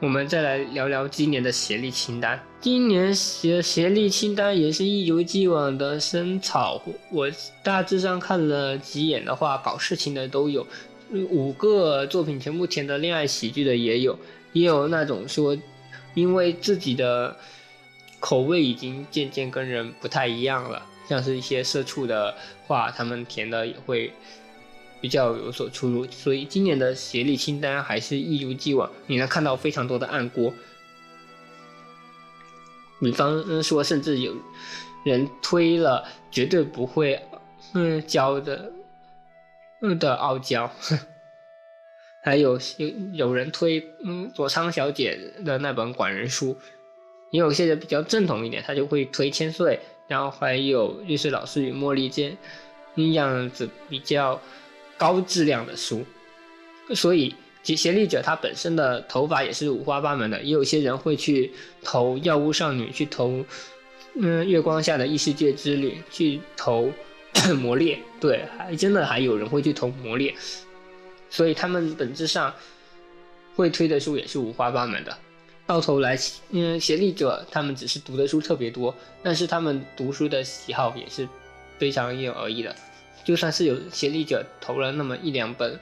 [0.00, 2.42] 我们再来聊聊今年的协力清单。
[2.60, 7.30] 今年协协力清单也是一如既往的生草，我
[7.62, 10.66] 大致上看了几眼的话，搞事情的都有，
[11.12, 14.18] 五个作品全部填的恋爱喜剧的也有，
[14.54, 15.56] 也有那种说
[16.14, 17.36] 因为自己的
[18.20, 22.34] 口味已经渐渐跟人不太一样了，像是一些社畜的
[22.66, 24.12] 话，他们填的也会。
[24.98, 30.52] 比较有所出入，所以今年的协力清单还是一如既往，你能看到非常多的暗锅。
[32.98, 34.34] 比方说，甚至有
[35.04, 37.22] 人推了绝对不会
[37.74, 38.72] 嗯交的
[39.82, 40.72] 嗯的傲娇，
[42.24, 46.58] 还有有有人推嗯佐仓小姐的那本管人书，
[47.30, 52.36] 也有些人比较正统一点，他就会推千岁，然后还有律师老师与茉莉间
[52.94, 54.40] 那样子比较。
[54.98, 56.06] 高质量的书，
[56.94, 63.44] 所以协协力者他本身的头发也是五花八门的，也有些人会去投药物少女，去投
[64.18, 66.90] 嗯月光下的异世界之旅，去投
[67.60, 70.34] 魔猎，对，还真的还有人会去投魔猎，
[71.28, 72.54] 所以他们本质上
[73.54, 75.14] 会推的书也是五花八门的。
[75.66, 76.16] 到头来，
[76.50, 81.28] 嗯，协力者他们只是读的书特别多，但是他们读书的喜好也是
[81.78, 82.74] 非常因人而异的。
[83.24, 85.78] 就算是有协力者投了那么一两本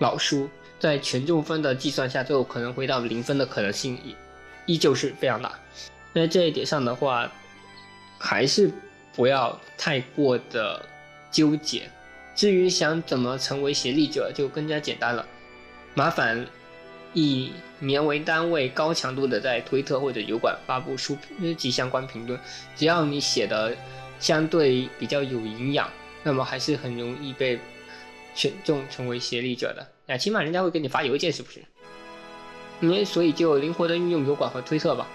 [0.00, 0.50] 老书，
[0.80, 4.16] 在权重分的计算下，最后可能回到零分的可能性依
[4.66, 5.56] 依旧是非常大。
[6.12, 7.30] 在这一点上的话，
[8.18, 8.68] 还是
[9.14, 10.84] 不要太过的
[11.30, 11.88] 纠结。
[12.34, 15.24] 至于想怎么成为协力者，就更加简单了。
[15.94, 16.44] 麻烦
[17.20, 21.16] 以年为单位，高强度的在推特或者油管发布书
[21.56, 22.38] 及相关评论。
[22.76, 23.76] 只要你写的。
[24.20, 25.88] 相对比较有营养，
[26.24, 27.56] 那么还是很容易被
[28.34, 29.86] 选中成为协力者的。
[30.06, 31.62] 那起码人家会给你发邮件，是不是？
[32.80, 35.06] 你所以就灵活的运用油管和推特吧。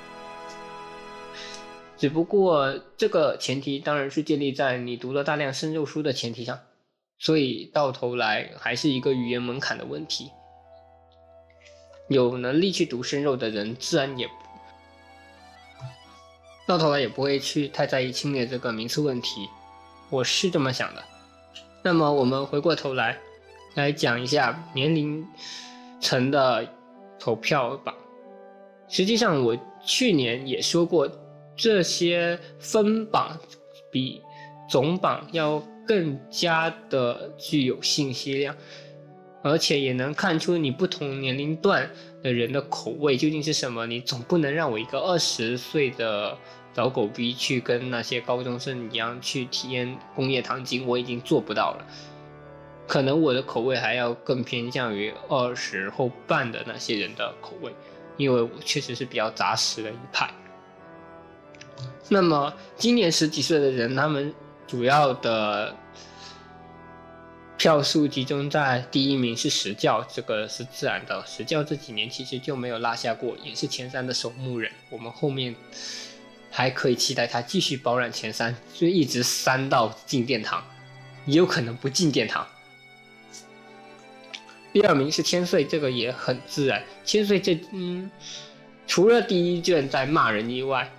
[1.98, 6.58] 只不过这个前提当然是建立在你读了大量生肉书的前提上，
[7.20, 10.32] 所以到头来还是一个语言门槛的问题。
[12.08, 14.30] 有能力去读生肉的人，自然也。
[16.66, 19.50] 到头来也不会去太在意侵略这个名次问题，
[20.10, 21.04] 我是这么想的。
[21.84, 23.20] 那么我们回过头来，
[23.76, 25.28] 来讲一下年龄
[26.00, 26.66] 层的
[27.20, 27.94] 投票榜。
[28.88, 31.10] 实际上我去年也说过，
[31.58, 33.38] 这些分榜
[33.92, 34.22] 比
[34.70, 38.56] 总榜要更加的具有信息量，
[39.44, 41.88] 而且也能看出你不同年龄段。
[42.24, 43.86] 的人的口味究竟是什么？
[43.86, 46.38] 你总不能让我一个二十岁的
[46.76, 51.86] 老狗逼去跟那些高中生一样去体验工业糖精，我已经做不到了。
[52.88, 57.74] 可能我的口味还要更偏向于二十后半的那些人的口味，
[58.16, 60.32] 因为我确实是比较杂食的一派。
[62.08, 64.34] 那么今年十几岁的人，他们
[64.66, 65.76] 主要的
[67.64, 71.26] 票数集中在第一名是石教，这个是自然的。
[71.26, 74.70] 石教这几年其实就没有落下过，也是前三的守墓人。
[74.90, 75.56] 我们后面
[76.52, 80.62] 还可以期待他继续保揽前三，就一直三到进殿堂，
[81.26, 82.46] 也有可能不进殿堂。
[84.74, 86.84] 第二名是千岁，这个也很自然。
[87.06, 88.12] 千岁这嗯，
[88.88, 90.92] 除了第一卷在骂人以外，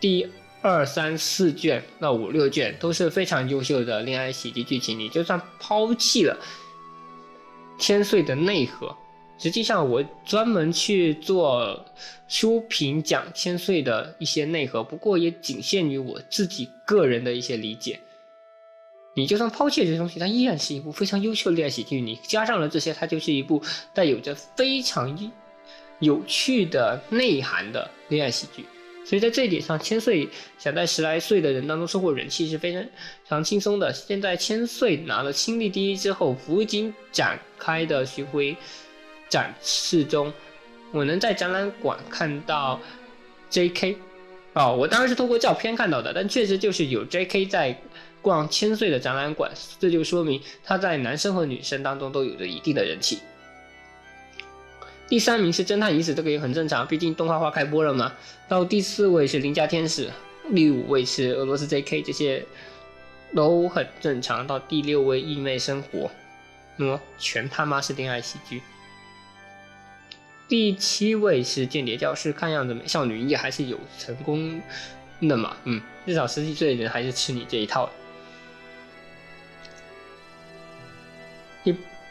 [0.00, 0.28] 第
[0.62, 4.98] 二三四卷到五六卷都是非常优秀的恋爱喜剧剧情。
[4.98, 6.38] 你就算抛弃了
[7.78, 8.96] 千岁的内核，
[9.38, 11.84] 实际上我专门去做
[12.28, 17.98] 书评讲千岁的一些内核，不过也仅限于我自己个人的一些理解。
[19.14, 22.00] 你就算抛弃这些东西，它依然是一部非常优秀的恋爱喜剧。
[22.00, 23.60] 你加上了这些，它就是一部
[23.92, 25.30] 带有着非常
[25.98, 28.64] 有趣的内涵的恋爱喜剧。
[29.04, 32.90] 所以在这一点上，千岁想在十来岁的人当中收获人气是非常非
[33.28, 33.92] 常轻松的。
[33.92, 38.56] 现在千岁拿了亲历第一之后，福井展开的巡回
[39.28, 40.32] 展示中，
[40.92, 42.80] 我能在展览馆看到
[43.50, 43.96] J.K.
[44.54, 47.46] 哦，我当然是通过照片看到的，但确实就是有 J.K.
[47.46, 47.80] 在。
[48.22, 49.50] 逛千岁的展览馆，
[49.80, 53.18] 这就说明他在男生和女生当中都有着一定的人气。
[55.12, 58.14] 第三名是侦探已死，这个也很正常，毕竟动画化开播了嘛。
[58.48, 60.10] 到第四位是邻家天使，
[60.54, 62.42] 第五位是俄罗斯 J.K，这些
[63.34, 64.46] 都很正常。
[64.46, 66.10] 到第六位异妹生活，
[66.78, 68.62] 那么全他妈是恋爱喜剧。
[70.48, 74.62] 第七位是间谍教师，看样子美少女也还是有成功
[75.20, 77.84] 的嘛，嗯，至少十几岁的人还是吃你这一套。
[77.84, 77.92] 的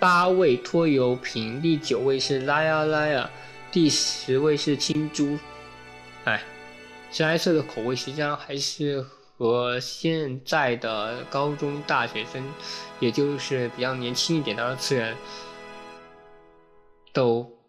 [0.02, 3.30] 八位拖油瓶，第九位是拉呀拉呀，
[3.72, 5.38] 第十位是青珠。
[6.24, 6.42] 哎，
[7.12, 9.00] 十来岁的口味实际上还是
[9.38, 12.44] 和现在的高中大学生，
[13.00, 15.16] 也就是比较年轻一点的二次元，
[17.14, 17.60] 都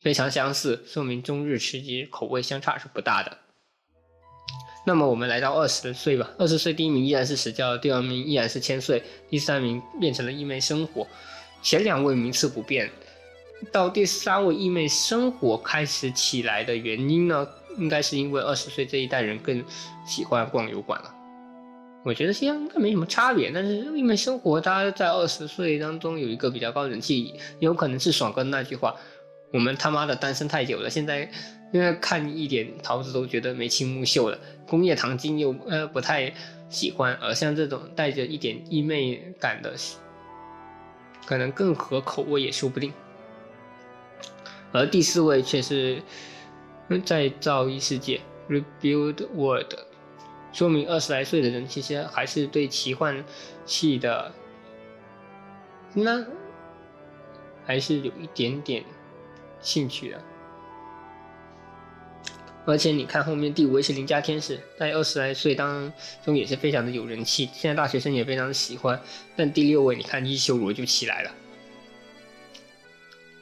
[0.00, 3.38] 非常相似，说明中日吃鸡口味相差是不大的。
[4.86, 11.06] 那么我们来到二十岁吧，二十岁第一名依然是石教，第二名依然是千岁，第三名变成了异妹生活，
[11.62, 12.90] 前两位名次不变。
[13.72, 17.48] 到第三位异妹生活开始起来的原因呢，
[17.78, 19.64] 应该是因为二十岁这一代人更
[20.06, 21.10] 喜欢逛油馆了。
[22.04, 28.94] 我觉得现在应该没什么差别，但是异妹生活它在二十岁当中有一个比较高人气，有可能是爽哥那句话：
[29.50, 31.30] 我们他妈的单身太久了，现在。
[31.74, 36.32] 因为看一点桃子都觉得眉清目秀了，工业糖精又呃不太
[36.68, 39.74] 喜欢，而像这种带着一点异妹感的，
[41.26, 42.92] 可能更合口味也说不定。
[44.70, 46.00] 而第四位却是
[47.04, 49.74] 再造一世界 （Rebuild World），
[50.52, 53.24] 说明二十来岁的人其实还是对奇幻
[53.66, 54.32] 系的
[55.92, 56.24] 那
[57.66, 58.84] 还是有一点点
[59.60, 60.22] 兴趣的。
[62.66, 65.92] 而且你看后面第五位是邻家天使，在二十来岁当
[66.24, 68.98] 中也是非常的有人气，现在大学生也非常的喜欢。
[69.36, 71.30] 但第六位你看一修罗就起来了，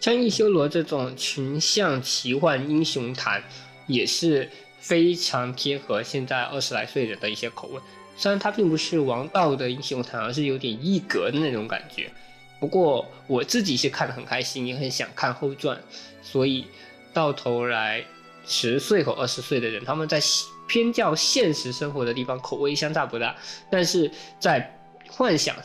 [0.01, 3.45] 像一修罗这种群像奇幻英雄坛
[3.87, 4.49] 也是
[4.81, 7.81] 非常贴合现在二十来岁人的一些口味。
[8.17, 12.11] 虽然它并不是王道的英雄坛，而是有点一格的那种感觉，
[12.59, 15.81] 不过我自己是看得很开心，也很想看后传，
[16.25, 16.67] 所以
[17.13, 18.05] 到头来。
[18.45, 20.21] 十岁和二十岁的人，他们在
[20.69, 23.37] 偏较现实生活的地方口味相差不大，
[23.71, 24.79] 但是在
[25.11, 25.57] 幻想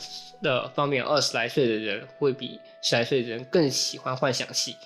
[0.42, 4.76] 的方面，二十来岁的人会比十来岁的人更喜欢幻想戏。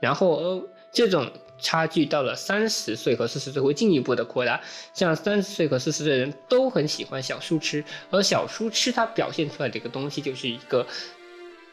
[0.00, 0.62] 然后，
[0.92, 4.60] 这种差距到了三十岁和四十岁会进一步的扩大，
[4.92, 10.86] 像三十岁和四十岁的人都很喜欢小书痴，而小书痴它表现出来的一个东西就是一个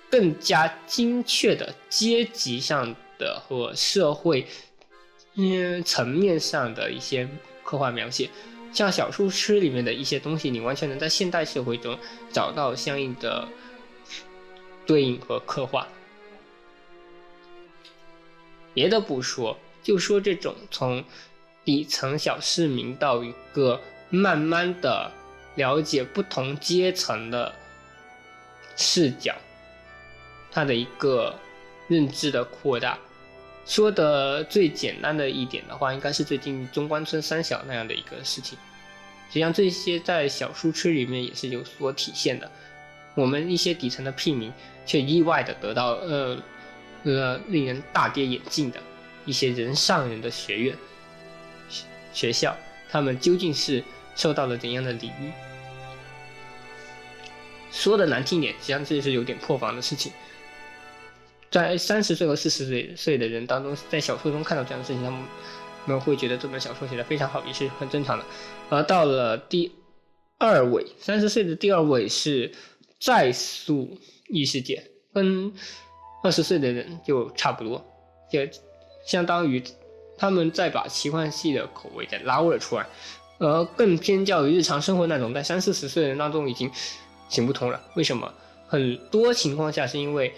[0.09, 4.47] 更加精确的阶级上的和社会。
[5.35, 7.27] 嗯，层面上的一些
[7.63, 8.29] 刻画描写，
[8.71, 11.97] 像小树痴里面的一些东西，你完全能在现代社会中
[12.31, 13.47] 找到相应的
[14.85, 15.87] 对应和刻画。
[18.75, 21.03] 别的不说，就说这种从
[21.65, 25.11] 底层小市民到一个慢慢的
[25.55, 27.53] 了解不同阶层的
[28.75, 29.35] 视角，
[30.51, 31.35] 它的一个
[31.87, 32.99] 认知的扩大。
[33.65, 38.57] 说的最简单的一点的话，应该是最近中关村三小那样的一个事情。
[39.29, 42.51] 实际上，这些在小书痴里面也是有所体现的。
[43.15, 44.51] 我们一些底层的屁民，
[44.85, 46.37] 却意外的得到呃
[47.03, 48.79] 呃令人大跌眼镜的
[49.25, 50.75] 一些人上人的学院
[52.11, 52.55] 学校，
[52.89, 53.83] 他们究竟是
[54.15, 55.31] 受到了怎样的礼遇？
[57.71, 60.11] 说的难听点，实际上这是有点破防的事情。
[61.53, 65.19] 在三十岁和四十岁岁的人当中，在小说中看到这样的事情，他们
[65.85, 68.25] 们会觉得这本小说写的非常好，也是很正常的。
[68.71, 69.71] 而到了第
[70.39, 72.51] 二位，三十岁的第二位是
[72.99, 73.95] 再塑
[74.29, 75.53] 异世界，跟
[76.23, 77.85] 二十岁的人就差不多，
[78.31, 78.39] 就
[79.05, 79.63] 相当于
[80.17, 82.87] 他们再把奇幻系的口味再捞了出来，
[83.37, 86.71] 而更偏较于日常生活那种，在三四十岁的人当中已经
[87.29, 87.79] 行不通了。
[87.95, 88.33] 为什么？
[88.65, 90.33] 很多情况下是因为。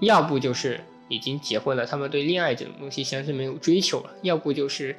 [0.00, 4.94] 要不就是已经结婚了，他们对恋爱这种东西相是没有追求了；要不就是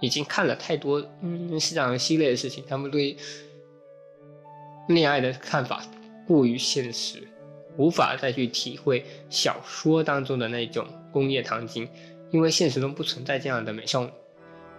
[0.00, 3.16] 已经看了太多嗯这样系列的事情，他们对
[4.88, 5.82] 恋爱的看法
[6.26, 7.22] 过于现实，
[7.76, 11.88] 无法再去体会小说当中的那种工业糖精，
[12.32, 14.10] 因为现实中不存在这样的美少女，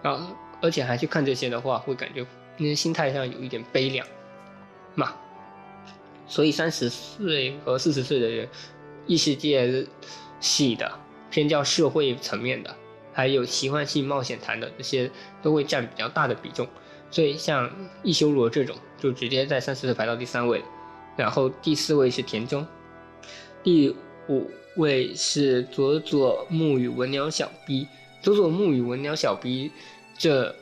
[0.02, 2.26] 然后而且还去看这些的话，会感觉
[2.58, 4.06] 那心态上有一点悲凉
[4.94, 5.14] 嘛。
[6.28, 8.48] 所以三十岁和四十岁的人。
[9.06, 9.86] 异世界
[10.40, 10.98] 系的
[11.30, 12.74] 偏较社会层面的，
[13.12, 15.10] 还有奇幻系冒险谈的这些
[15.42, 16.66] 都会占比较大的比重，
[17.10, 17.70] 所以像
[18.02, 20.62] 异修罗这种就直接在三十岁排到第三位，
[21.16, 22.66] 然后第四位是田中，
[23.62, 23.94] 第
[24.28, 27.86] 五位是佐佐木与文鸟小 B，
[28.22, 29.70] 佐佐木与文鸟小 B
[30.18, 30.54] 这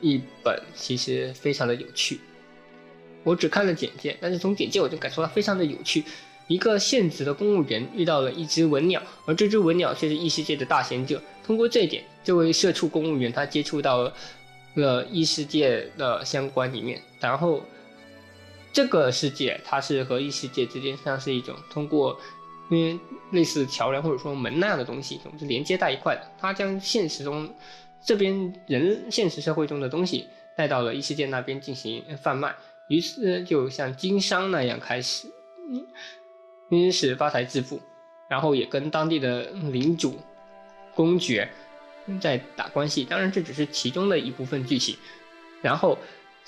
[0.00, 2.20] 一本其实非常的有趣，
[3.22, 6.04] 我只看了简介，但是从简介我就感受到非常的有趣。
[6.50, 11.22] 一个现职的公务员遇到了一只文鸟，而这只文鸟却是异世界的大贤者。
[11.44, 14.12] 通过这一点，这位社畜公务员他接触到
[14.74, 17.62] 了异世界的相关里面，然后
[18.72, 22.18] 这个世界它是和异世界之间像是一种通过
[22.68, 22.98] 因为
[23.30, 26.22] 类似桥梁或者说门那样的东西，总之连接在一块的。
[26.40, 27.48] 他将现实中
[28.04, 32.52] 这边人现实社会中的东西带到了异世界那边进行贩卖，
[32.88, 35.28] 于是就像经商那样开始。
[36.70, 37.80] 因此发财致富，
[38.28, 39.42] 然后也跟当地的
[39.72, 40.18] 领主、
[40.94, 41.50] 公爵
[42.20, 43.04] 在打关系。
[43.04, 44.96] 当然，这只是其中的一部分剧情。
[45.62, 45.98] 然后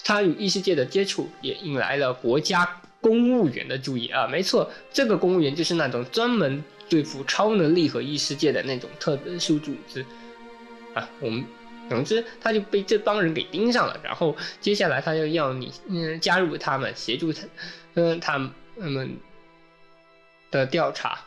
[0.05, 4.29] 他与异世界的接触也引来了国家公务员的注意啊！
[4.29, 10.07] 没错，这个公务员就是那种专门对付超能力和异世界的那种特殊组织
[10.95, 11.11] 啊。
[11.21, 11.45] 我们
[11.91, 14.01] 总之他就被这帮人给盯上了。
[14.05, 17.43] 然后接下来他就要你嗯加入他们，协助他
[17.95, 19.19] 嗯他们。
[20.53, 21.19] 的调查，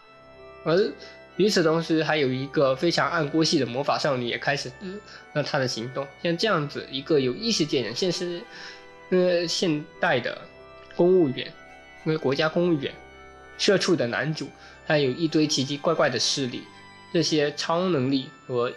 [0.63, 0.89] 而
[1.35, 4.71] 与此同时，还有一个非常暗锅系的魔法少女也开始
[5.33, 6.07] 了她的行动。
[6.23, 8.41] 像这样子一个有意识界人，现实
[9.09, 10.39] 呃现代的
[10.95, 11.45] 公务员，
[12.05, 12.93] 因为国家公务员，
[13.57, 14.47] 社畜的男主，
[14.85, 16.63] 还有一堆奇奇怪怪的势力，
[17.11, 18.71] 这些超能力和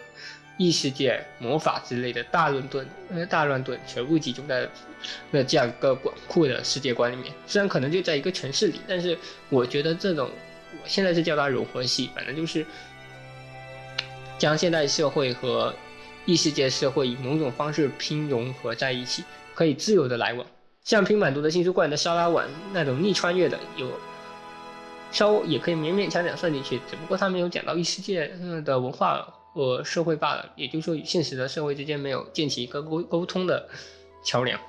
[0.59, 4.67] 异世界魔法之类的大乱炖呃大乱炖全部集中在
[5.31, 7.33] 那这样一个广阔的世界观里面。
[7.47, 9.17] 虽然可能就在一个城市里，但是
[9.47, 10.29] 我觉得这种
[10.73, 12.65] 我现在是叫它融合系，反正就是
[14.37, 15.73] 将现代社会和
[16.25, 19.23] 异世界社会以某种方式拼融合在一起，
[19.55, 20.45] 可以自由的来往。
[20.83, 23.89] 像拼满多的新书馆的沙拉碗那种逆穿越的，有
[25.09, 28.29] 稍也可以勉勉强强算进去，只不过他没有讲到异世界
[28.65, 29.25] 的文化。
[29.53, 33.67] 和社会罢了，也就是说与现实的社会之间没有建起一个沟沟通的
[34.23, 34.59] 桥梁。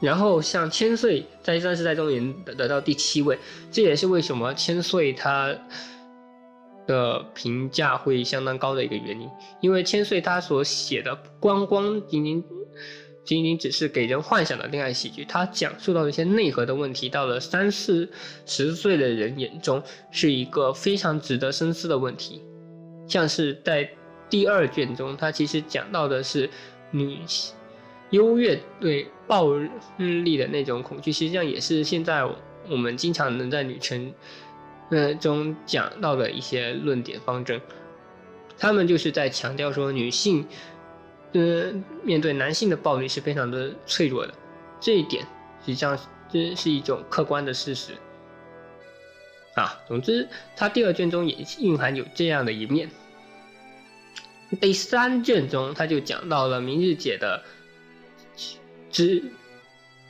[0.00, 3.38] 然后像千岁在三十代中也得得到第七位，
[3.70, 5.56] 这也是为什么千岁他
[6.86, 12.44] 的评价会相当高的一个原因，因为千岁他所写的光光仅仅。
[13.26, 18.08] 仅仅只是给人幻想的恋爱喜剧，它讲述到一些内核的问题，到了三四
[18.46, 19.82] 十岁的人眼中，
[20.12, 22.40] 是一个非常值得深思的问题。
[23.08, 23.90] 像是在
[24.30, 26.48] 第二卷中，它其实讲到的是
[26.92, 27.54] 女性
[28.10, 29.52] 优越对暴
[29.98, 32.24] 力的那种恐惧，实际上也是现在
[32.70, 34.14] 我们经常能在女权
[34.90, 37.60] 呃中讲到的一些论点方针。
[38.56, 40.46] 他们就是在强调说女性。
[41.38, 44.32] 嗯，面对男性的暴力是非常的脆弱的，
[44.80, 45.22] 这一点
[45.60, 45.98] 实际上
[46.30, 47.92] 这是一种客观的事实
[49.54, 49.78] 啊。
[49.86, 50.26] 总之，
[50.56, 52.88] 他第二卷中也蕴含有这样的一面。
[54.62, 57.42] 第三卷中，他就讲到了明日姐的
[58.90, 59.22] 志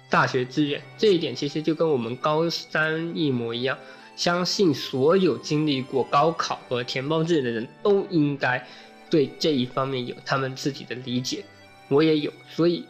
[0.08, 3.76] 大学志愿，这一点其实就跟我们高三一模一样。
[4.14, 8.64] 相信所有经历过高考和填报志愿的人都应该。
[9.10, 11.44] 对这一方面有他们自己的理解，
[11.88, 12.84] 我也有，所以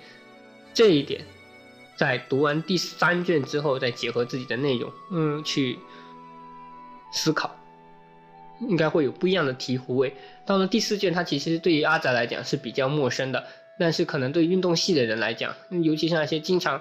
[0.72, 1.24] 这一点
[1.97, 5.78] 在读完第三卷之后，再结合自己的内容，嗯，去
[7.12, 7.55] 思考，
[8.60, 10.14] 应该会有不一样的醍醐味。
[10.44, 13.47] 到了第四卷，它其实对于阿仔来讲是比较陌生的，
[13.78, 16.80] 但是可能对运动系的人来讲，尤其是那些经常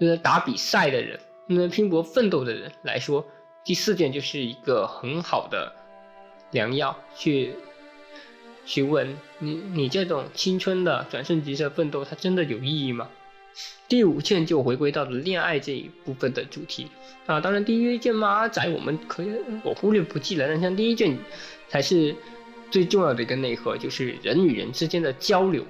[0.00, 1.18] 呃打比赛的人，
[1.48, 3.26] 那拼搏奋斗的人来说，
[3.64, 5.72] 第四卷就是一个很好的
[6.50, 7.54] 良药，去
[8.66, 13.08] 去问你，你这种青春的转瞬即逝奋斗，它真的有意义吗？
[13.88, 16.88] 第五卷就回归到了恋爱这一部分的主题
[17.24, 19.30] 啊，当然第一卷马仔我们可以
[19.62, 21.16] 我忽略不计了，但像第一卷
[21.68, 22.14] 才是
[22.70, 25.64] 最重要的一个内核，就是人与人之间的交流。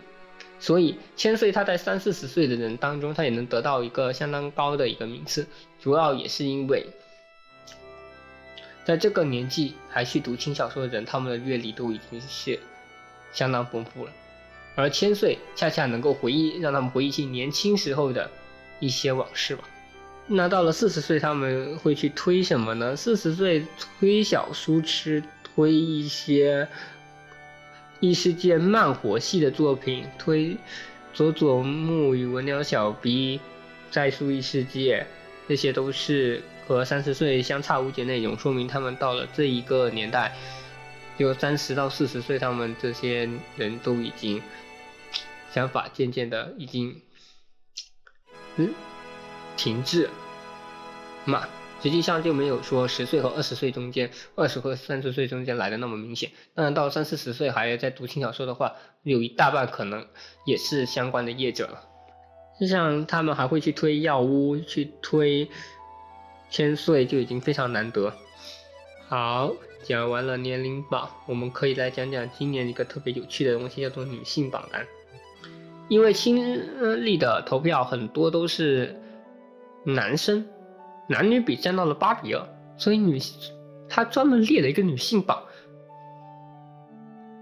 [0.59, 5.47] 所以千岁他在三四十岁的人当中，他也能得到一个相当高的一个名次，
[5.79, 6.87] 主要也是因为
[8.85, 12.59] 在这个年纪还去读轻小说的人，他们的阅历都已经是
[13.37, 14.11] 相当丰富了。
[14.75, 18.29] 而千岁恰恰能够回忆，让他们回忆起年轻时候的
[18.81, 19.63] 一些往事吧。
[20.27, 22.97] 那到了四十岁，他们会去推什么呢？
[22.97, 23.65] 四十岁
[24.01, 26.67] 推小书痴，推一些
[28.01, 30.57] 异世界慢活系的作品，推
[31.15, 33.41] 佐佐木与文鸟小鼻
[33.91, 35.07] 再书异世界，
[35.49, 40.37] 这些都是和三十岁相差无几的内容，说明他们到了这一个年代，
[41.19, 44.43] 就三十到四十岁，他们这些人都已经。
[45.53, 47.01] 想法渐渐的已经，
[48.57, 48.75] 嗯，
[49.57, 50.11] 停滞，
[51.25, 51.49] 嘛，
[51.83, 56.31] 实际上就没有说十岁和二十岁中间，二十和三十岁中间来的那么明显。
[56.55, 60.07] 当然到三四十岁还在读轻小说的话，有一大半可能
[60.45, 61.89] 也是相关的业者了。
[62.61, 65.49] 就像他们还会去推药屋，去推
[66.51, 68.13] 千岁，就已经非常难得。
[69.09, 69.55] 好，
[69.87, 74.85] 讲完了年龄榜，我们可以来讲讲今年一个特别有趣的东西，叫做女性榜单。
[75.89, 79.01] 因为亲历的投票很多都是
[79.85, 80.45] 男生，
[81.09, 82.45] 男女比占到了八比二，
[82.77, 83.17] 所以女
[83.89, 85.41] 他专门列了一个女性榜。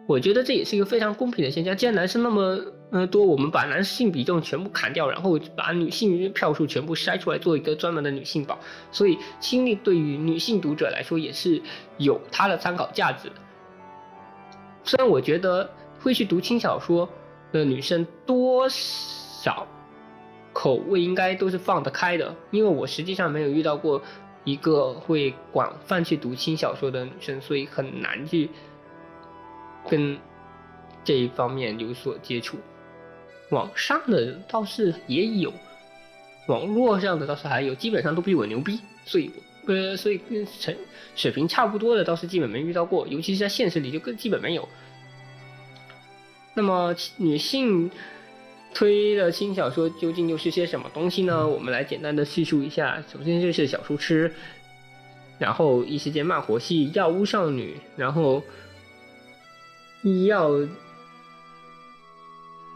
[0.07, 1.75] 我觉得这也是一个非常公平的现象。
[1.75, 2.61] 既然男生那么
[2.95, 8.59] 呃多，我们把男性比重全部砍掉，然后把女性票数全部筛出来，做一个专门的女性榜。
[8.91, 11.61] 所以亲历对于女性读者来说也是
[11.99, 13.31] 有它的参考价值。
[14.83, 17.07] 虽然我觉得会去读轻小说。
[17.53, 19.65] 的女生多少
[20.53, 24.03] 口味应该都是放得开的，因为我实际上没有遇到过
[24.43, 28.51] 一个会广泛去读轻小说的女生，所以很难去
[29.89, 30.19] 跟
[31.05, 32.59] 这一方面有所接触。
[33.55, 35.53] 网上的倒是也有，
[36.49, 39.31] 网络上的倒是还有，基本上都比我牛逼，所以
[39.67, 40.75] 呃，所以跟成
[41.15, 44.69] 水平差不多的倒是基本没遇到过，尤其是在现实里就更基本没有。
[46.55, 47.91] 那么女性
[48.75, 51.47] 推的轻小说究竟又是些什么东西呢？
[51.47, 53.03] 我们来简单的叙述一下。
[53.13, 54.33] 首先就是小书痴，
[55.39, 58.43] 然后异世界慢活系药屋少女，然后
[60.03, 60.51] 医药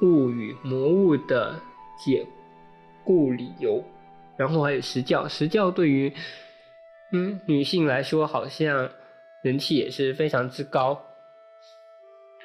[0.02, 1.60] 物与魔物的
[1.98, 2.26] 解
[3.04, 3.84] 雇理由，
[4.36, 5.26] 然后还有石教。
[5.28, 6.12] 石教对于
[7.12, 8.90] 嗯女性来说，好像
[9.42, 11.04] 人气也是非常之高。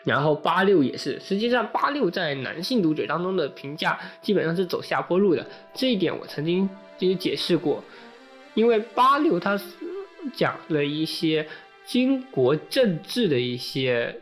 [0.04, 6.70] 然后八六也是，实际上八六在男性读者当中的评价基本上是走下坡路的，这一点我曾经
[7.00, 7.82] 也解释过，
[8.54, 9.58] 因为八六它
[10.34, 11.48] 讲了一些
[11.86, 14.22] 军国政治的一些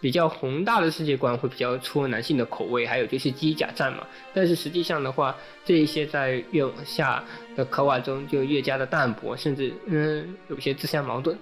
[0.00, 4.06] 比较宏大的世界观，会比较戳男性的口味，还有就是机甲战嘛。
[4.32, 7.24] 但是实际上的话，这一些在越往下
[7.56, 11.36] 的刻画中就越加的淡薄，甚至嗯有些自相矛盾。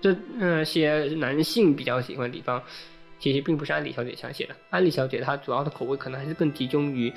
[0.00, 2.62] 这那些男性比较喜欢的地方，
[3.18, 4.54] 其实并不是安利小姐想写的。
[4.70, 7.12] 安利小姐她主要的口味可能还是更集中于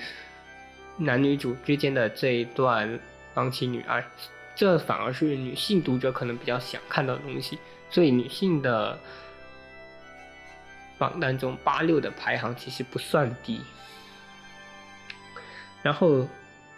[0.97, 2.99] 男女主之间的这一段
[3.35, 4.03] 郎情女爱，
[4.55, 7.59] 这反而是女性读者可能比较想看到的东西。
[7.89, 8.97] 所以女性的
[11.01, 13.59] 榜单中，八六的排行其实不算低。
[15.81, 16.27] 然后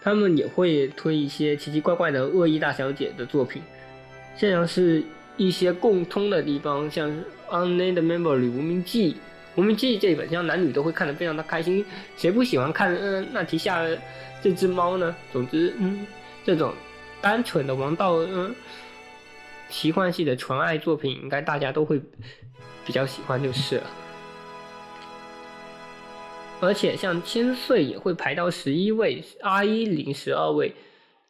[0.01, 3.61] 他们也会推一些奇奇怪怪的恶意大小姐的作品，
[4.37, 5.03] 这样是。
[5.35, 7.09] 一些共通的地方，像
[7.49, 8.21] 《Unnamed Memory》
[8.51, 9.17] 无名记，
[9.55, 11.83] 无名记这本像男女都会看得非常的开心，
[12.15, 13.83] 谁不喜欢看嗯那提下
[14.43, 15.15] 这只猫呢？
[15.31, 16.05] 总之，嗯，
[16.45, 16.71] 这种
[17.19, 18.53] 单纯的王道嗯
[19.71, 21.99] 奇幻系的纯爱作品，应该大家都会
[22.85, 23.83] 比较喜欢就是了。
[26.63, 30.73] 而且像千岁也会排到十一位，阿依零十二位，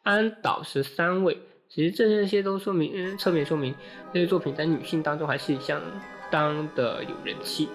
[0.04, 1.36] 安岛十三位。
[1.68, 3.74] 其实这些都说明，侧面说明
[4.12, 5.82] 这些作品在女性当中还是相
[6.30, 7.68] 当的有人气。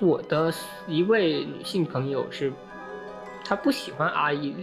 [0.00, 0.54] 我的
[0.86, 2.52] 一位女性朋友是，
[3.44, 4.54] 她不喜欢阿依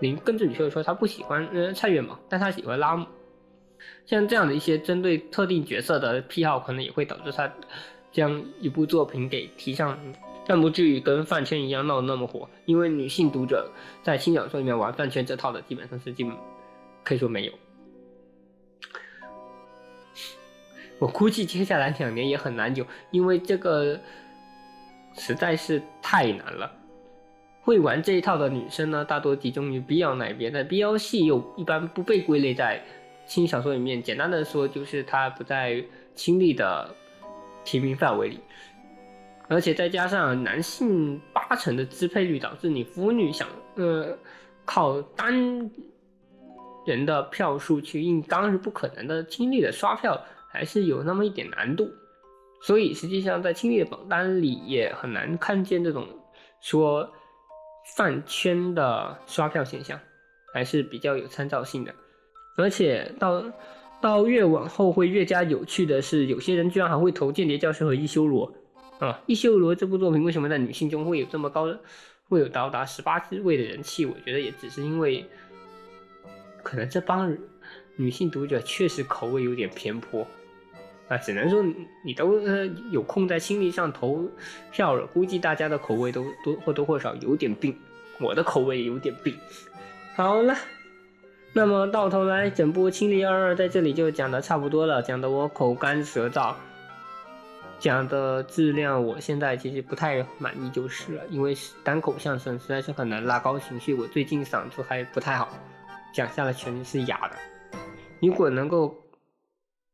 [0.00, 3.06] 林，更准确的说，她不喜欢嗯蔡月萌，但她喜欢拉姆。
[4.06, 7.52] 像这样的一些针对特定角色的癖好，可能也会导致她
[8.10, 9.98] 将一部作品给提上
[10.46, 13.70] 但不至于跟饭圈一样闹得那么火，因为女性读者
[14.02, 16.32] 在轻小说里面玩饭圈这套的基本上是基本
[17.02, 17.52] 可以说没有。
[20.98, 24.00] 我估计接下来两年也很难久，因为这个
[25.14, 26.72] 实在是太难了。
[27.60, 32.80] 会玩这一套的女生呢，大多集中于 BL 那边，但 BL 系又一般不被归类在
[33.26, 34.00] 轻小说里面。
[34.00, 36.88] 简单的说，就是它不在亲历的
[37.64, 38.38] 提名范围里，
[39.48, 44.16] 而且再加上男性八成的支配率，导致你腐女想呃
[44.64, 45.70] 靠单
[46.86, 50.20] 人的票数去硬刚是不可能的，亲历的刷票。
[50.48, 51.86] 还是有那么一点难度，
[52.62, 56.08] 所以实际上在亲历的榜单里也很难看见这种
[56.62, 57.06] 说
[57.94, 60.00] 饭圈的刷票现象，
[60.54, 61.94] 还是比较有参照性的。
[62.56, 63.44] 而且到
[64.00, 68.50] 到越往后会越加有趣的是，有些人居然还会投《间谍教师》和《一修罗》
[68.98, 71.66] 啊，《一修罗》这部作品为什么在女性中会有这么高，
[72.28, 74.06] 会有到达十八位的人气？
[74.06, 75.24] 我觉得也只是因为，
[76.62, 77.36] 可能这帮
[77.96, 80.26] 女性读者确实口味有点偏颇。
[81.08, 81.62] 啊，只能说
[82.04, 84.28] 你都呃有空在心理上投
[84.72, 87.78] 票了，估计大家的口味都多或多或少有点病，
[88.18, 89.32] 我的口味有点病。
[90.16, 90.56] 好了，
[91.52, 96.54] 那么到头来，整部《清理二二》在这里就讲的差不多了，讲的我口干舌燥，
[97.78, 105.48] 讲的质量我现在其实不太满意就是了，因为单口相声实在是很难拉高情绪，我最近嗓子还不太好，
[106.14, 107.36] 讲下来全是哑的，
[108.20, 108.94] 如果能够。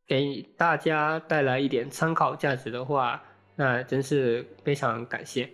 [0.05, 3.23] 给大家带来一点参考价值的话，
[3.55, 5.49] 那真是非常感谢。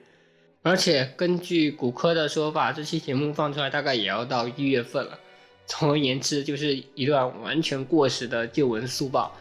[0.62, 5.16] 而且根据骨科的说法，这期节目放出来大概也要到一月份了。
[5.66, 9.32] 总而言之，就是一段完全过时的旧闻速报。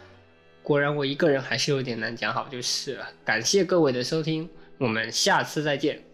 [0.68, 3.08] 果然，我一个人还是有点难讲好，就是了。
[3.24, 6.07] 感谢各位的收听，我们下次再见。